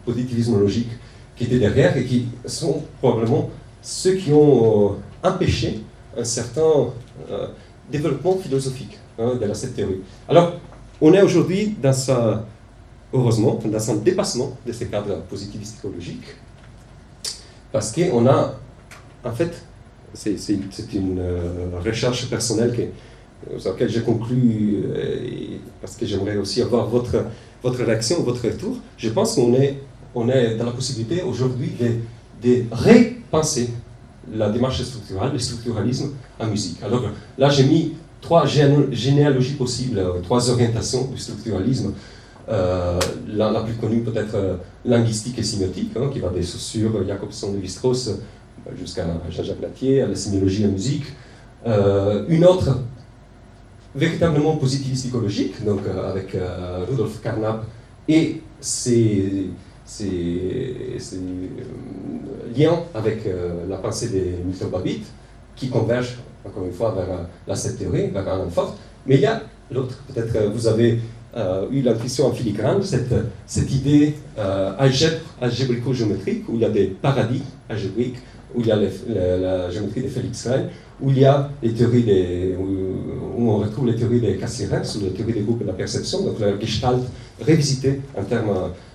positivisme 0.05 0.59
logique 0.59 0.91
qui 1.37 1.45
étaient 1.45 1.59
derrière 1.59 1.97
et 1.97 2.05
qui 2.05 2.27
sont 2.47 2.83
probablement 3.01 3.51
ceux 3.81 4.15
qui 4.15 4.33
ont 4.33 4.93
euh, 4.93 5.29
empêché 5.29 5.81
un 6.17 6.25
certain 6.25 6.89
développement 7.91 8.37
philosophique 8.37 8.99
hein, 9.19 9.35
de 9.41 9.55
cette 9.55 9.77
théorie. 9.77 10.01
Alors, 10.29 10.55
on 11.01 11.13
est 11.13 11.23
aujourd'hui 11.23 11.77
dans 11.81 11.93
sa 11.93 12.45
heureusement, 13.13 13.59
dans 13.65 13.91
un 13.91 13.97
dépassement 13.97 14.57
de 14.67 14.73
ces 14.73 14.87
cadres 14.87 15.23
positivistes 15.29 15.83
logiques, 15.85 16.37
parce 17.73 17.93
qu'on 17.93 18.27
a, 18.27 18.55
en 19.25 19.33
fait, 19.33 19.63
c'est 20.15 20.37
une 20.95 21.19
euh, 21.19 21.81
recherche 21.85 22.29
personnelle 22.29 22.75
que, 22.75 23.59
sur 23.59 23.73
laquelle 23.73 23.91
j'ai 23.91 24.03
conclu, 24.03 24.85
euh, 24.85 25.59
parce 25.81 25.97
que 25.97 26.07
j'aimerais 26.07 26.37
aussi 26.37 26.63
avoir 26.63 26.87
votre, 26.89 27.25
votre 27.63 27.83
réaction, 27.85 28.23
votre 28.23 28.45
retour. 28.45 28.79
Je 28.97 29.11
pense 29.11 29.35
qu'on 29.35 29.53
est, 29.55 29.79
on 30.15 30.29
est 30.29 30.57
dans 30.57 30.67
la 30.67 30.73
possibilité 30.73 31.23
aujourd'hui 31.23 31.73
de, 31.79 31.91
de 32.43 32.65
repenser 32.71 33.71
la 34.35 34.51
démarche 34.51 34.83
structurale, 34.83 35.33
le 35.33 35.39
structuralisme 35.39 36.13
en 36.39 36.47
musique. 36.47 36.83
Alors 36.83 37.03
là, 37.37 37.49
j'ai 37.49 37.65
mis 37.65 37.95
trois 38.21 38.45
généalogies 38.47 39.55
possibles, 39.55 39.99
euh, 39.99 40.21
trois 40.23 40.51
orientations 40.51 41.05
du 41.05 41.19
structuralisme. 41.19 41.93
Euh, 42.51 42.99
la, 43.27 43.61
plus 43.61 43.75
connue 43.75 44.01
peut-être 44.01 44.35
euh, 44.35 44.57
linguistique 44.85 45.39
et 45.39 45.43
sémiotique, 45.43 45.93
hein, 45.97 46.09
qui 46.11 46.19
va 46.19 46.31
des 46.31 46.43
Saussure, 46.43 47.07
Jacobson, 47.07 47.53
Lévi-Strauss, 47.53 48.09
euh, 48.09 48.71
jusqu'à 48.79 49.05
Jean-Jacques 49.29 49.61
Latier, 49.61 50.01
à 50.01 50.07
la 50.07 50.15
sémiologie 50.15 50.63
et 50.63 50.67
la 50.67 50.73
musique. 50.73 51.05
une 51.67 52.45
autre 52.45 52.79
véritablement 53.95 54.57
positiviste 54.57 55.03
psychologique, 55.05 55.63
donc 55.65 55.81
avec 56.11 56.37
Rudolf 56.89 57.21
Carnap 57.21 57.65
et 58.07 58.43
ses, 58.61 59.51
liens 62.57 62.81
avec 62.95 63.29
la 63.69 63.77
pensée 63.79 64.09
de 64.09 64.45
Milton 64.45 64.71
Babbitt, 64.71 65.05
qui 65.57 65.69
convergent 65.69 66.19
encore 66.45 66.65
une 66.65 66.73
fois 66.73 66.93
vers 66.93 67.27
la 67.47 67.57
cette 67.57 67.79
théorie, 67.79 68.09
vers 68.09 68.29
un 68.29 68.49
fort. 68.49 68.77
Mais 69.07 69.17
il 69.17 69.21
y 69.23 69.27
a 69.27 69.43
l'autre, 69.71 69.97
peut-être 70.09 70.51
vous 70.53 70.67
avez 70.67 71.01
euh, 71.37 71.67
eu 71.71 71.83
l'intuition 71.83 72.27
en 72.27 72.33
filigrane, 72.33 72.83
cette, 72.83 73.15
cette 73.47 73.73
idée 73.73 74.15
euh, 74.39 74.73
algèbre, 74.79 75.21
algébrico-géométrique, 75.41 76.49
où 76.49 76.55
il 76.55 76.61
y 76.61 76.65
a 76.65 76.71
des 76.71 76.87
paradis 76.87 77.43
algébriques 77.69 78.17
où 78.55 78.61
il 78.61 78.67
y 78.67 78.73
a 78.73 78.77
la, 78.77 79.71
géométrie 79.71 80.03
de 80.03 80.09
Félix 80.09 80.47
Rein, 80.47 80.65
où 81.01 81.11
il 81.11 81.19
y 81.19 81.25
a 81.27 81.51
les 81.63 81.73
théories 81.73 82.03
des, 82.03 82.57
où, 82.59 83.51
on 83.51 83.59
retrouve 83.59 83.87
les 83.87 83.95
théories 83.95 84.21
des 84.21 84.37
Cassirer, 84.37 84.81
ou 84.97 85.05
les 85.05 85.11
théories 85.11 85.35
des 85.35 85.41
groupes 85.41 85.61
de 85.61 85.67
la 85.67 85.75
perception, 85.75 86.23
donc 86.23 86.41
la 86.41 86.59
Gestalt 86.59 87.03
révisitée 87.41 88.01
en 88.17 88.25
termes, 88.25 88.51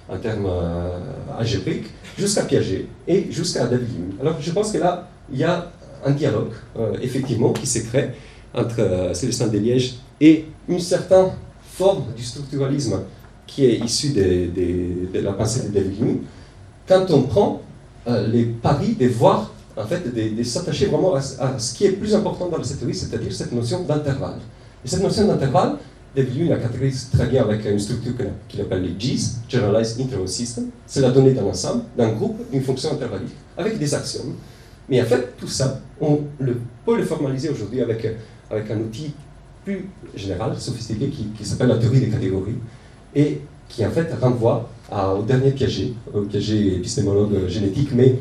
en 0.10 0.16
euh, 0.16 1.00
algébriques, 1.38 1.86
jusqu'à 2.18 2.44
Piaget 2.44 2.88
et 3.08 3.28
jusqu'à 3.30 3.66
David. 3.68 4.16
Alors 4.20 4.38
je 4.42 4.52
pense 4.52 4.72
que 4.72 4.80
là, 4.80 5.08
il 5.32 5.38
y 5.38 5.44
a 5.44 5.72
un 6.04 6.12
dialogue, 6.12 6.52
effectivement, 7.02 7.54
qui 7.54 7.68
s'est 7.68 7.84
créé 7.84 8.10
entre 8.54 8.80
euh, 8.80 9.14
Célestin 9.14 9.48
Liège 9.48 9.96
et 10.22 10.46
une 10.68 10.80
certaine 10.80 11.28
forme 11.74 12.04
du 12.16 12.24
structuralisme 12.24 13.00
qui 13.48 13.66
est 13.66 13.78
issue 13.80 14.10
de, 14.10 15.20
la 15.20 15.34
pensée 15.34 15.68
de 15.68 15.74
David 15.74 16.20
quand 16.88 17.10
on 17.12 17.24
prend 17.24 17.62
euh, 18.08 18.28
les 18.28 18.46
paris 18.46 18.96
de 19.00 19.08
voir, 19.08 19.52
en 19.76 19.86
fait, 19.86 20.14
de, 20.14 20.44
s'attacher 20.44 20.88
vraiment 20.88 21.16
à, 21.16 21.22
ce 21.22 21.74
qui 21.74 21.86
est 21.86 21.94
plus 21.94 22.14
important 22.14 22.50
dans 22.50 22.62
cette 22.64 22.80
théorie, 22.80 22.94
c'est-à-dire 22.94 23.34
cette 23.34 23.54
notion 23.54 23.84
d'intervalle. 23.84 24.40
Et 24.84 24.88
cette 24.88 25.02
notion 25.02 25.28
d'intervalle, 25.28 25.78
David 26.16 26.36
Hume 26.38 26.50
la 26.50 26.58
catégorise 26.58 27.10
très 27.12 27.26
bien 27.26 27.42
avec 27.44 27.66
une 27.66 27.80
structure 27.80 28.14
qu'il 28.48 28.62
appelle 28.62 28.84
les 28.84 28.94
G's, 28.94 29.38
Generalized 29.50 30.00
Interval 30.00 30.28
System. 30.28 30.66
C'est 30.86 31.02
la 31.02 31.10
donnée 31.10 31.32
d'un 31.34 31.46
ensemble, 31.46 31.84
d'un 31.98 32.10
groupe, 32.10 32.38
d'une 32.52 32.62
fonction 32.62 32.92
intervallique, 32.92 33.36
avec 33.58 33.80
des 33.80 33.96
axiomes. 33.96 34.36
Mais 34.90 35.02
en 35.02 35.06
fait, 35.06 35.36
tout 35.38 35.48
ça, 35.48 35.80
on 36.00 36.20
le, 36.40 36.58
peut 36.86 36.98
le 36.98 37.04
formaliser 37.04 37.50
aujourd'hui 37.50 37.82
avec, 37.82 38.06
avec 38.52 38.70
un 38.70 38.80
outil 38.80 39.14
plus 39.64 39.90
général, 40.16 40.58
sophistiqué, 40.60 41.10
qui, 41.10 41.46
s'appelle 41.46 41.70
la 41.70 41.78
théorie 41.78 42.00
des 42.00 42.10
catégories, 42.10 42.58
et 43.16 43.42
qui 43.70 43.86
en 43.86 43.92
fait 43.92 44.14
renvoie 44.22 44.70
au 44.92 45.24
dernier 45.24 45.52
Piaget, 45.52 45.94
au 46.14 46.22
Piaget 46.22 46.76
épistémologue 46.76 47.48
génétique, 47.48 47.90
mais 47.94 48.16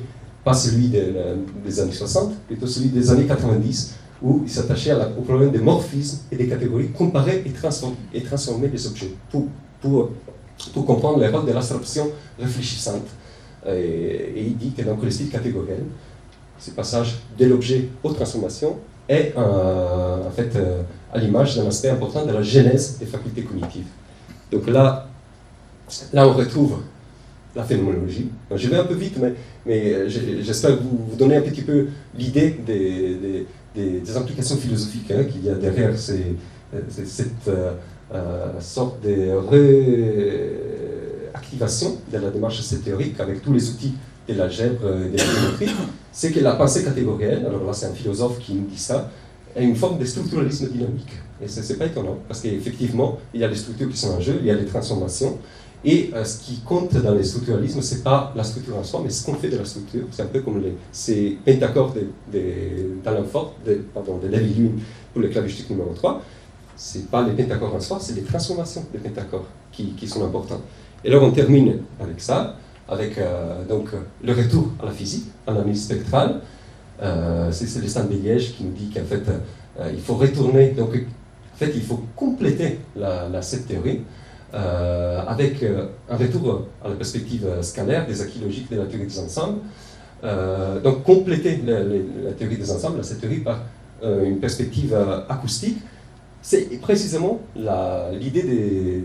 pas 0.45 0.55
celui 0.55 0.89
des 0.89 1.81
années 1.81 1.93
60, 1.93 2.35
plutôt 2.47 2.67
celui 2.67 2.89
des 2.89 3.11
années 3.11 3.27
90, 3.27 3.95
où 4.23 4.43
il 4.45 4.51
s'attachait 4.51 4.95
au 5.19 5.23
problème 5.23 5.51
des 5.51 5.59
morphismes 5.59 6.21
et 6.31 6.37
des 6.37 6.47
catégories, 6.47 6.89
comparer 6.89 7.43
et 7.45 7.51
transformer, 7.51 8.67
et 8.67 8.69
les 8.71 8.87
objets, 8.87 9.13
pour, 9.31 9.49
comprendre 10.87 11.19
les 11.19 11.29
rôles 11.29 11.47
de 11.47 11.53
l'abstraction 11.53 12.09
réfléchissante. 12.39 13.07
Et, 13.69 14.33
il 14.37 14.57
dit 14.57 14.73
que 14.73 14.83
donc 14.83 15.03
le 15.03 15.11
style 15.11 15.29
catégoriel, 15.29 15.85
ce 16.59 16.71
passage 16.71 17.19
de 17.39 17.47
l'objet 17.47 17.89
aux 18.03 18.13
transformations, 18.13 18.77
est 19.09 19.35
en 19.37 20.31
fait 20.35 20.55
euh, 20.55 20.83
à 21.13 21.19
l'image 21.19 21.57
d'un 21.57 21.67
aspect 21.67 21.91
important 21.91 22.25
de 22.25 22.33
la 22.33 22.43
genèse 22.43 22.97
des 22.99 23.07
facultés 23.07 23.43
cognitives. 23.43 23.87
Donc 24.51 24.67
là, 24.67 25.09
là 26.13 26.27
on 26.27 26.33
retrouve 26.33 26.79
la 27.55 27.65
phénoménologie. 27.65 28.31
Je 28.55 28.69
vais 28.69 28.79
un 28.79 28.85
peu 28.85 28.95
vite, 28.95 29.19
mais, 29.67 29.93
euh, 29.93 30.09
j'espère 30.09 30.77
vous, 30.77 31.07
vous 31.11 31.17
donner 31.17 31.37
un 31.37 31.43
petit 31.43 31.61
peu 31.63 31.89
l'idée 32.17 32.57
des, 32.67 33.47
des, 33.75 34.17
implications 34.17 34.57
philosophiques 34.57 35.11
hein, 35.11 35.25
qu'il 35.25 35.45
y 35.45 35.51
a 35.51 35.55
derrière 35.55 35.93
cette 35.99 37.49
euh, 37.49 37.75
sorte 38.61 39.03
de 39.05 39.33
réactivation 41.33 41.99
de 42.11 42.19
la 42.19 42.31
démarche 42.31 42.63
théorique 42.83 43.21
avec 43.21 43.43
tous 43.43 43.53
les 43.53 43.69
outils 43.71 43.95
de 44.29 44.35
l'algèbre 44.35 44.87
et 45.05 45.11
de 45.11 45.19
la 45.19 45.25
géométrie 45.25 45.75
c'est 46.13 46.31
que 46.31 46.41
la 46.41 46.53
pensée 46.53 46.85
catégorielle, 46.85 47.45
alors 47.47 47.65
là 47.65 47.73
c'est 47.73 47.87
un 47.87 47.95
philosophe 47.95 48.39
qui 48.39 48.55
nous 48.55 48.67
dit 48.67 48.79
ça, 48.79 49.11
est 49.55 49.65
une 49.65 49.77
forme 49.77 49.99
de 49.99 50.05
structuralisme 50.05 50.69
dynamique. 50.69 51.13
Et 51.43 51.49
ce 51.49 51.61
n'est 51.73 51.79
pas 51.79 51.87
étonnant, 51.87 52.19
parce 52.29 52.41
qu'effectivement, 52.41 53.19
il 53.35 53.41
y 53.41 53.45
a 53.45 53.49
des 53.49 53.57
structures 53.57 53.89
qui 53.89 53.97
sont 53.97 54.11
en 54.11 54.21
jeu, 54.21 54.39
il 54.41 54.47
y 54.47 54.51
a 54.51 54.55
des 54.55 54.67
transformations, 54.67 55.39
et 55.85 56.11
euh, 56.15 56.25
ce 56.25 56.45
qui 56.45 56.61
compte 56.61 56.95
dans 56.95 57.15
les 57.15 57.25
structuralismes, 57.25 57.83
ce 57.83 57.97
n'est 57.97 58.03
pas 58.03 58.33
la 58.37 58.45
structure 58.45 58.77
en 58.77 58.85
soi, 58.85 59.01
mais 59.03 59.11
ce 59.11 59.27
qu'on 59.27 59.35
fait 59.35 59.49
de 59.49 59.57
la 59.57 59.65
structure. 59.65 60.07
C'est 60.13 60.23
un 60.23 60.27
peu 60.27 60.41
comme 60.41 60.63
les, 60.63 60.75
ces 60.93 61.39
pentacores 61.45 61.95
d'Alain 62.33 63.25
Fort, 63.25 63.55
de, 63.67 63.81
pardon, 63.93 64.19
de 64.19 64.29
David 64.29 64.57
Lune 64.57 64.81
pour 65.13 65.23
le 65.23 65.29
clavistuc 65.29 65.69
numéro 65.71 65.93
3. 65.93 66.23
Ce 66.77 66.99
n'est 66.99 67.05
pas 67.05 67.27
les 67.27 67.33
pentacores 67.33 67.75
en 67.75 67.81
soi, 67.81 67.99
c'est 68.01 68.15
les 68.15 68.23
transformations 68.23 68.87
des 68.93 68.99
pentacores 68.99 69.47
qui, 69.73 69.93
qui 69.95 70.07
sont 70.07 70.25
importantes. 70.25 70.63
Et 71.05 71.11
là, 71.11 71.19
on 71.21 71.33
termine 71.33 71.79
avec 72.01 72.21
ça 72.21 72.57
avec 72.89 73.19
euh, 73.19 73.65
donc, 73.65 73.89
le 74.23 74.33
retour 74.33 74.69
à 74.81 74.87
la 74.87 74.93
physique, 74.93 75.27
à 75.47 75.53
l'analyse 75.53 75.85
spectrale. 75.85 76.41
Euh, 77.01 77.49
c'est 77.51 77.67
Célestin 77.67 78.05
de 78.05 78.15
Liège 78.15 78.55
qui 78.55 78.65
nous 78.65 78.73
dit 78.73 78.91
qu'en 78.91 79.05
fait, 79.05 79.23
euh, 79.29 79.91
il 79.93 80.01
faut 80.01 80.15
retourner, 80.15 80.71
donc 80.71 80.91
en 80.95 81.57
fait, 81.57 81.73
il 81.75 81.83
faut 81.83 82.01
compléter 82.15 82.81
la, 82.97 83.43
cette 83.43 83.67
théorie 83.67 84.03
avec 84.53 85.65
un 86.11 86.17
retour 86.17 86.67
à 86.85 86.89
la 86.89 86.95
perspective 86.95 87.47
scalaire 87.63 88.07
des 88.07 88.21
acquis 88.21 88.39
de 88.39 88.77
la 88.77 88.85
théorie 88.85 89.07
des 89.07 89.19
ensembles. 89.19 89.61
donc 90.85 91.05
compléter 91.05 91.63
la, 91.65 92.33
théorie 92.33 92.59
des 92.59 92.71
ensembles, 92.71 93.03
cette 93.03 93.23
théorie 93.23 93.41
par 93.41 93.61
une 94.03 94.39
perspective 94.41 94.95
acoustique, 95.31 95.79
c'est 96.43 96.81
précisément 96.83 97.41
l'idée 97.57 98.43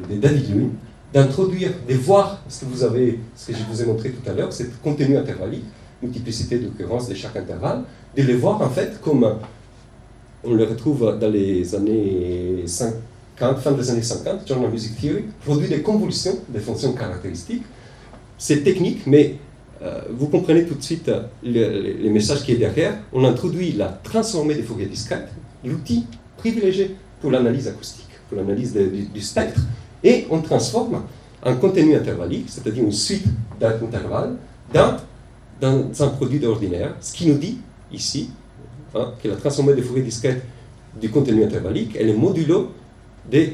de, 0.10 0.16
David 0.20 0.50
Lewin, 0.50 0.70
d'introduire, 1.14 1.72
de 1.88 1.94
voir 1.94 2.42
ce 2.50 2.66
que 2.66 2.66
vous 2.66 2.84
avez, 2.84 3.20
ce 3.36 3.52
que 3.52 3.58
je 3.58 3.64
vous 3.64 3.82
ai 3.82 3.86
montré 3.86 4.10
tout 4.10 4.30
à 4.30 4.34
l'heure, 4.34 4.52
c'est 4.52 4.82
contenu 4.82 5.16
intervallique, 5.18 5.64
multiplicité 6.02 6.60
d'occurrences 6.60 7.10
de 7.10 7.16
chaque 7.16 7.36
intervalle, 7.36 7.84
de 8.16 8.24
les 8.24 8.36
voir 8.36 8.62
en 8.62 8.70
fait 8.70 9.00
comme 9.02 9.38
on 10.44 10.54
le 10.54 10.64
retrouve 10.64 11.18
dans 11.20 11.30
les 11.30 11.76
années 11.76 12.64
50, 12.66 13.60
fin 13.60 13.72
des 13.72 13.90
années 13.92 14.02
50, 14.02 14.48
Journal 14.48 14.72
Music 14.72 15.00
Theory, 15.00 15.26
produit 15.44 15.68
des 15.68 15.82
convolutions 15.82 16.38
des 16.50 16.60
fonctions 16.60 16.94
caractéristiques. 16.94 17.64
C'est 18.38 18.64
technique, 18.64 19.08
mais 19.08 19.36
euh, 19.82 20.02
vous 20.12 20.28
comprenez 20.28 20.66
tout 20.66 20.76
de 20.76 20.84
suite 20.84 21.12
le, 21.44 22.04
le, 22.04 22.10
message 22.10 22.44
qui 22.44 22.54
est 22.54 22.58
derrière. 22.58 22.98
On 23.14 23.24
introduit 23.26 23.74
la 23.74 23.88
transformée 23.88 24.56
des 24.56 24.64
fouriers 24.64 24.86
discrètes, 24.86 25.30
l'outil 25.66 26.06
privilégié 26.38 26.96
pour 27.22 27.32
l'analyse 27.32 27.68
acoustique, 27.68 28.10
pour 28.30 28.38
l'analyse 28.38 28.74
du 28.74 29.22
spectre, 29.22 29.62
et 30.04 30.28
on 30.30 30.42
transforme 30.42 31.04
un 31.44 31.56
contenu 31.56 31.96
intervallique, 31.96 32.48
c'est-à-dire 32.50 32.84
une 32.84 32.92
suite 32.92 33.26
d'intervalles, 33.60 34.36
dans, 34.74 34.98
dans 35.60 35.90
un 36.00 36.08
produit 36.10 36.44
ordinaire, 36.46 36.96
ce 37.02 37.14
qui 37.14 37.28
nous 37.28 37.38
dit 37.38 37.58
ici 37.92 38.30
hein, 38.96 39.14
que 39.22 39.28
la 39.28 39.36
transformée 39.36 39.74
de 39.74 39.82
Fourier 39.82 40.04
discrète 40.04 40.44
du 41.00 41.10
contenu 41.10 41.44
intervallique 41.44 41.96
est 41.96 42.04
le 42.04 42.14
modulo 42.14 42.72
de, 43.32 43.48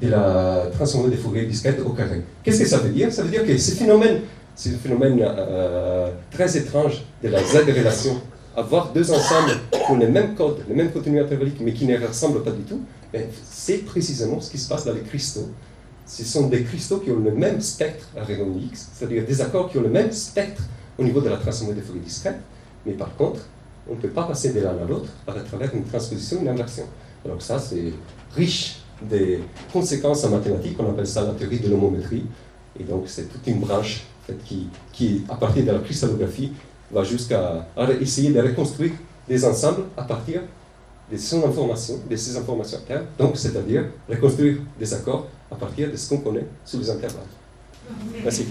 de 0.00 0.08
la 0.08 0.66
transformée 0.72 1.10
de 1.10 1.16
Fourier 1.16 1.46
discrète 1.46 1.80
au 1.84 1.90
carré. 1.90 2.22
Qu'est-ce 2.42 2.60
que 2.60 2.68
ça 2.68 2.78
veut 2.78 2.90
dire? 2.90 3.12
Ça 3.12 3.22
veut 3.22 3.30
dire 3.30 3.44
que 3.44 3.56
ce 3.56 3.72
phénomène, 3.72 4.20
c'est 4.54 4.70
phénomène 4.78 5.18
euh, 5.22 6.10
très 6.30 6.56
étrange 6.56 7.02
de 7.22 7.28
la 7.28 7.42
Z-relation, 7.42 8.20
avoir 8.56 8.92
deux 8.92 9.10
ensembles 9.10 9.52
qui 9.70 9.90
ont 9.90 9.98
le 9.98 10.08
même 10.08 10.34
code, 10.34 10.58
le 10.68 10.74
même 10.74 10.90
contenu 10.90 11.20
intervallique, 11.20 11.58
mais 11.60 11.72
qui 11.72 11.86
ne 11.86 11.98
ressemblent 11.98 12.42
pas 12.42 12.50
du 12.50 12.62
tout, 12.62 12.80
ben, 13.12 13.22
c'est 13.50 13.78
précisément 13.84 14.40
ce 14.40 14.50
qui 14.50 14.58
se 14.58 14.68
passe 14.68 14.84
dans 14.84 14.92
les 14.92 15.00
cristaux 15.00 15.48
ce 16.06 16.24
sont 16.24 16.48
des 16.48 16.62
cristaux 16.62 16.98
qui 16.98 17.10
ont 17.10 17.20
le 17.20 17.32
même 17.32 17.60
spectre 17.60 18.06
à 18.16 18.24
rayon 18.24 18.54
X, 18.70 18.88
c'est-à-dire 18.92 19.24
des 19.24 19.40
accords 19.40 19.70
qui 19.70 19.78
ont 19.78 19.82
le 19.82 19.88
même 19.88 20.12
spectre 20.12 20.62
au 20.98 21.04
niveau 21.04 21.20
de 21.20 21.28
la 21.28 21.38
Fourier 21.38 22.00
discrète, 22.04 22.38
mais 22.86 22.92
par 22.92 23.14
contre, 23.16 23.40
on 23.88 23.94
ne 23.94 24.00
peut 24.00 24.08
pas 24.08 24.24
passer 24.24 24.52
de 24.52 24.60
l'un 24.60 24.70
à 24.70 24.84
l'autre 24.88 25.10
à 25.26 25.32
travers 25.32 25.74
une 25.74 25.84
transposition, 25.84 26.40
une 26.40 26.48
inversion. 26.48 26.84
Donc 27.24 27.42
ça, 27.42 27.58
c'est 27.58 27.92
riche 28.34 28.78
des 29.00 29.40
conséquences 29.72 30.24
en 30.24 30.30
mathématiques, 30.30 30.76
on 30.78 30.90
appelle 30.90 31.06
ça 31.06 31.22
la 31.22 31.32
théorie 31.32 31.58
de 31.58 31.68
l'homométrie, 31.68 32.24
et 32.78 32.84
donc 32.84 33.04
c'est 33.06 33.24
toute 33.24 33.46
une 33.46 33.60
branche 33.60 34.04
qui, 34.44 34.68
qui, 34.92 35.24
à 35.28 35.34
partir 35.34 35.64
de 35.64 35.72
la 35.72 35.80
cristallographie, 35.80 36.52
va 36.90 37.02
jusqu'à 37.02 37.66
essayer 38.00 38.30
de 38.30 38.40
reconstruire 38.40 38.92
des 39.28 39.44
ensembles 39.44 39.84
à 39.96 40.02
partir 40.02 40.42
de 41.10 41.16
ces 41.16 41.36
informations, 41.36 42.00
de 42.08 42.16
ces 42.16 42.36
informations 42.36 42.78
internes, 42.78 43.06
donc 43.18 43.36
c'est-à-dire 43.36 43.86
reconstruire 44.08 44.58
des 44.78 44.94
accords 44.94 45.26
à 45.50 45.56
partir 45.56 45.90
de 45.90 45.96
ce 45.96 46.08
qu'on 46.08 46.18
connaît 46.18 46.46
sous 46.64 46.78
les 46.78 46.90
intervalles. 46.90 47.26
Merci. 48.22 48.46